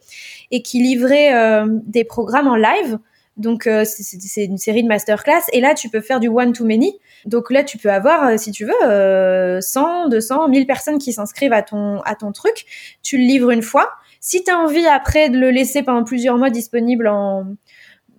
et 0.49 0.63
qui 0.63 0.79
livraient 0.79 1.31
euh, 1.35 1.67
des 1.67 2.03
programmes 2.03 2.47
en 2.47 2.55
live. 2.55 2.97
Donc 3.37 3.67
euh, 3.67 3.83
c'est 3.85 4.45
une 4.45 4.57
série 4.57 4.81
de 4.81 4.87
masterclass 4.87 5.43
et 5.53 5.61
là 5.61 5.75
tu 5.75 5.89
peux 5.89 6.01
faire 6.01 6.19
du 6.19 6.27
one 6.27 6.51
to 6.53 6.65
many. 6.65 6.97
Donc 7.25 7.51
là 7.51 7.63
tu 7.63 7.77
peux 7.77 7.91
avoir 7.91 8.29
euh, 8.29 8.37
si 8.37 8.51
tu 8.51 8.65
veux 8.65 9.61
100, 9.61 10.09
200, 10.09 10.47
1000 10.47 10.65
personnes 10.65 10.97
qui 10.97 11.13
s'inscrivent 11.13 11.53
à 11.53 11.61
ton 11.61 12.01
à 12.01 12.15
ton 12.15 12.31
truc. 12.31 12.65
Tu 13.03 13.19
le 13.19 13.25
livres 13.25 13.51
une 13.51 13.61
fois. 13.61 13.91
Si 14.21 14.43
tu 14.43 14.49
as 14.49 14.57
envie 14.57 14.87
après 14.87 15.29
de 15.29 15.37
le 15.37 15.51
laisser 15.51 15.83
pendant 15.83 16.03
plusieurs 16.03 16.39
mois 16.39 16.49
disponible 16.49 17.07
en 17.07 17.45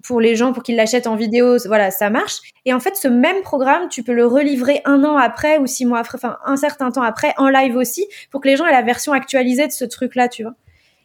pour 0.02 0.20
les 0.20 0.36
gens 0.36 0.52
pour 0.52 0.62
qu'ils 0.62 0.76
l'achètent 0.76 1.06
en 1.06 1.16
vidéo, 1.16 1.56
voilà, 1.66 1.90
ça 1.90 2.10
marche. 2.10 2.40
Et 2.64 2.74
en 2.74 2.80
fait, 2.80 2.96
ce 2.96 3.08
même 3.08 3.42
programme, 3.42 3.88
tu 3.88 4.02
peux 4.02 4.12
le 4.12 4.26
relivrer 4.26 4.80
un 4.84 5.04
an 5.04 5.16
après 5.16 5.58
ou 5.58 5.66
six 5.66 5.86
mois 5.86 5.98
après, 5.98 6.16
enfin 6.16 6.38
un 6.44 6.56
certain 6.56 6.90
temps 6.90 7.02
après, 7.02 7.34
en 7.36 7.48
live 7.48 7.76
aussi, 7.76 8.06
pour 8.30 8.40
que 8.40 8.48
les 8.48 8.56
gens 8.56 8.66
aient 8.66 8.72
la 8.72 8.82
version 8.82 9.12
actualisée 9.12 9.66
de 9.66 9.72
ce 9.72 9.84
truc-là, 9.84 10.28
tu 10.28 10.42
vois. 10.42 10.54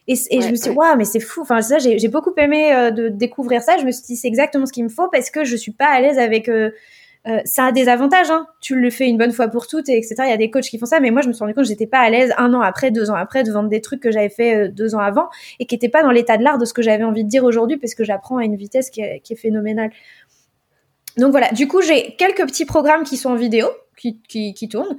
Et, 0.08 0.14
je 0.14 0.50
me 0.50 0.54
suis 0.54 0.70
dit, 0.70 0.76
waouh, 0.76 0.96
mais 0.96 1.04
c'est 1.04 1.20
fou. 1.20 1.42
Enfin, 1.42 1.60
ça, 1.62 1.78
j'ai 1.78 2.08
beaucoup 2.08 2.32
aimé 2.36 2.72
euh, 2.72 2.90
de 2.92 3.08
découvrir 3.08 3.60
ça. 3.62 3.76
Je 3.76 3.84
me 3.84 3.90
suis 3.90 4.04
dit, 4.04 4.16
c'est 4.16 4.28
exactement 4.28 4.64
ce 4.64 4.72
qu'il 4.72 4.84
me 4.84 4.88
faut 4.88 5.08
parce 5.08 5.30
que 5.30 5.44
je 5.44 5.56
suis 5.56 5.72
pas 5.72 5.86
à 5.86 6.00
l'aise 6.00 6.18
avec 6.18 6.48
euh, 6.48 6.70
euh, 7.28 7.40
ça 7.44 7.66
a 7.66 7.72
des 7.72 7.88
avantages, 7.88 8.30
hein. 8.30 8.46
Tu 8.60 8.76
le 8.76 8.88
fais 8.90 9.08
une 9.08 9.18
bonne 9.18 9.32
fois 9.32 9.48
pour 9.48 9.66
toutes, 9.66 9.88
et 9.88 9.96
etc. 9.96 10.14
Il 10.20 10.30
y 10.30 10.32
a 10.32 10.36
des 10.36 10.50
coachs 10.50 10.64
qui 10.64 10.78
font 10.78 10.86
ça, 10.86 11.00
mais 11.00 11.10
moi, 11.10 11.22
je 11.22 11.28
me 11.28 11.32
suis 11.32 11.40
rendu 11.40 11.54
compte 11.54 11.64
que 11.64 11.68
j'étais 11.68 11.86
pas 11.86 11.98
à 11.98 12.08
l'aise 12.08 12.32
un 12.38 12.54
an 12.54 12.60
après, 12.60 12.90
deux 12.90 13.10
ans 13.10 13.14
après, 13.14 13.42
de 13.42 13.50
vendre 13.50 13.68
des 13.68 13.80
trucs 13.80 14.00
que 14.00 14.12
j'avais 14.12 14.28
fait 14.28 14.54
euh, 14.54 14.68
deux 14.68 14.94
ans 14.94 15.00
avant 15.00 15.28
et 15.58 15.66
qui 15.66 15.74
n'étaient 15.74 15.88
pas 15.88 16.02
dans 16.02 16.12
l'état 16.12 16.36
de 16.36 16.44
l'art 16.44 16.58
de 16.58 16.64
ce 16.64 16.72
que 16.72 16.82
j'avais 16.82 17.04
envie 17.04 17.24
de 17.24 17.28
dire 17.28 17.44
aujourd'hui, 17.44 17.78
parce 17.78 17.94
que 17.94 18.04
j'apprends 18.04 18.36
à 18.36 18.44
une 18.44 18.56
vitesse 18.56 18.90
qui 18.90 19.00
est, 19.00 19.36
phénoménale. 19.36 19.90
Donc 21.16 21.32
voilà. 21.32 21.50
Du 21.50 21.66
coup, 21.66 21.82
j'ai 21.82 22.14
quelques 22.16 22.46
petits 22.46 22.64
programmes 22.64 23.02
qui 23.02 23.16
sont 23.16 23.30
en 23.30 23.36
vidéo, 23.36 23.68
qui, 23.96 24.20
qui 24.28 24.68
tournent. 24.68 24.96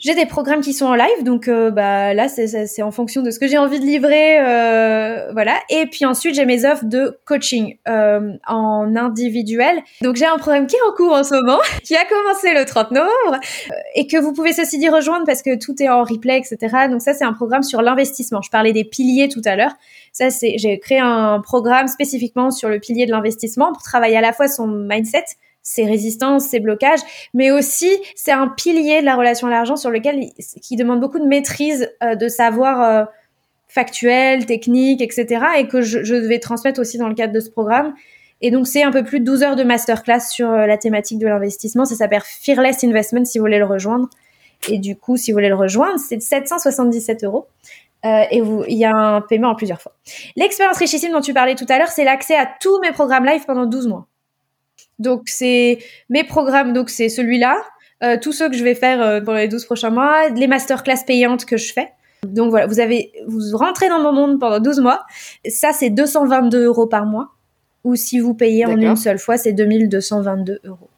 J'ai 0.00 0.14
des 0.14 0.24
programmes 0.24 0.62
qui 0.62 0.72
sont 0.72 0.86
en 0.86 0.94
live, 0.94 1.24
donc 1.24 1.46
euh, 1.46 1.70
bah 1.70 2.14
là 2.14 2.26
c'est 2.30 2.82
en 2.82 2.90
fonction 2.90 3.20
de 3.20 3.30
ce 3.30 3.38
que 3.38 3.46
j'ai 3.46 3.58
envie 3.58 3.78
de 3.80 3.84
livrer, 3.84 4.40
euh, 4.40 5.30
voilà. 5.32 5.60
Et 5.68 5.84
puis 5.84 6.06
ensuite 6.06 6.34
j'ai 6.34 6.46
mes 6.46 6.64
offres 6.64 6.86
de 6.86 7.18
coaching 7.26 7.76
euh, 7.86 8.32
en 8.46 8.96
individuel. 8.96 9.82
Donc 10.00 10.16
j'ai 10.16 10.24
un 10.24 10.38
programme 10.38 10.66
qui 10.66 10.76
est 10.76 10.82
en 10.88 10.94
cours 10.94 11.12
en 11.12 11.22
ce 11.22 11.34
moment, 11.34 11.58
qui 11.84 11.96
a 11.96 12.06
commencé 12.06 12.54
le 12.54 12.64
30 12.64 12.92
novembre 12.92 13.40
et 13.94 14.06
que 14.06 14.16
vous 14.16 14.32
pouvez 14.32 14.54
ceci 14.54 14.78
dit 14.78 14.88
rejoindre 14.88 15.26
parce 15.26 15.42
que 15.42 15.58
tout 15.58 15.74
est 15.82 15.90
en 15.90 16.02
replay, 16.02 16.38
etc. 16.38 16.88
Donc 16.90 17.02
ça 17.02 17.12
c'est 17.12 17.24
un 17.24 17.34
programme 17.34 17.62
sur 17.62 17.82
l'investissement. 17.82 18.40
Je 18.40 18.50
parlais 18.50 18.72
des 18.72 18.84
piliers 18.84 19.28
tout 19.28 19.42
à 19.44 19.54
l'heure. 19.54 19.74
Ça 20.12 20.30
c'est 20.30 20.56
j'ai 20.56 20.78
créé 20.78 20.98
un 20.98 21.40
programme 21.40 21.88
spécifiquement 21.88 22.50
sur 22.50 22.70
le 22.70 22.80
pilier 22.80 23.04
de 23.04 23.10
l'investissement 23.10 23.70
pour 23.70 23.82
travailler 23.82 24.16
à 24.16 24.22
la 24.22 24.32
fois 24.32 24.48
son 24.48 24.66
mindset 24.66 25.24
ses 25.62 25.84
résistances, 25.84 26.46
ses 26.46 26.60
blocages, 26.60 27.00
mais 27.34 27.50
aussi 27.50 27.90
c'est 28.14 28.32
un 28.32 28.48
pilier 28.48 29.00
de 29.00 29.04
la 29.04 29.16
relation 29.16 29.46
à 29.46 29.50
l'argent 29.50 29.76
sur 29.76 29.90
lequel 29.90 30.20
qui 30.62 30.76
demande 30.76 31.00
beaucoup 31.00 31.18
de 31.18 31.26
maîtrise, 31.26 31.90
euh, 32.02 32.14
de 32.14 32.28
savoir 32.28 32.82
euh, 32.82 33.04
factuel, 33.68 34.46
technique, 34.46 35.00
etc. 35.00 35.44
et 35.58 35.68
que 35.68 35.80
je, 35.80 35.98
devais 36.14 36.40
transmettre 36.40 36.80
aussi 36.80 36.98
dans 36.98 37.08
le 37.08 37.14
cadre 37.14 37.32
de 37.32 37.40
ce 37.40 37.50
programme. 37.50 37.94
Et 38.40 38.50
donc 38.50 38.66
c'est 38.66 38.82
un 38.82 38.90
peu 38.90 39.04
plus 39.04 39.20
de 39.20 39.24
12 39.24 39.42
heures 39.42 39.56
de 39.56 39.64
masterclass 39.64 40.20
sur 40.20 40.50
euh, 40.50 40.66
la 40.66 40.76
thématique 40.76 41.18
de 41.18 41.26
l'investissement. 41.26 41.84
Ça 41.84 41.94
s'appelle 41.94 42.22
Fearless 42.24 42.82
Investment 42.84 43.24
si 43.24 43.38
vous 43.38 43.44
voulez 43.44 43.58
le 43.58 43.66
rejoindre. 43.66 44.08
Et 44.68 44.78
du 44.78 44.96
coup, 44.96 45.16
si 45.16 45.30
vous 45.30 45.36
voulez 45.36 45.48
le 45.48 45.54
rejoindre, 45.54 45.98
c'est 45.98 46.20
777 46.20 47.24
euros. 47.24 47.46
Euh, 48.04 48.22
et 48.30 48.40
vous, 48.40 48.64
il 48.66 48.78
y 48.78 48.84
a 48.84 48.94
un 48.94 49.20
paiement 49.20 49.50
en 49.50 49.54
plusieurs 49.54 49.80
fois. 49.80 49.92
L'expérience 50.36 50.78
richissime 50.78 51.12
dont 51.12 51.20
tu 51.20 51.34
parlais 51.34 51.54
tout 51.54 51.66
à 51.68 51.78
l'heure, 51.78 51.88
c'est 51.88 52.04
l'accès 52.04 52.34
à 52.34 52.48
tous 52.60 52.80
mes 52.80 52.92
programmes 52.92 53.26
live 53.26 53.44
pendant 53.46 53.66
12 53.66 53.88
mois. 53.88 54.06
Donc 55.00 55.22
c'est 55.26 55.78
mes 56.10 56.24
programmes, 56.24 56.72
donc 56.72 56.90
c'est 56.90 57.08
celui-là, 57.08 57.56
euh, 58.02 58.16
tous 58.20 58.32
ceux 58.32 58.48
que 58.48 58.56
je 58.56 58.62
vais 58.62 58.74
faire 58.74 59.02
euh, 59.02 59.20
pendant 59.20 59.38
les 59.38 59.48
12 59.48 59.64
prochains 59.64 59.90
mois, 59.90 60.28
les 60.28 60.46
masterclass 60.46 61.04
payantes 61.06 61.44
que 61.44 61.56
je 61.56 61.72
fais. 61.72 61.88
Donc 62.22 62.50
voilà, 62.50 62.66
vous 62.66 62.80
avez, 62.80 63.12
vous 63.26 63.56
rentrez 63.56 63.88
dans 63.88 64.00
mon 64.00 64.12
monde 64.12 64.38
pendant 64.38 64.60
12 64.60 64.80
mois. 64.80 65.04
Ça, 65.48 65.72
c'est 65.72 65.90
222 65.90 66.64
euros 66.64 66.86
par 66.86 67.06
mois. 67.06 67.30
Ou 67.82 67.96
si 67.96 68.20
vous 68.20 68.34
payez 68.34 68.66
en 68.66 68.76
une 68.76 68.96
seule 68.96 69.18
fois, 69.18 69.38
c'est 69.38 69.54
2222 69.54 70.60
euros. 70.64 70.90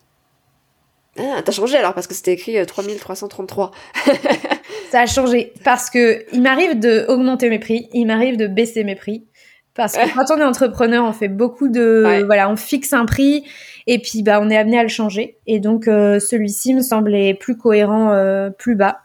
Ah, 1.18 1.42
t'as 1.44 1.52
changé 1.52 1.76
alors 1.76 1.94
parce 1.94 2.06
que 2.06 2.14
c'était 2.14 2.32
écrit 2.32 2.54
3333. 2.64 3.70
Euh, 4.08 4.12
ça 4.90 5.02
a 5.02 5.06
changé 5.06 5.52
parce 5.62 5.90
que 5.90 6.24
il 6.32 6.42
m'arrive 6.42 6.78
de 6.78 7.04
augmenter 7.08 7.50
mes 7.50 7.58
prix, 7.58 7.88
il 7.92 8.06
m'arrive 8.06 8.36
de 8.36 8.46
baisser 8.46 8.82
mes 8.82 8.96
prix 8.96 9.24
parce 9.74 9.96
que 9.96 10.14
quand 10.14 10.34
on 10.34 10.38
est 10.38 10.44
entrepreneur, 10.44 11.04
on 11.04 11.12
fait 11.12 11.28
beaucoup 11.28 11.68
de 11.68 12.24
voilà, 12.26 12.50
on 12.50 12.56
fixe 12.56 12.92
un 12.92 13.06
prix 13.06 13.44
et 13.86 13.98
puis 13.98 14.22
bah 14.22 14.40
on 14.42 14.50
est 14.50 14.56
amené 14.56 14.78
à 14.78 14.82
le 14.82 14.88
changer 14.88 15.38
et 15.46 15.60
donc 15.60 15.88
euh, 15.88 16.20
celui-ci 16.20 16.74
me 16.74 16.82
semblait 16.82 17.34
plus 17.34 17.56
cohérent, 17.56 18.12
euh, 18.12 18.50
plus 18.50 18.74
bas. 18.74 19.00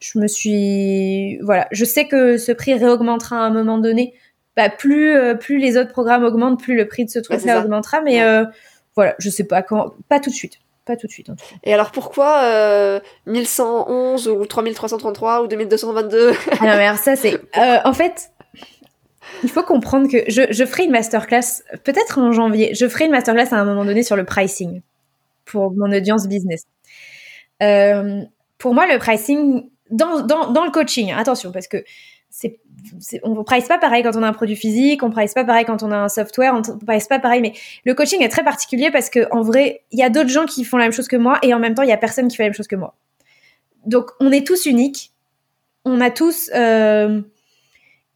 Je 0.00 0.18
me 0.18 0.26
suis 0.26 1.38
voilà, 1.38 1.66
je 1.70 1.84
sais 1.84 2.06
que 2.06 2.36
ce 2.36 2.52
prix 2.52 2.74
réaugmentera 2.74 3.36
à 3.36 3.40
un 3.40 3.50
moment 3.50 3.78
donné. 3.78 4.14
Bah 4.56 4.68
plus 4.68 5.16
plus 5.40 5.58
les 5.58 5.78
autres 5.78 5.92
programmes 5.92 6.24
augmentent, 6.24 6.60
plus 6.60 6.76
le 6.76 6.86
prix 6.86 7.06
de 7.06 7.10
ce 7.10 7.18
truc-là 7.18 7.60
augmentera, 7.60 8.02
mais 8.02 8.20
voilà, 8.94 9.14
je 9.18 9.30
sais 9.30 9.44
pas 9.44 9.62
quand, 9.62 9.94
pas 10.08 10.20
tout 10.20 10.30
de 10.30 10.34
suite. 10.34 10.58
Pas 10.84 10.96
tout 10.96 11.06
de 11.06 11.12
suite, 11.12 11.30
en 11.30 11.36
tout 11.36 11.44
cas. 11.48 11.54
Et 11.62 11.72
alors 11.72 11.92
pourquoi 11.92 12.42
euh, 12.42 12.98
1111 13.26 14.26
ou 14.26 14.44
3333 14.44 15.42
ou 15.42 15.46
2222 15.46 16.32
Ah 16.60 16.66
non, 16.66 16.76
mais 16.76 16.96
ça, 16.96 17.14
c'est. 17.14 17.34
Euh, 17.56 17.78
en 17.84 17.92
fait, 17.92 18.31
il 19.42 19.50
faut 19.50 19.62
comprendre 19.62 20.08
que 20.08 20.18
je, 20.28 20.64
ferai 20.64 20.84
une 20.84 20.90
masterclass, 20.90 21.62
peut-être 21.84 22.18
en 22.18 22.32
janvier, 22.32 22.74
je 22.74 22.88
ferai 22.88 23.06
une 23.06 23.10
masterclass 23.10 23.48
à 23.52 23.56
un 23.56 23.64
moment 23.64 23.84
donné 23.84 24.02
sur 24.02 24.16
le 24.16 24.24
pricing 24.24 24.82
pour 25.44 25.72
mon 25.72 25.92
audience 25.92 26.28
business. 26.28 26.64
Euh, 27.62 28.22
pour 28.58 28.74
moi, 28.74 28.86
le 28.86 28.98
pricing, 28.98 29.68
dans 29.90 30.16
le 30.16 30.70
coaching, 30.70 31.12
attention, 31.12 31.52
parce 31.52 31.68
que 31.68 31.84
c'est 32.30 32.58
on 33.22 33.34
ne 33.34 33.42
price 33.42 33.68
pas 33.68 33.78
pareil 33.78 34.02
quand 34.02 34.16
on 34.16 34.22
a 34.22 34.28
un 34.28 34.32
produit 34.32 34.56
physique, 34.56 35.02
on 35.02 35.08
ne 35.08 35.12
price 35.12 35.34
pas 35.34 35.44
pareil 35.44 35.64
quand 35.64 35.82
on 35.82 35.90
a 35.92 35.96
un 35.96 36.08
software, 36.08 36.54
on 36.54 36.58
ne 36.58 36.84
price 36.84 37.06
pas 37.06 37.18
pareil. 37.18 37.40
Mais 37.40 37.52
le 37.84 37.94
coaching 37.94 38.22
est 38.22 38.28
très 38.28 38.42
particulier 38.42 38.90
parce 38.90 39.10
que 39.10 39.28
en 39.30 39.42
vrai, 39.42 39.82
il 39.92 39.98
y 39.98 40.02
a 40.02 40.08
d'autres 40.08 40.30
gens 40.30 40.46
qui 40.46 40.64
font 40.64 40.78
la 40.78 40.84
même 40.84 40.92
chose 40.92 41.08
que 41.08 41.16
moi 41.16 41.38
et 41.42 41.54
en 41.54 41.58
même 41.58 41.74
temps, 41.74 41.82
il 41.82 41.88
y 41.88 41.92
a 41.92 41.96
personne 41.96 42.28
qui 42.28 42.36
fait 42.36 42.44
la 42.44 42.48
même 42.48 42.54
chose 42.54 42.66
que 42.66 42.76
moi. 42.76 42.94
Donc, 43.86 44.10
on 44.20 44.32
est 44.32 44.46
tous 44.46 44.66
uniques. 44.66 45.12
On 45.84 46.00
a 46.00 46.10
tous 46.10 46.50
euh, 46.54 47.20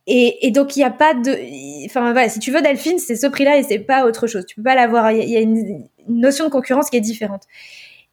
et, 0.08 0.50
donc 0.52 0.76
il 0.76 0.80
n'y 0.80 0.84
a 0.84 0.90
pas 0.90 1.14
de, 1.14 1.86
enfin 1.86 2.12
voilà, 2.12 2.28
si 2.28 2.38
tu 2.38 2.52
veux 2.52 2.62
Delphine, 2.62 2.98
c'est 2.98 3.16
ce 3.16 3.26
prix-là 3.26 3.58
et 3.58 3.64
c'est 3.64 3.80
pas 3.80 4.06
autre 4.06 4.26
chose. 4.28 4.46
Tu 4.46 4.54
peux 4.54 4.62
pas 4.62 4.76
l'avoir. 4.76 5.10
Il 5.10 5.28
y 5.28 5.36
a 5.36 5.40
une, 5.40 5.88
notion 6.08 6.44
de 6.44 6.50
concurrence 6.50 6.88
qui 6.88 6.96
est 6.96 7.00
différente. 7.00 7.42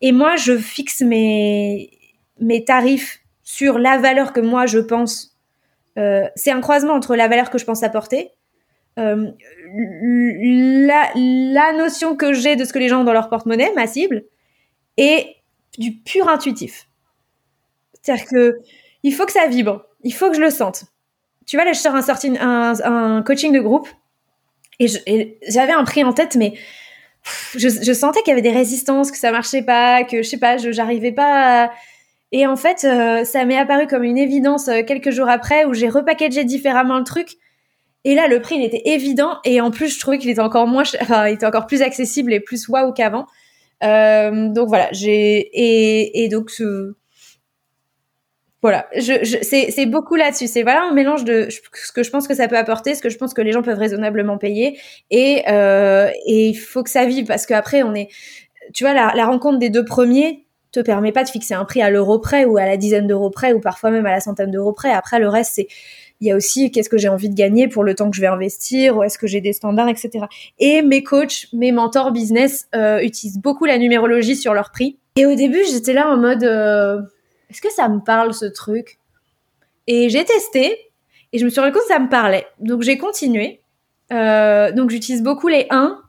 Et 0.02 0.12
moi, 0.12 0.36
je 0.36 0.58
fixe 0.58 1.02
mes 1.02 1.92
mes 2.40 2.66
tarifs 2.66 3.20
sur 3.44 3.78
la 3.78 4.00
valeur 4.00 4.34
que 4.34 4.40
moi 4.40 4.66
je 4.66 4.80
pense 4.80 5.34
euh, 5.98 6.28
c'est 6.36 6.52
un 6.52 6.62
croisement 6.62 6.94
entre 6.94 7.16
la 7.16 7.28
valeur 7.28 7.50
que 7.50 7.58
je 7.58 7.66
pense 7.66 7.84
apporter, 7.84 8.32
euh, 9.00 9.32
la, 9.76 11.12
la, 11.16 11.74
notion 11.74 12.16
que 12.16 12.34
j'ai 12.34 12.56
de 12.56 12.66
ce 12.66 12.74
que 12.74 12.80
les 12.80 12.90
gens 12.90 13.02
ont 13.02 13.04
dans 13.04 13.14
leur 13.14 13.30
porte-monnaie, 13.30 13.72
ma 13.76 13.88
cible, 13.88 14.24
et 14.98 15.36
du 15.78 15.94
pur 15.94 16.28
intuitif. 16.30 16.88
C'est-à-dire 18.02 18.26
que 18.26 18.60
il 19.04 19.14
faut 19.14 19.26
que 19.26 19.32
ça 19.32 19.48
vibre, 19.48 19.86
il 20.04 20.14
faut 20.14 20.30
que 20.30 20.36
je 20.36 20.42
le 20.42 20.50
sente. 20.50 20.86
Tu 21.46 21.58
vois, 21.58 21.66
là, 21.66 21.74
je 21.74 21.80
sors 21.80 21.96
un, 21.96 23.24
coaching 23.26 23.54
de 23.54 23.60
groupe 23.60 23.88
et 24.80 24.88
j'avais 25.48 25.74
un 25.74 25.84
prix 25.84 26.04
en 26.04 26.14
tête, 26.14 26.36
mais 26.36 26.54
je, 27.56 27.94
sentais 27.94 28.22
qu'il 28.22 28.30
y 28.30 28.34
avait 28.34 28.42
des 28.42 28.52
résistances, 28.52 29.12
que 29.12 29.18
ça 29.18 29.32
marchait 29.32 29.62
pas, 29.62 30.04
que 30.04 30.24
je 30.24 30.30
sais 30.30 30.40
pas, 30.40 30.58
j'arrivais 30.58 31.12
pas 31.12 31.66
à, 31.66 31.72
et 32.34 32.48
en 32.48 32.56
fait, 32.56 32.84
euh, 32.84 33.24
ça 33.24 33.46
m'est 33.46 33.58
apparu 33.58 33.86
comme 33.86 34.04
une 34.04 34.18
évidence 34.18 34.68
euh, 34.68 34.82
quelques 34.82 35.12
jours 35.12 35.30
après 35.30 35.66
où 35.66 35.76
j'ai 35.76 35.88
repackagé 35.88 36.44
différemment 36.44 36.98
le 36.98 37.04
truc. 37.04 37.38
Et 38.06 38.16
là, 38.16 38.28
le 38.28 38.42
prix, 38.42 38.56
il 38.56 38.64
était 38.64 38.82
évident. 38.86 39.38
Et 39.46 39.62
en 39.62 39.70
plus, 39.70 39.94
je 39.94 40.00
trouvais 40.00 40.18
qu'il 40.18 40.32
était 40.32 40.42
encore 40.42 40.66
moins, 40.66 40.84
enfin, 41.02 41.28
il 41.28 41.36
était 41.36 41.46
encore 41.46 41.68
plus 41.68 41.84
accessible 41.84 42.34
et 42.34 42.40
plus 42.40 42.68
waouh 42.68 42.92
qu'avant. 42.92 43.28
Euh, 43.84 44.50
donc 44.50 44.68
voilà, 44.68 44.90
j'ai 44.92 45.38
et, 45.54 46.24
et 46.24 46.28
donc 46.28 46.50
voilà, 48.64 48.88
je, 48.96 49.14
c'est 49.44 49.86
beaucoup 49.86 50.16
là-dessus. 50.16 50.48
C'est 50.48 50.64
voilà 50.64 50.84
un 50.84 50.94
mélange 50.94 51.24
de 51.24 51.50
ce 51.50 51.92
que 51.92 52.02
je 52.02 52.10
pense 52.10 52.28
que 52.28 52.34
ça 52.34 52.48
peut 52.48 52.58
apporter, 52.58 52.96
ce 52.96 53.02
que 53.02 53.10
je 53.10 53.18
pense 53.18 53.36
que 53.36 53.42
les 53.42 53.52
gens 53.52 53.62
peuvent 53.62 53.78
raisonnablement 53.78 54.38
payer, 54.40 54.80
et 55.12 55.44
euh, 55.50 56.10
et 56.26 56.48
il 56.48 56.56
faut 56.56 56.82
que 56.82 56.90
ça 56.90 57.06
vive 57.06 57.26
parce 57.26 57.46
qu'après 57.46 57.84
on 57.84 57.94
est, 57.94 58.08
tu 58.74 58.84
vois, 58.84 58.94
la, 58.94 59.14
la 59.16 59.26
rencontre 59.26 59.60
des 59.60 59.70
deux 59.70 59.86
premiers, 59.86 60.46
te 60.74 60.80
permet 60.80 61.12
pas 61.12 61.24
de 61.24 61.30
fixer 61.30 61.54
un 61.54 61.66
prix 61.66 61.82
à 61.82 61.90
l'euro 61.90 62.20
près 62.20 62.46
ou 62.46 62.58
à 62.58 62.66
la 62.66 62.78
dizaine 62.78 63.06
d'euros 63.08 63.30
près 63.30 63.54
ou 63.54 63.60
parfois 63.60 63.92
même 63.92 64.06
à 64.08 64.12
la 64.12 64.20
centaine 64.20 64.50
d'euros 64.50 64.74
près. 64.74 64.92
Après, 64.92 65.20
le 65.20 65.30
reste, 65.30 65.52
c'est 65.54 65.68
il 66.20 66.28
y 66.28 66.32
a 66.32 66.36
aussi 66.36 66.72
qu'est-ce 66.72 66.90
que 66.90 66.98
j'ai 66.98 67.10
envie 67.10 67.30
de 67.30 67.36
gagner 67.36 67.68
pour 67.68 67.84
le 67.84 67.96
temps 67.96 68.10
que 68.10 68.16
je 68.16 68.22
vais 68.22 68.28
investir, 68.28 68.98
ou 68.98 69.04
est-ce 69.04 69.18
que 69.18 69.28
j'ai 69.28 69.42
des 69.42 69.52
standards, 69.52 69.90
etc. 69.90 70.26
Et 70.58 70.82
mes 70.82 71.04
coachs, 71.04 71.48
mes 71.52 71.74
mentors 71.74 72.14
business 72.14 72.68
euh, 72.76 73.00
utilisent 73.00 73.40
beaucoup 73.40 73.66
la 73.66 73.78
numérologie 73.78 74.38
sur 74.38 74.54
leur 74.54 74.72
prix. 74.72 74.98
Et 75.18 75.26
au 75.26 75.36
début, 75.36 75.60
j'étais 75.70 75.92
là 75.92 76.08
en 76.10 76.18
mode, 76.18 76.44
euh, 76.44 77.02
est-ce 77.54 77.62
que 77.62 77.72
ça 77.72 77.88
me 77.88 78.00
parle 78.00 78.34
ce 78.34 78.46
truc? 78.46 78.98
Et 79.86 80.10
j'ai 80.10 80.26
testé 80.26 80.92
et 81.32 81.38
je 81.38 81.46
me 81.46 81.50
suis 81.50 81.60
rendu 81.60 81.72
compte 81.72 81.84
que 81.84 81.88
ça 81.88 82.00
me 82.00 82.10
parlait. 82.10 82.48
Donc 82.60 82.82
j'ai 82.82 82.98
continué. 82.98 83.62
Euh, 84.12 84.72
donc 84.72 84.90
j'utilise 84.90 85.22
beaucoup 85.22 85.48
les 85.48 85.68
1. 85.70 86.02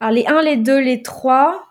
Alors 0.00 0.12
les 0.12 0.26
1, 0.26 0.42
les 0.42 0.56
2, 0.56 0.78
les 0.78 1.02
3. 1.02 1.62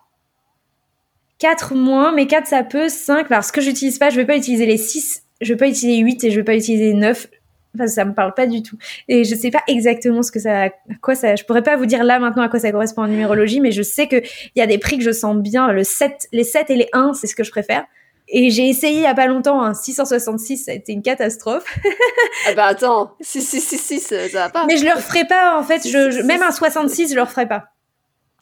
4 1.38 1.76
moins, 1.76 2.14
mais 2.14 2.26
4 2.26 2.48
ça 2.48 2.64
peut, 2.64 2.90
5. 2.90 3.30
Alors 3.30 3.44
ce 3.44 3.52
que 3.52 3.62
j'utilise 3.62 4.00
pas, 4.00 4.10
je 4.10 4.16
vais 4.16 4.26
pas 4.26 4.38
utiliser 4.38 4.66
les 4.66 4.78
6, 4.78 5.24
je 5.42 5.54
vais 5.54 5.58
pas 5.58 5.68
utiliser 5.68 6.00
8 6.00 6.24
et 6.24 6.32
je 6.32 6.38
vais 6.38 6.44
pas 6.44 6.56
utiliser 6.56 6.94
9. 6.94 7.28
Enfin, 7.76 7.88
ça 7.88 8.06
me 8.06 8.14
parle 8.14 8.34
pas 8.34 8.48
du 8.48 8.64
tout. 8.64 8.78
Et 9.10 9.26
je 9.26 9.36
sais 9.36 9.52
pas 9.52 9.62
exactement 9.68 10.24
ce 10.24 10.32
que 10.32 10.40
ça, 10.40 10.64
à 10.64 10.70
quoi 11.02 11.14
ça, 11.14 11.36
je 11.36 11.44
pourrais 11.44 11.62
pas 11.62 11.76
vous 11.76 11.86
dire 11.86 12.04
là 12.06 12.20
maintenant 12.20 12.42
à 12.42 12.50
quoi 12.50 12.60
ça 12.60 12.72
correspond 12.72 13.04
en 13.04 13.08
numérologie, 13.08 13.60
mais 13.60 13.72
je 13.72 13.84
sais 13.84 14.08
que 14.08 14.16
il 14.16 14.60
y 14.60 14.62
a 14.62 14.68
des 14.68 14.78
prix 14.78 14.98
que 14.98 15.04
je 15.04 15.12
sens 15.12 15.36
bien. 15.36 15.72
Le 15.72 15.84
7, 15.84 16.30
les 16.32 16.46
7 16.46 16.70
et 16.70 16.76
les 16.78 16.88
1, 16.94 17.14
c'est 17.14 17.28
ce 17.28 17.36
que 17.36 17.44
je 17.44 17.52
préfère. 17.52 17.86
Et 18.28 18.50
j'ai 18.50 18.68
essayé 18.68 18.98
il 18.98 19.02
y 19.02 19.06
a 19.06 19.14
pas 19.14 19.28
longtemps 19.28 19.62
un 19.62 19.74
666, 19.74 20.66
ça 20.66 20.72
a 20.72 20.74
été 20.74 20.94
une 20.94 21.04
catastrophe. 21.04 21.66
ah 22.48 22.54
bah 22.56 22.66
attends, 22.66 23.16
6666, 23.22 24.32
ça 24.32 24.40
va 24.40 24.50
pas. 24.50 24.66
Mais 24.66 24.78
je 24.78 24.86
le 24.86 24.92
referai 24.92 25.26
pas 25.26 25.60
en 25.60 25.64
fait, 25.64 25.88
je, 25.88 26.24
même 26.24 26.42
un 26.42 26.52
66, 26.52 27.12
je 27.12 27.16
le 27.16 27.22
referai 27.22 27.48
pas. 27.48 27.66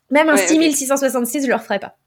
Même 0.10 0.30
un 0.30 0.38
6666, 0.38 1.44
je 1.44 1.48
le 1.48 1.56
referai 1.56 1.80
pas. 1.80 1.98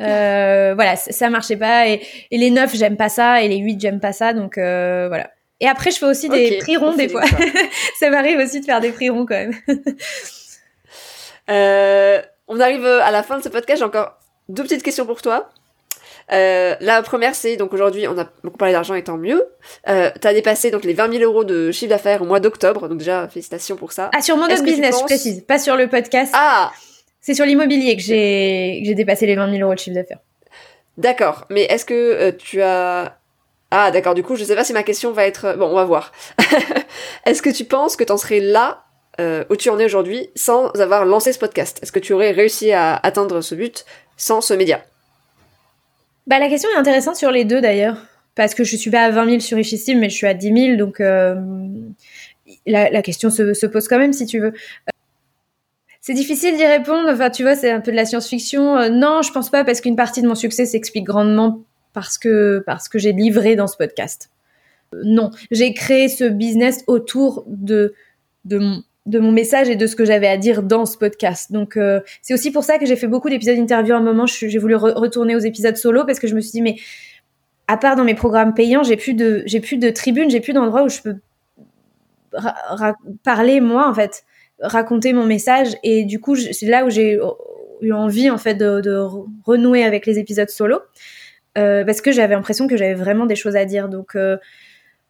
Euh, 0.00 0.74
voilà, 0.74 0.96
ça 0.96 1.30
marchait 1.30 1.56
pas. 1.56 1.88
Et, 1.88 2.02
les 2.30 2.50
9, 2.50 2.74
j'aime 2.74 2.96
pas 2.96 3.08
ça. 3.08 3.42
Et 3.42 3.48
les 3.48 3.56
8, 3.58 3.80
j'aime 3.80 4.00
pas 4.00 4.12
ça. 4.12 4.32
Donc 4.32 4.58
euh, 4.58 5.08
voilà. 5.08 5.30
Et 5.60 5.66
après, 5.66 5.90
je 5.90 5.98
fais 5.98 6.06
aussi 6.06 6.28
des 6.28 6.58
prix 6.58 6.76
ronds 6.76 6.94
des 6.94 7.08
fois. 7.08 7.24
ça 7.98 8.10
m'arrive 8.10 8.38
aussi 8.38 8.60
de 8.60 8.64
faire 8.64 8.80
des 8.80 8.92
prix 8.92 9.10
ronds 9.10 9.26
quand 9.26 9.34
même. 9.34 9.54
euh, 11.50 12.22
on 12.46 12.60
arrive 12.60 12.84
à 12.84 13.10
la 13.10 13.22
fin 13.22 13.38
de 13.38 13.42
ce 13.42 13.48
podcast. 13.48 13.78
J'ai 13.78 13.84
encore 13.84 14.18
deux 14.48 14.62
petites 14.62 14.82
questions 14.82 15.06
pour 15.06 15.20
toi. 15.20 15.50
Euh, 16.32 16.74
la 16.80 17.02
première, 17.02 17.34
c'est 17.34 17.56
donc 17.56 17.72
aujourd'hui, 17.72 18.06
on 18.06 18.18
a 18.18 18.26
beaucoup 18.44 18.58
parlé 18.58 18.72
d'argent 18.72 18.94
et 18.94 19.02
tant 19.02 19.16
mieux. 19.16 19.46
Euh, 19.88 20.10
T'as 20.20 20.32
dépassé 20.32 20.70
donc 20.70 20.84
les 20.84 20.92
20 20.94 21.12
000 21.12 21.24
euros 21.24 21.44
de 21.44 21.70
chiffre 21.72 21.90
d'affaires 21.90 22.22
au 22.22 22.24
mois 22.24 22.40
d'octobre, 22.40 22.88
donc 22.88 22.98
déjà 22.98 23.28
félicitations 23.28 23.76
pour 23.76 23.92
ça. 23.92 24.10
Ah 24.14 24.20
sur 24.20 24.36
mon 24.36 24.44
autre 24.44 24.62
business, 24.62 24.98
je 24.98 25.04
précise, 25.04 25.42
pas 25.44 25.58
sur 25.58 25.76
le 25.76 25.88
podcast. 25.88 26.32
Ah 26.34 26.72
c'est 27.20 27.34
sur 27.34 27.44
l'immobilier 27.44 27.96
que 27.96 28.02
j'ai 28.02 28.82
j'ai 28.84 28.94
dépassé 28.94 29.26
les 29.26 29.36
20 29.36 29.50
000 29.50 29.62
euros 29.62 29.74
de 29.74 29.78
chiffre 29.78 29.94
d'affaires. 29.94 30.20
D'accord, 30.96 31.46
mais 31.50 31.62
est-ce 31.62 31.84
que 31.84 31.94
euh, 31.94 32.32
tu 32.36 32.60
as 32.62 33.18
ah 33.70 33.90
d'accord, 33.90 34.14
du 34.14 34.22
coup 34.22 34.36
je 34.36 34.44
sais 34.44 34.54
pas 34.54 34.64
si 34.64 34.72
ma 34.72 34.82
question 34.82 35.12
va 35.12 35.26
être 35.26 35.56
bon, 35.56 35.66
on 35.66 35.74
va 35.74 35.84
voir. 35.84 36.12
est-ce 37.26 37.42
que 37.42 37.50
tu 37.50 37.64
penses 37.64 37.96
que 37.96 38.04
tu 38.04 38.12
en 38.12 38.16
serais 38.16 38.40
là 38.40 38.84
euh, 39.20 39.44
où 39.50 39.56
tu 39.56 39.68
en 39.68 39.78
es 39.78 39.84
aujourd'hui 39.84 40.30
sans 40.36 40.68
avoir 40.80 41.04
lancé 41.04 41.32
ce 41.32 41.38
podcast? 41.38 41.78
Est-ce 41.82 41.92
que 41.92 41.98
tu 41.98 42.12
aurais 42.12 42.30
réussi 42.30 42.72
à 42.72 42.96
atteindre 42.96 43.40
ce 43.40 43.54
but 43.54 43.84
sans 44.16 44.40
ce 44.40 44.54
média? 44.54 44.80
Bah 46.28 46.38
la 46.38 46.50
question 46.50 46.68
est 46.68 46.78
intéressante 46.78 47.16
sur 47.16 47.30
les 47.30 47.46
deux 47.46 47.62
d'ailleurs, 47.62 48.04
parce 48.34 48.54
que 48.54 48.62
je 48.62 48.76
suis 48.76 48.90
pas 48.90 49.00
à 49.00 49.10
20 49.10 49.24
000 49.24 49.40
sur 49.40 49.56
Richissime, 49.56 49.98
mais 49.98 50.10
je 50.10 50.14
suis 50.14 50.26
à 50.26 50.34
10 50.34 50.74
000, 50.74 50.76
donc 50.76 51.00
euh, 51.00 51.34
la, 52.66 53.02
question 53.02 53.30
se, 53.30 53.54
se, 53.54 53.64
pose 53.64 53.88
quand 53.88 53.98
même 53.98 54.12
si 54.12 54.26
tu 54.26 54.38
veux. 54.38 54.52
C'est 56.02 56.12
difficile 56.12 56.56
d'y 56.56 56.66
répondre. 56.66 57.08
Enfin, 57.10 57.30
tu 57.30 57.42
vois, 57.42 57.54
c'est 57.54 57.70
un 57.70 57.80
peu 57.80 57.90
de 57.90 57.96
la 57.96 58.04
science-fiction. 58.04 58.76
Euh, 58.76 58.88
non, 58.90 59.22
je 59.22 59.32
pense 59.32 59.48
pas 59.48 59.64
parce 59.64 59.80
qu'une 59.80 59.96
partie 59.96 60.20
de 60.20 60.28
mon 60.28 60.34
succès 60.34 60.66
s'explique 60.66 61.04
grandement 61.04 61.62
parce 61.94 62.18
que 62.18 62.62
parce 62.66 62.90
que 62.90 62.98
j'ai 62.98 63.12
livré 63.12 63.56
dans 63.56 63.66
ce 63.66 63.78
podcast. 63.78 64.30
Euh, 64.94 65.00
non, 65.04 65.30
j'ai 65.50 65.72
créé 65.72 66.08
ce 66.08 66.24
business 66.24 66.84
autour 66.88 67.44
de 67.46 67.94
de 68.44 68.58
mon 68.58 68.82
de 69.08 69.18
mon 69.18 69.32
message 69.32 69.68
et 69.70 69.76
de 69.76 69.86
ce 69.86 69.96
que 69.96 70.04
j'avais 70.04 70.28
à 70.28 70.36
dire 70.36 70.62
dans 70.62 70.84
ce 70.84 70.98
podcast. 70.98 71.50
Donc 71.50 71.76
euh, 71.76 72.00
c'est 72.20 72.34
aussi 72.34 72.50
pour 72.50 72.62
ça 72.62 72.78
que 72.78 72.86
j'ai 72.86 72.94
fait 72.94 73.06
beaucoup 73.06 73.30
d'épisodes 73.30 73.56
interview 73.56 73.94
à 73.94 73.96
un 73.96 74.02
moment. 74.02 74.26
J'ai 74.26 74.58
voulu 74.58 74.76
retourner 74.76 75.34
aux 75.34 75.40
épisodes 75.40 75.76
solo 75.76 76.04
parce 76.04 76.20
que 76.20 76.28
je 76.28 76.34
me 76.34 76.40
suis 76.40 76.52
dit 76.52 76.62
mais 76.62 76.76
à 77.66 77.76
part 77.78 77.96
dans 77.96 78.04
mes 78.04 78.14
programmes 78.14 78.54
payants, 78.54 78.82
j'ai 78.82 78.96
plus 78.96 79.14
de, 79.14 79.42
j'ai 79.46 79.60
plus 79.60 79.78
de 79.78 79.90
tribunes, 79.90 80.30
j'ai 80.30 80.40
plus 80.40 80.52
d'endroits 80.52 80.84
où 80.84 80.88
je 80.88 81.00
peux 81.00 81.16
parler 83.24 83.60
moi 83.60 83.88
en 83.88 83.94
fait, 83.94 84.24
raconter 84.60 85.14
mon 85.14 85.24
message. 85.24 85.76
Et 85.82 86.04
du 86.04 86.20
coup, 86.20 86.36
c'est 86.36 86.66
là 86.66 86.84
où 86.84 86.90
j'ai 86.90 87.18
eu 87.80 87.92
envie 87.92 88.28
en 88.28 88.38
fait 88.38 88.54
de, 88.54 89.06
renouer 89.44 89.84
avec 89.84 90.04
les 90.04 90.18
épisodes 90.18 90.50
solo 90.50 90.80
euh, 91.56 91.84
parce 91.84 92.02
que 92.02 92.12
j'avais 92.12 92.34
l'impression 92.34 92.68
que 92.68 92.76
j'avais 92.76 92.94
vraiment 92.94 93.24
des 93.24 93.36
choses 93.36 93.56
à 93.56 93.64
dire. 93.64 93.88
Donc 93.88 94.16
euh, 94.16 94.36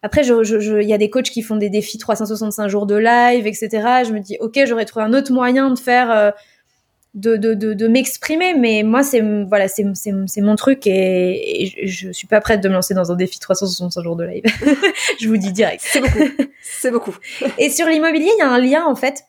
après, 0.01 0.21
il 0.21 0.43
je, 0.43 0.59
je, 0.59 0.81
y 0.81 0.93
a 0.93 0.97
des 0.97 1.09
coachs 1.09 1.29
qui 1.29 1.41
font 1.41 1.57
des 1.57 1.69
défis 1.69 1.97
365 1.97 2.67
jours 2.69 2.85
de 2.85 2.95
live, 2.95 3.45
etc. 3.45 3.69
Je 4.07 4.13
me 4.13 4.19
dis, 4.19 4.37
ok, 4.39 4.57
j'aurais 4.65 4.85
trouvé 4.85 5.05
un 5.05 5.13
autre 5.13 5.33
moyen 5.33 5.71
de 5.71 5.79
faire, 5.79 6.09
euh, 6.09 6.31
de, 7.15 7.35
de, 7.35 7.53
de, 7.53 7.73
de 7.73 7.87
m'exprimer, 7.87 8.53
mais 8.53 8.83
moi, 8.83 9.03
c'est 9.03 9.21
voilà, 9.47 9.67
c'est 9.67 10.41
mon 10.41 10.55
truc 10.55 10.87
et, 10.87 11.63
et, 11.63 11.87
je 11.87 12.11
suis 12.11 12.27
pas 12.27 12.39
prête 12.39 12.61
de 12.61 12.69
me 12.69 12.75
lancer 12.75 12.93
dans 12.93 13.11
un 13.11 13.15
défi 13.15 13.39
365 13.39 14.01
jours 14.01 14.15
de 14.15 14.23
live. 14.23 14.43
je 15.19 15.27
vous 15.27 15.37
dis 15.37 15.51
direct. 15.51 15.81
C'est 15.83 16.01
beaucoup. 16.01 16.29
C'est 16.61 16.91
beaucoup. 16.91 17.15
et 17.57 17.69
sur 17.69 17.87
l'immobilier, 17.87 18.29
il 18.37 18.39
y 18.39 18.43
a 18.43 18.49
un 18.49 18.59
lien 18.59 18.85
en 18.85 18.95
fait 18.95 19.23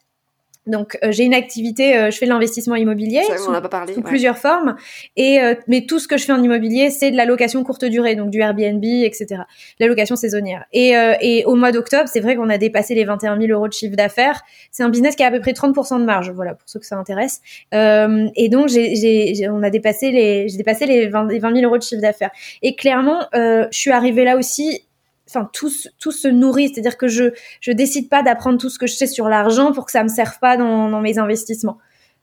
donc 0.66 0.99
euh, 1.03 1.11
j'ai 1.11 1.25
une 1.25 1.35
activité, 1.35 1.96
euh, 1.96 2.11
je 2.11 2.18
fais 2.18 2.27
de 2.27 2.31
l'investissement 2.31 2.77
immobilier 2.77 3.23
sous, 3.38 3.51
pas 3.51 3.61
parlé, 3.68 3.94
plusieurs 4.05 4.37
formes. 4.37 4.77
Et 5.16 5.40
euh, 5.40 5.55
mais 5.68 5.87
tout 5.87 5.99
ce 5.99 6.07
que 6.07 6.18
je 6.18 6.25
fais 6.25 6.33
en 6.33 6.42
immobilier, 6.42 6.90
c'est 6.90 7.11
de 7.11 7.16
la 7.16 7.25
location 7.25 7.64
courte 7.64 7.85
durée, 7.87 8.14
donc 8.14 8.31
du 8.31 8.40
Airbnb, 8.40 8.85
etc. 8.85 9.42
La 9.79 9.87
location 9.87 10.16
saisonnière. 10.16 10.66
Et, 10.73 10.92
et 11.20 11.44
au 11.46 11.55
mois 11.55 11.73
d'octobre, 11.73 12.09
c'est 12.12 12.20
vrai 12.20 12.37
qu'on 12.37 12.51
a 12.51 12.59
dépassé 12.59 12.94
les 12.94 13.05
21 13.05 13.40
000 13.40 13.53
euros 13.53 13.68
de 13.68 13.73
chiffre 13.73 13.96
d'affaires. 13.96 14.42
C'est 14.70 14.83
un 14.83 14.90
business 14.90 15.16
qui 15.16 15.23
a 15.23 15.29
à 15.29 15.31
peu 15.31 15.40
près 15.40 15.53
30% 15.53 15.99
de 15.99 16.05
marge, 16.05 16.31
voilà 16.31 16.55
pour 16.55 16.68
ceux 16.68 16.79
que 16.79 16.87
ça 16.87 16.96
intéresse. 16.96 17.40
et 17.73 18.49
donc 18.51 18.68
j'ai, 18.68 19.49
on 19.49 19.62
a 19.62 19.70
dépassé 19.70 20.11
les, 20.11 20.49
j'ai 20.49 20.57
dépassé 20.57 20.87
les 20.87 21.09
20, 21.09 21.29
les 21.29 21.38
20 21.38 21.55
000 21.55 21.64
euros 21.66 21.79
de 21.79 21.83
chiffre 21.83 22.03
d'affaires. 22.03 22.31
Et 22.62 22.77
clairement, 22.77 23.20
je 23.33 23.66
suis 23.70 23.90
arrivée 23.90 24.25
là 24.25 24.37
aussi 24.37 24.85
enfin 25.31 25.49
tout, 25.53 25.71
tout 25.99 26.12
se 26.12 26.29
nourrit, 26.29 26.69
c'est-à-dire 26.69 26.97
que 26.99 27.09
je 27.09 27.33
je 27.61 27.73
décide 27.73 28.09
pas 28.09 28.23
d'apprendre 28.23 28.59
tout 28.59 28.69
ce 28.69 28.79
que 28.79 28.87
je 28.87 28.95
sais 28.95 29.07
sur 29.07 29.29
l'argent 29.29 29.73
pour 29.73 29.87
que 29.87 29.93
ça 29.93 30.03
me 30.03 30.09
serve 30.09 30.38
pas 30.40 30.57
dans, 30.57 30.90
dans 30.90 31.01
mes 31.01 31.19
investissements. 31.19 31.79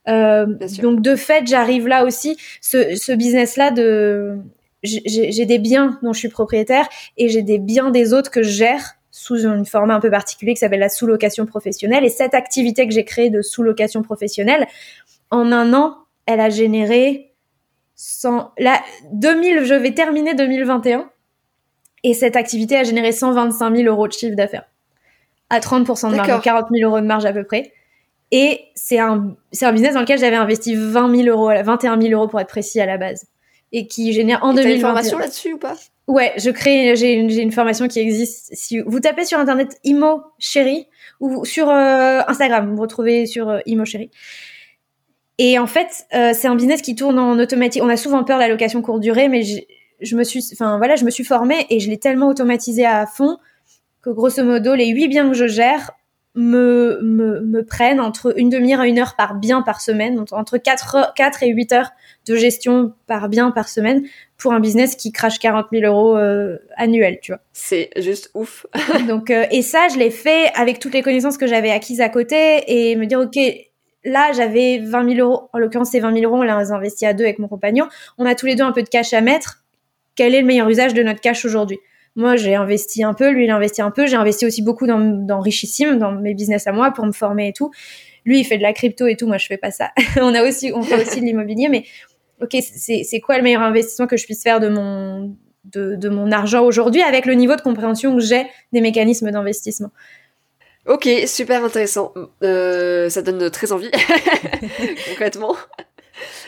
Euh, 0.08 0.46
donc 0.80 1.00
de 1.00 1.16
fait, 1.16 1.46
j'arrive 1.46 1.86
là 1.86 2.04
aussi, 2.04 2.36
ce, 2.60 2.96
ce 2.96 3.12
business-là 3.12 3.70
de 3.70 4.38
j'ai 4.82 5.44
des 5.44 5.58
biens 5.58 5.98
dont 6.02 6.12
je 6.12 6.20
suis 6.20 6.28
propriétaire 6.28 6.88
et 7.16 7.28
j'ai 7.28 7.42
des 7.42 7.58
biens 7.58 7.90
des 7.90 8.12
autres 8.12 8.30
que 8.30 8.44
je 8.44 8.50
gère 8.50 8.94
sous 9.10 9.44
une 9.44 9.66
forme 9.66 9.90
un 9.90 9.98
peu 9.98 10.10
particulière 10.10 10.54
qui 10.54 10.60
s'appelle 10.60 10.78
la 10.78 10.88
sous-location 10.88 11.46
professionnelle. 11.46 12.04
Et 12.04 12.08
cette 12.08 12.34
activité 12.34 12.86
que 12.86 12.94
j'ai 12.94 13.04
créée 13.04 13.30
de 13.30 13.42
sous-location 13.42 14.02
professionnelle, 14.02 14.68
en 15.30 15.50
un 15.50 15.74
an, 15.74 15.96
elle 16.26 16.38
a 16.38 16.48
généré 16.48 17.32
100, 17.96 18.52
là, 18.58 18.80
2000, 19.12 19.64
je 19.64 19.74
vais 19.74 19.92
terminer 19.92 20.34
2021 20.34 21.10
et 22.04 22.14
cette 22.14 22.36
activité 22.36 22.76
a 22.76 22.84
généré 22.84 23.12
125 23.12 23.76
000 23.76 23.88
euros 23.88 24.08
de 24.08 24.12
chiffre 24.12 24.36
d'affaires. 24.36 24.64
À 25.50 25.60
30% 25.60 26.10
de 26.10 26.16
marge, 26.16 26.42
40 26.42 26.66
000 26.72 26.90
euros 26.90 27.00
de 27.00 27.06
marge 27.06 27.24
à 27.24 27.32
peu 27.32 27.44
près. 27.44 27.72
Et 28.30 28.60
c'est 28.74 28.98
un, 28.98 29.36
c'est 29.52 29.64
un 29.64 29.72
business 29.72 29.94
dans 29.94 30.00
lequel 30.00 30.18
j'avais 30.18 30.36
investi 30.36 30.74
20 30.74 31.16
000 31.24 31.28
euros, 31.28 31.50
21 31.62 32.00
000 32.00 32.12
euros 32.12 32.28
pour 32.28 32.40
être 32.40 32.48
précis 32.48 32.80
à 32.80 32.86
la 32.86 32.98
base. 32.98 33.26
Et 33.72 33.86
qui 33.86 34.12
génère 34.12 34.44
en 34.44 34.52
2021. 34.52 34.74
une 34.74 34.80
formation 34.80 35.18
là-dessus 35.18 35.54
ou 35.54 35.58
pas? 35.58 35.76
Ouais, 36.06 36.32
je 36.38 36.50
crée, 36.50 36.96
j'ai 36.96 37.12
une, 37.12 37.28
j'ai 37.28 37.42
une 37.42 37.52
formation 37.52 37.86
qui 37.86 38.00
existe. 38.00 38.50
Si 38.54 38.80
vous 38.80 38.98
tapez 38.98 39.26
sur 39.26 39.38
internet 39.38 39.78
Imo 39.84 40.22
Chéri 40.38 40.86
ou 41.20 41.44
sur 41.44 41.68
euh, 41.68 42.20
Instagram, 42.26 42.66
vous 42.66 42.76
me 42.76 42.80
retrouvez 42.80 43.26
sur 43.26 43.50
euh, 43.50 43.58
Imo 43.66 43.84
Chéri. 43.84 44.10
Et 45.36 45.58
en 45.58 45.66
fait, 45.66 46.06
euh, 46.14 46.32
c'est 46.34 46.48
un 46.48 46.56
business 46.56 46.80
qui 46.80 46.94
tourne 46.94 47.18
en 47.18 47.38
automatique. 47.38 47.82
On 47.82 47.90
a 47.90 47.98
souvent 47.98 48.24
peur 48.24 48.38
de 48.38 48.42
la 48.42 48.48
location 48.48 48.80
courte 48.80 49.00
durée, 49.00 49.28
mais 49.28 49.42
je 50.00 50.16
me 50.16 50.24
suis, 50.24 50.44
enfin 50.52 50.78
voilà, 50.78 50.96
je 50.96 51.04
me 51.04 51.10
suis 51.10 51.24
formée 51.24 51.66
et 51.70 51.80
je 51.80 51.90
l'ai 51.90 51.98
tellement 51.98 52.28
automatisé 52.28 52.84
à 52.86 53.06
fond 53.06 53.38
que 54.02 54.10
grosso 54.10 54.42
modo, 54.44 54.74
les 54.74 54.88
huit 54.88 55.08
biens 55.08 55.28
que 55.28 55.34
je 55.34 55.46
gère 55.46 55.92
me, 56.34 57.00
me, 57.02 57.40
me 57.40 57.64
prennent 57.64 58.00
entre 58.00 58.38
une 58.38 58.48
demi-heure 58.48 58.82
et 58.84 58.88
une 58.88 58.98
heure 59.00 59.16
par 59.16 59.34
bien 59.34 59.62
par 59.62 59.80
semaine, 59.80 60.24
entre 60.30 60.56
4, 60.56 61.12
4 61.16 61.42
et 61.42 61.48
8 61.48 61.72
heures 61.72 61.90
de 62.26 62.36
gestion 62.36 62.94
par 63.06 63.28
bien 63.28 63.50
par 63.50 63.68
semaine 63.68 64.04
pour 64.36 64.52
un 64.52 64.60
business 64.60 64.94
qui 64.94 65.10
crache 65.10 65.40
40 65.40 65.66
000 65.72 65.84
euros 65.84 66.16
euh, 66.16 66.58
annuels, 66.76 67.18
tu 67.20 67.32
vois. 67.32 67.40
C'est 67.52 67.90
juste 67.96 68.30
ouf. 68.34 68.66
Donc, 69.08 69.30
euh, 69.30 69.46
et 69.50 69.62
ça, 69.62 69.88
je 69.92 69.98
l'ai 69.98 70.10
fait 70.10 70.52
avec 70.54 70.78
toutes 70.78 70.94
les 70.94 71.02
connaissances 71.02 71.38
que 71.38 71.48
j'avais 71.48 71.70
acquises 71.70 72.00
à 72.00 72.08
côté 72.08 72.62
et 72.68 72.94
me 72.94 73.06
dire, 73.06 73.18
OK, 73.18 73.36
là, 74.04 74.30
j'avais 74.32 74.78
20 74.78 75.16
000 75.16 75.28
euros. 75.28 75.48
En 75.52 75.58
l'occurrence, 75.58 75.90
c'est 75.90 76.00
20 76.00 76.14
000 76.14 76.24
euros. 76.24 76.40
On 76.40 76.44
l'a 76.44 76.56
investi 76.56 77.04
à 77.04 77.14
deux 77.14 77.24
avec 77.24 77.40
mon 77.40 77.48
compagnon. 77.48 77.88
On 78.16 78.26
a 78.26 78.36
tous 78.36 78.46
les 78.46 78.54
deux 78.54 78.64
un 78.64 78.72
peu 78.72 78.84
de 78.84 78.88
cash 78.88 79.12
à 79.12 79.20
mettre 79.20 79.64
quel 80.18 80.34
est 80.34 80.40
le 80.40 80.46
meilleur 80.46 80.68
usage 80.68 80.94
de 80.94 81.02
notre 81.04 81.20
cash 81.20 81.44
aujourd'hui. 81.44 81.78
Moi, 82.16 82.34
j'ai 82.34 82.56
investi 82.56 83.04
un 83.04 83.14
peu, 83.14 83.30
lui, 83.30 83.44
il 83.44 83.50
a 83.50 83.54
investi 83.54 83.82
un 83.82 83.92
peu. 83.92 84.08
J'ai 84.08 84.16
investi 84.16 84.46
aussi 84.46 84.62
beaucoup 84.62 84.84
dans, 84.88 85.40
Richissime, 85.40 85.96
dans 85.96 86.10
mes 86.10 86.34
business 86.34 86.66
à 86.66 86.72
moi 86.72 86.90
pour 86.90 87.06
me 87.06 87.12
former 87.12 87.46
et 87.46 87.52
tout. 87.52 87.70
Lui, 88.24 88.40
il 88.40 88.44
fait 88.44 88.58
de 88.58 88.64
la 88.64 88.72
crypto 88.72 89.06
et 89.06 89.14
tout. 89.14 89.28
Moi, 89.28 89.38
je 89.38 89.46
fais 89.46 89.58
pas 89.58 89.70
ça. 89.70 89.90
on 90.20 90.34
a 90.34 90.42
aussi, 90.42 90.72
on 90.74 90.82
fait 90.82 91.00
aussi 91.00 91.20
de 91.20 91.24
l'immobilier, 91.24 91.68
mais 91.68 91.84
ok, 92.42 92.56
c'est 92.60 93.20
quoi 93.20 93.36
le 93.36 93.44
meilleur 93.44 93.62
investissement 93.62 94.08
que 94.08 94.16
je 94.16 94.24
puisse 94.24 94.42
faire 94.42 94.58
de 94.58 94.68
mon 94.68 95.36
de 95.64 96.08
mon 96.08 96.32
argent 96.32 96.64
aujourd'hui 96.64 97.02
avec 97.02 97.26
le 97.26 97.34
niveau 97.34 97.54
de 97.54 97.60
compréhension 97.60 98.16
que 98.16 98.22
j'ai 98.22 98.46
des 98.72 98.80
mécanismes 98.80 99.30
d'investissement? 99.30 99.90
Ok, 100.86 101.06
super 101.26 101.62
intéressant. 101.62 102.12
Euh, 102.42 103.08
ça 103.10 103.22
donne 103.22 103.50
très 103.50 103.70
envie, 103.70 103.90
concrètement. 105.08 105.54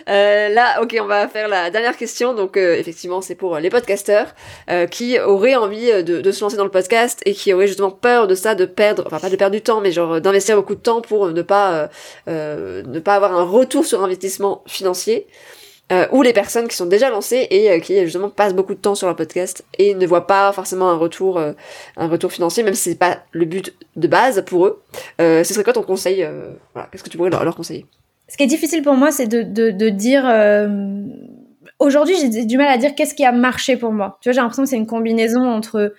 Euh, 0.09 0.49
là, 0.49 0.83
ok, 0.83 0.97
on 1.01 1.07
va 1.07 1.29
faire 1.29 1.49
la 1.49 1.71
dernière 1.71 1.97
question. 1.97 2.35
Donc, 2.35 2.57
euh, 2.57 2.75
effectivement, 2.77 3.21
c'est 3.21 3.35
pour 3.35 3.59
les 3.59 3.71
podcasteurs 3.71 4.35
euh, 4.71 4.87
qui 4.87 5.19
auraient 5.19 5.55
envie 5.55 5.93
de, 6.03 6.21
de, 6.21 6.33
se 6.33 6.41
lancer 6.43 6.57
dans 6.57 6.65
le 6.65 6.71
podcast 6.71 7.21
et 7.27 7.33
qui 7.33 7.53
auraient 7.53 7.67
justement 7.67 7.91
peur 7.91 8.27
de 8.27 8.35
ça, 8.35 8.55
de 8.55 8.65
perdre, 8.65 9.05
enfin 9.07 9.19
pas 9.19 9.31
de 9.31 9.37
perdre 9.37 9.55
du 9.55 9.63
temps, 9.63 9.81
mais 9.81 9.93
genre 9.93 10.21
d'investir 10.21 10.57
beaucoup 10.57 10.75
de 10.75 10.81
temps 10.81 11.01
pour 11.01 11.29
ne 11.29 11.43
pas 11.43 11.89
ne 12.27 12.99
pas 13.01 13.15
avoir 13.15 13.35
un 13.35 13.45
retour 13.45 13.85
sur 13.85 14.03
investissement 14.03 14.63
financier. 14.67 15.27
ou 16.13 16.23
les 16.23 16.33
personnes 16.33 16.69
qui 16.69 16.77
sont 16.77 16.87
déjà 16.87 17.11
lancées 17.11 17.47
et 17.51 17.81
qui 17.81 18.01
justement 18.05 18.31
passent 18.31 18.55
beaucoup 18.55 18.75
de 18.75 18.81
temps 18.81 18.95
sur 18.95 19.07
leur 19.09 19.17
podcast 19.17 19.65
et 19.79 19.95
ne 19.95 20.07
voient 20.07 20.27
pas 20.27 20.53
forcément 20.53 20.89
un 20.89 20.97
retour 20.97 21.41
un 21.41 22.09
retour 22.09 22.31
financier 22.33 22.63
même 22.63 22.75
si 22.75 22.91
c'est 22.91 22.99
pas 22.99 23.19
le 23.33 23.45
but 23.45 23.75
de 23.97 24.07
base 24.07 24.45
pour 24.47 24.67
eux 24.67 24.83
ce 25.19 25.45
serait 25.45 25.65
quoi 25.65 25.73
ton 25.73 25.83
conseil 25.83 26.27
voilà 26.75 26.89
qu'est-ce 26.91 27.03
que 27.03 27.11
tu 27.11 27.17
pourrais 27.17 27.31
leur 27.31 27.57
conseiller? 27.57 27.87
Ce 28.31 28.37
qui 28.37 28.45
est 28.45 28.47
difficile 28.47 28.83
pour 28.83 28.95
moi, 28.95 29.11
c'est 29.11 29.27
de, 29.27 29.43
de, 29.43 29.89
dire. 29.89 30.23
Euh, 30.25 31.03
aujourd'hui, 31.81 32.15
j'ai 32.17 32.45
du 32.45 32.57
mal 32.57 32.69
à 32.69 32.79
dire 32.79 32.95
qu'est-ce 32.95 33.15
qui 33.15 33.25
a 33.25 33.33
marché 33.33 33.77
pour 33.77 33.93
moi. 33.93 34.19
Tu 34.21 34.29
vois, 34.29 34.35
j'ai 34.35 34.41
l'impression 34.41 34.63
que 34.63 34.69
c'est 34.69 34.77
une 34.77 34.87
combinaison 34.87 35.43
entre 35.43 35.95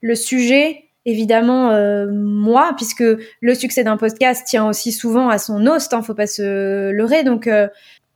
le 0.00 0.14
sujet, 0.14 0.84
évidemment, 1.04 1.72
euh, 1.72 2.06
moi, 2.10 2.72
puisque 2.78 3.04
le 3.40 3.54
succès 3.54 3.84
d'un 3.84 3.98
podcast 3.98 4.46
tient 4.46 4.66
aussi 4.66 4.92
souvent 4.92 5.28
à 5.28 5.36
son 5.36 5.66
host, 5.66 5.92
hein, 5.92 6.00
faut 6.00 6.14
pas 6.14 6.26
se 6.26 6.90
leurrer. 6.90 7.22
Donc, 7.22 7.46
euh, 7.46 7.68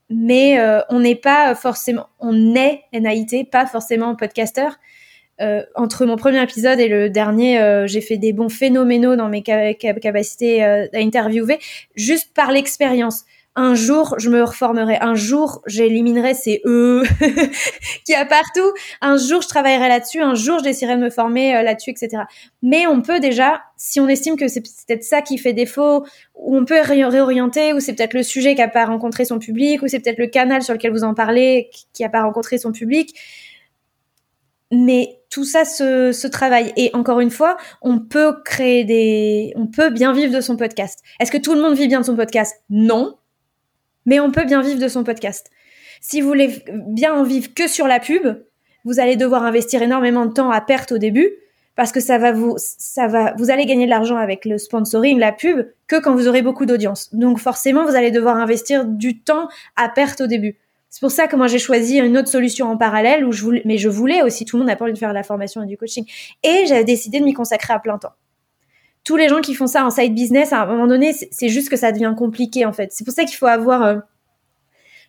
mais 0.09 0.59
on 0.89 1.01
n'est 1.01 1.15
pas 1.15 1.55
forcément, 1.55 2.07
on 2.21 2.55
est 2.55 2.85
NAIT, 2.95 3.45
pas 3.53 3.67
forcément 3.67 4.17
podcasteur. 4.17 4.79
Entre 5.75 6.07
mon 6.07 6.17
premier 6.17 6.43
épisode 6.43 6.81
et 6.81 6.89
le 6.89 7.11
dernier, 7.11 7.85
j'ai 7.87 8.01
fait 8.01 8.17
des 8.17 8.33
bons 8.33 8.49
phénoménaux 8.49 9.17
dans 9.17 9.29
mes 9.29 9.43
capacités 9.43 10.65
à 10.65 10.87
interviewer, 10.95 11.59
juste 11.95 12.33
par 12.33 12.53
l'expérience 12.53 13.27
un 13.59 13.75
jour 13.75 14.15
je 14.19 14.31
me 14.31 14.45
reformerai, 14.45 14.99
un 15.01 15.17
jour 15.17 15.63
j'éliminerai 15.67 16.33
ces 16.33 16.63
e 16.65 17.03
qui 18.07 18.15
a 18.15 18.25
partout, 18.25 18.73
un 19.01 19.17
jour 19.17 19.43
je 19.43 19.49
travaillerai 19.49 19.89
là-dessus, 19.89 20.21
un 20.21 20.37
jour 20.37 20.63
j'essaierai 20.63 20.95
de 20.95 21.03
me 21.03 21.11
former 21.11 21.57
euh, 21.57 21.63
là-dessus, 21.63 21.91
etc. 21.91 22.23
Mais 22.63 22.87
on 22.87 23.03
peut 23.03 23.19
déjà, 23.19 23.63
si 23.77 23.99
on 23.99 24.07
estime 24.07 24.37
que 24.37 24.47
c'est 24.47 24.61
peut-être 24.61 25.03
ça 25.03 25.23
qui 25.23 25.39
fait 25.39 25.53
défaut, 25.53 26.07
ou 26.37 26.57
on 26.57 26.65
peut 26.65 26.81
réorienter, 26.81 27.73
ou 27.73 27.81
c'est 27.81 27.95
peut-être 27.95 28.15
le 28.15 28.23
sujet 28.23 28.55
qui 28.55 28.63
a 28.63 28.69
pas 28.69 28.87
rencontré 28.87 29.25
son 29.25 29.41
public, 29.41 29.83
ou 29.83 29.89
c'est 29.89 29.99
peut-être 29.99 30.21
le 30.21 30.29
canal 30.29 30.63
sur 30.63 30.75
lequel 30.75 30.93
vous 30.93 31.03
en 31.03 31.15
parlez 31.15 31.71
qui 31.93 32.05
a 32.05 32.09
pas 32.09 32.23
rencontré 32.23 32.59
son 32.59 32.71
public. 32.71 33.13
Mais 34.71 35.19
tout 35.31 35.45
ça 35.45 35.65
se, 35.65 36.13
se 36.13 36.29
travaille. 36.29 36.73
Et 36.77 36.91
encore 36.93 37.19
une 37.19 37.31
fois, 37.31 37.57
on 37.83 37.99
peut 37.99 38.37
créer 38.45 38.85
des, 38.85 39.53
on 39.57 39.67
peut 39.67 39.91
bien 39.91 40.13
vivre 40.13 40.33
de 40.33 40.41
son 40.41 40.57
podcast. 40.57 41.01
Est-ce 41.19 41.33
que 41.33 41.39
tout 41.39 41.55
le 41.55 41.61
monde 41.61 41.75
vit 41.75 41.89
bien 41.89 42.01
de 42.01 42.07
son 42.07 42.15
podcast? 42.15 42.55
Non 42.71 43.17
mais 44.09 44.21
on 44.21 44.31
peut 44.31 44.45
bien 44.45 44.63
vivre 44.63 44.81
de 44.81 44.89
son 44.89 45.05
podcast. 45.05 45.51
Si 46.01 46.23
vous 46.23 46.29
voulez 46.29 46.65
bien 46.87 47.13
en 47.13 47.25
vivre 47.25 47.53
que 47.55 47.69
sur 47.69 47.87
la 47.87 48.01
pub, 48.01 48.27
vous 48.87 49.01
allez 49.01 49.17
devoir 49.17 49.43
investir 49.45 49.83
énormément 49.83 50.25
de 50.25 50.33
temps 50.33 50.51
à 50.51 50.63
perte 50.63 50.93
au 50.93 50.99
début 50.99 51.31
parce 51.77 51.93
que 51.93 52.01
ça 52.01 52.17
va 52.17 52.33
vous, 52.33 52.55
ça 52.57 53.07
va, 53.07 53.35
vous 53.37 53.51
allez 53.51 53.67
gagner 53.67 53.85
de 53.85 53.91
l'argent 53.91 54.17
avec 54.17 54.47
le 54.47 54.57
sponsoring, 54.57 55.19
la 55.19 55.31
pub, 55.31 55.69
que 55.87 56.01
quand 56.01 56.15
vous 56.15 56.27
aurez 56.27 56.41
beaucoup 56.41 56.65
d'audience. 56.65 57.15
Donc 57.15 57.39
forcément, 57.39 57.85
vous 57.85 57.95
allez 57.95 58.11
devoir 58.11 58.37
investir 58.37 58.87
du 58.87 59.21
temps 59.21 59.49
à 59.77 59.91
perte 59.91 60.23
au 60.23 60.27
début. 60.27 60.57
C'est 60.89 61.01
pour 61.01 61.11
ça 61.11 61.29
que 61.29 61.37
moi 61.37 61.47
j'ai 61.47 61.59
choisi 61.59 61.99
une 61.99 62.17
autre 62.17 62.29
solution 62.29 62.67
en 62.71 62.79
parallèle 62.79 63.27
où 63.27 63.33
je 63.33 63.43
voulais, 63.43 63.63
mais 63.67 63.77
je 63.77 63.91
voulais 63.91 64.23
aussi, 64.23 64.47
tout 64.47 64.57
le 64.57 64.61
monde 64.61 64.69
n'a 64.69 64.77
pas 64.77 64.87
envie 64.87 64.95
de 64.95 64.99
faire 64.99 65.13
la 65.13 65.23
formation 65.23 65.63
et 65.63 65.67
du 65.67 65.77
coaching. 65.77 66.07
Et 66.43 66.65
j'avais 66.67 66.85
décidé 66.85 67.21
de 67.21 67.25
m'y 67.25 67.35
consacrer 67.35 67.75
à 67.75 67.79
plein 67.79 67.99
temps 67.99 68.15
tous 69.09 69.17
les 69.17 69.31
gens 69.31 69.41
qui 69.41 69.55
font 69.55 69.67
ça 69.67 69.87
en 69.87 69.91
side 69.91 70.15
business, 70.15 70.53
à 70.53 70.61
un 70.61 70.67
moment 70.67 70.87
donné, 70.87 71.15
c'est 71.31 71.49
juste 71.49 71.71
que 71.71 71.77
ça 71.77 71.93
devient 71.93 72.13
compliqué 72.15 72.67
en 72.67 72.75
fait. 72.75 72.93
C'est 72.93 73.05
pour 73.05 73.15
ça 73.15 73.25
qu'il 73.25 73.39
faut 73.39 73.47
avoir. 73.47 73.83
Euh, 73.83 73.97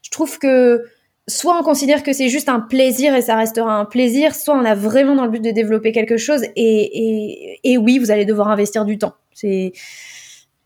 je 0.02 0.10
trouve 0.10 0.40
que 0.40 0.86
soit 1.28 1.60
on 1.60 1.64
considère 1.64 2.02
que 2.02 2.14
c'est 2.14 2.30
juste 2.30 2.48
un 2.48 2.62
plaisir 2.62 3.14
et 3.14 3.22
ça 3.22 3.36
restera 3.36 3.74
un 3.74 3.84
plaisir, 3.84 4.36
soit 4.36 4.56
on 4.56 4.64
a 4.64 4.74
vraiment 4.74 5.16
dans 5.16 5.26
le 5.26 5.32
but 5.32 5.44
de 5.44 5.52
développer 5.52 5.92
quelque 5.92 6.16
chose 6.16 6.44
et, 6.44 6.54
et, 6.56 7.60
et 7.66 7.78
oui, 7.78 8.00
vous 8.00 8.10
allez 8.10 8.24
devoir 8.24 8.48
investir 8.48 8.86
du 8.86 8.98
temps. 8.98 9.16
C'est 9.34 9.74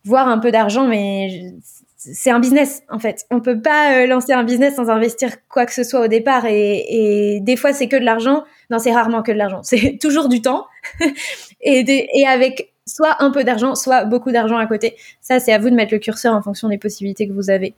voir 0.06 0.28
un 0.28 0.38
peu 0.38 0.52
d'argent, 0.52 0.86
mais 0.88 1.56
c'est 1.98 2.30
un 2.30 2.40
business 2.40 2.84
en 2.88 3.00
fait. 3.00 3.26
On 3.32 3.40
peut 3.40 3.60
pas 3.60 3.96
euh, 3.96 4.06
lancer 4.06 4.34
un 4.34 4.44
business 4.44 4.76
sans 4.76 4.90
investir 4.90 5.32
quoi 5.50 5.66
que 5.66 5.74
ce 5.74 5.84
soit 5.84 6.02
au 6.02 6.08
départ 6.08 6.46
et, 6.46 6.86
et 6.88 7.40
des 7.40 7.56
fois 7.56 7.74
c'est 7.74 7.88
que 7.88 7.96
de 7.96 8.06
l'argent. 8.06 8.44
Non, 8.70 8.78
c'est 8.78 8.94
rarement 8.94 9.24
que 9.24 9.32
de 9.32 9.38
l'argent. 9.38 9.62
C'est 9.64 9.98
toujours 10.00 10.30
du 10.30 10.40
temps 10.44 10.68
et, 11.62 11.84
des, 11.84 12.08
et 12.14 12.28
avec 12.28 12.73
soit 12.86 13.22
un 13.24 13.32
peu 13.32 13.44
d'argent, 13.44 13.76
soit 13.76 14.06
beaucoup 14.06 14.32
d'argent 14.32 14.58
à 14.58 14.66
côté. 14.66 14.96
Ça, 15.22 15.40
c'est 15.40 15.54
à 15.54 15.60
vous 15.60 15.70
de 15.70 15.76
mettre 15.76 15.94
le 15.94 16.00
curseur 16.00 16.34
en 16.34 16.42
fonction 16.42 16.70
des 16.70 16.78
possibilités 16.78 17.28
que 17.28 17.34
vous 17.34 17.50
avez. 17.50 17.74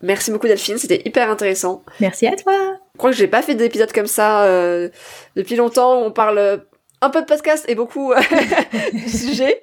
Merci 0.00 0.30
beaucoup 0.30 0.46
Delphine, 0.46 0.78
c'était 0.78 1.02
hyper 1.04 1.28
intéressant. 1.28 1.82
Merci 2.00 2.26
à 2.28 2.36
toi. 2.36 2.52
Je 2.94 2.98
crois 2.98 3.10
que 3.10 3.16
j'ai 3.16 3.26
pas 3.26 3.42
fait 3.42 3.54
d'épisode 3.56 3.92
comme 3.92 4.06
ça 4.06 4.44
euh, 4.44 4.88
depuis 5.34 5.56
longtemps. 5.56 6.00
On 6.02 6.12
parle 6.12 6.62
un 7.00 7.10
peu 7.10 7.20
de 7.20 7.26
podcast 7.26 7.64
et 7.68 7.74
beaucoup 7.74 8.12
euh, 8.12 8.20
du 8.92 9.08
sujet. 9.08 9.62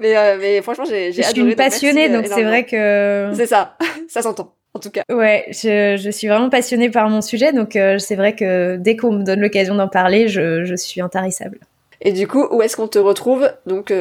Mais, 0.00 0.16
euh, 0.16 0.36
mais 0.40 0.62
franchement, 0.62 0.84
j'ai, 0.84 1.12
j'ai 1.12 1.22
je 1.22 1.28
adoré. 1.28 1.32
suis 1.32 1.50
une 1.50 1.56
passionnée, 1.56 2.08
donc 2.08 2.26
c'est 2.26 2.42
vrai 2.42 2.64
que. 2.64 3.30
C'est 3.34 3.46
ça, 3.46 3.76
ça 4.08 4.22
s'entend. 4.22 4.54
En 4.74 4.78
tout 4.78 4.90
cas. 4.90 5.02
Ouais, 5.10 5.46
je, 5.48 5.96
je 5.98 6.10
suis 6.10 6.28
vraiment 6.28 6.50
passionnée 6.50 6.90
par 6.90 7.08
mon 7.08 7.22
sujet, 7.22 7.52
donc 7.52 7.76
euh, 7.76 7.98
c'est 7.98 8.14
vrai 8.16 8.34
que 8.34 8.76
dès 8.76 8.94
qu'on 8.96 9.12
me 9.12 9.24
donne 9.24 9.40
l'occasion 9.40 9.74
d'en 9.74 9.88
parler, 9.88 10.28
je, 10.28 10.64
je 10.64 10.74
suis 10.74 11.00
intarissable. 11.00 11.60
Et 12.00 12.12
du 12.12 12.26
coup, 12.28 12.46
où 12.50 12.62
est-ce 12.62 12.76
qu'on 12.76 12.88
te 12.88 12.98
retrouve 12.98 13.50
Donc 13.66 13.92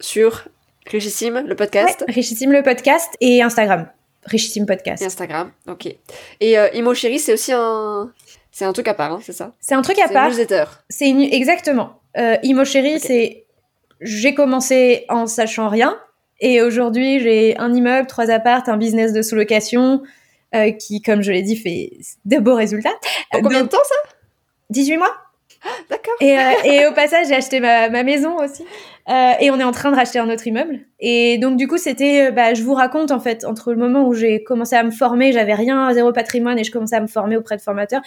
sur 0.00 0.44
Richissime, 0.86 1.42
le 1.46 1.54
podcast? 1.56 2.04
Ouais, 2.06 2.14
Richissime, 2.14 2.52
le 2.52 2.62
podcast 2.62 3.08
et 3.20 3.42
Instagram. 3.42 3.88
Richissime 4.24 4.66
Podcast. 4.66 5.02
Et 5.02 5.06
Instagram, 5.06 5.50
ok. 5.68 5.86
Et 6.40 6.58
euh, 6.58 6.68
Imo 6.74 6.92
Chéri, 6.92 7.18
c'est 7.18 7.32
aussi 7.32 7.52
un... 7.54 8.12
C'est 8.50 8.64
un 8.64 8.72
truc 8.72 8.88
à 8.88 8.94
part, 8.94 9.12
hein, 9.12 9.20
c'est 9.22 9.32
ça? 9.32 9.52
C'est 9.60 9.74
un 9.74 9.80
truc 9.82 9.98
à 9.98 10.08
C'est 10.08 10.12
part. 10.12 10.30
C'est 10.90 11.08
une... 11.08 11.20
exactement. 11.22 12.00
Euh, 12.16 12.36
Imo 12.42 12.64
Chéri, 12.64 12.96
Ok. 12.96 13.02
c'est 13.04 13.44
j'ai 14.00 14.34
commencé 14.34 15.06
en 15.08 15.26
sachant 15.26 15.68
rien 15.68 15.98
et 16.40 16.60
aujourd'hui 16.62 17.20
j'ai 17.20 17.56
un 17.58 17.72
immeuble, 17.74 18.06
trois 18.06 18.30
appartes, 18.30 18.68
un 18.68 18.76
business 18.76 19.12
de 19.12 19.22
sous-location 19.22 20.02
euh, 20.54 20.72
qui, 20.72 21.00
comme 21.02 21.22
je 21.22 21.32
l'ai 21.32 21.42
dit, 21.42 21.56
fait 21.56 21.92
de 22.24 22.38
beaux 22.38 22.54
résultats. 22.54 22.94
En 23.32 23.40
combien 23.40 23.58
de 23.58 23.62
Donc, 23.64 23.70
temps 23.72 23.78
ça? 23.88 24.10
18 24.70 24.98
mois. 24.98 25.14
D'accord. 25.90 26.14
Et, 26.20 26.38
euh, 26.38 26.52
et 26.64 26.86
au 26.86 26.92
passage, 26.92 27.26
j'ai 27.28 27.34
acheté 27.34 27.60
ma, 27.60 27.88
ma 27.88 28.02
maison 28.02 28.36
aussi. 28.36 28.64
Euh, 29.08 29.32
et 29.40 29.50
on 29.50 29.58
est 29.58 29.64
en 29.64 29.72
train 29.72 29.90
de 29.90 29.96
racheter 29.96 30.18
un 30.18 30.28
autre 30.28 30.46
immeuble. 30.46 30.80
Et 31.00 31.38
donc, 31.38 31.56
du 31.56 31.66
coup, 31.66 31.78
c'était, 31.78 32.28
euh, 32.28 32.30
bah, 32.30 32.54
je 32.54 32.62
vous 32.62 32.74
raconte, 32.74 33.10
en 33.10 33.20
fait, 33.20 33.44
entre 33.44 33.72
le 33.72 33.78
moment 33.78 34.06
où 34.06 34.14
j'ai 34.14 34.42
commencé 34.42 34.76
à 34.76 34.82
me 34.82 34.90
former, 34.90 35.32
j'avais 35.32 35.54
rien, 35.54 35.92
zéro 35.92 36.12
patrimoine, 36.12 36.58
et 36.58 36.64
je 36.64 36.70
commençais 36.70 36.96
à 36.96 37.00
me 37.00 37.06
former 37.06 37.36
auprès 37.36 37.56
de 37.56 37.62
formateurs, 37.62 38.02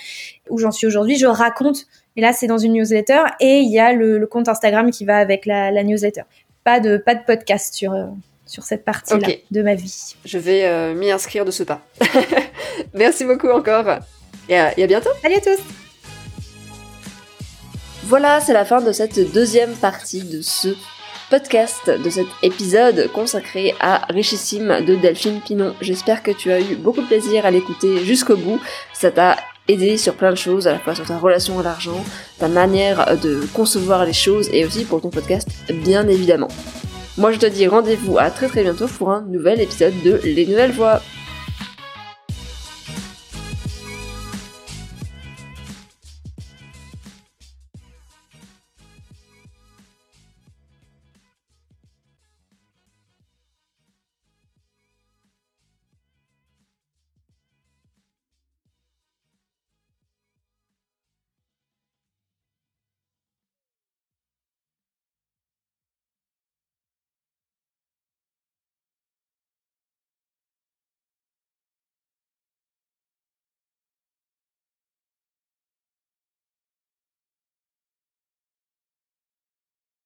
où 0.50 0.60
j'en 0.60 0.72
suis 0.72 0.88
aujourd'hui, 0.88 1.18
je 1.18 1.26
raconte. 1.26 1.88
Et 2.16 2.22
là, 2.22 2.34
c'est 2.34 2.48
dans 2.48 2.58
une 2.58 2.74
newsletter. 2.74 3.24
Et 3.40 3.60
il 3.60 3.72
y 3.72 3.80
a 3.80 3.94
le, 3.94 4.18
le 4.20 4.28
compte 4.28 4.48
Instagram 4.48 4.92
qui 4.92 5.06
va 5.06 5.18
avec 5.18 5.46
la, 5.46 5.72
la 5.72 5.84
newsletter. 5.84 6.24
Pas 6.64 6.80
de, 6.80 6.98
pas 6.98 7.16
de 7.16 7.24
podcast 7.26 7.74
sur, 7.74 7.96
sur 8.46 8.64
cette 8.64 8.84
partie-là 8.86 9.28
de 9.50 9.62
ma 9.64 9.76
vie. 9.76 10.16
Je 10.26 10.38
vais 10.38 10.66
euh, 10.66 10.94
m'y 10.94 11.10
inscrire 11.10 11.46
de 11.46 11.52
ce 11.52 11.64
pas. 11.64 11.82
Merci 12.94 13.26
beaucoup 13.26 13.50
encore. 13.50 14.00
Et 14.50 14.58
à, 14.58 14.78
et 14.78 14.84
à 14.84 14.88
bientôt. 14.88 15.10
Salut 15.22 15.36
à 15.36 15.42
tous! 15.42 15.81
Voilà, 18.12 18.42
c'est 18.42 18.52
la 18.52 18.66
fin 18.66 18.82
de 18.82 18.92
cette 18.92 19.32
deuxième 19.32 19.72
partie 19.72 20.24
de 20.24 20.42
ce 20.42 20.68
podcast, 21.30 21.90
de 21.90 22.10
cet 22.10 22.28
épisode 22.44 23.10
consacré 23.14 23.74
à 23.80 24.06
Richissime 24.10 24.84
de 24.86 24.96
Delphine 24.96 25.40
Pinon. 25.40 25.76
J'espère 25.80 26.22
que 26.22 26.32
tu 26.32 26.52
as 26.52 26.60
eu 26.60 26.76
beaucoup 26.76 27.00
de 27.00 27.08
plaisir 27.08 27.46
à 27.46 27.52
l'écouter 27.52 28.04
jusqu'au 28.04 28.36
bout. 28.36 28.60
Ça 28.92 29.12
t'a 29.12 29.38
aidé 29.70 29.96
sur 29.96 30.16
plein 30.16 30.32
de 30.32 30.36
choses, 30.36 30.68
à 30.68 30.74
la 30.74 30.80
fois 30.80 30.94
sur 30.94 31.06
ta 31.06 31.18
relation 31.18 31.58
à 31.60 31.64
l'argent, 31.64 32.04
ta 32.38 32.50
manière 32.50 33.18
de 33.18 33.48
concevoir 33.54 34.04
les 34.04 34.12
choses 34.12 34.50
et 34.52 34.66
aussi 34.66 34.84
pour 34.84 35.00
ton 35.00 35.10
podcast, 35.10 35.48
bien 35.74 36.06
évidemment. 36.10 36.50
Moi 37.18 37.32
je 37.32 37.40
te 37.40 37.46
dis 37.46 37.66
rendez-vous 37.66 38.18
à 38.18 38.30
très 38.30 38.50
très 38.50 38.64
bientôt 38.64 38.88
pour 38.88 39.12
un 39.12 39.22
nouvel 39.22 39.62
épisode 39.62 39.94
de 40.04 40.20
Les 40.26 40.46
Nouvelles 40.46 40.74
Voix. 40.74 41.02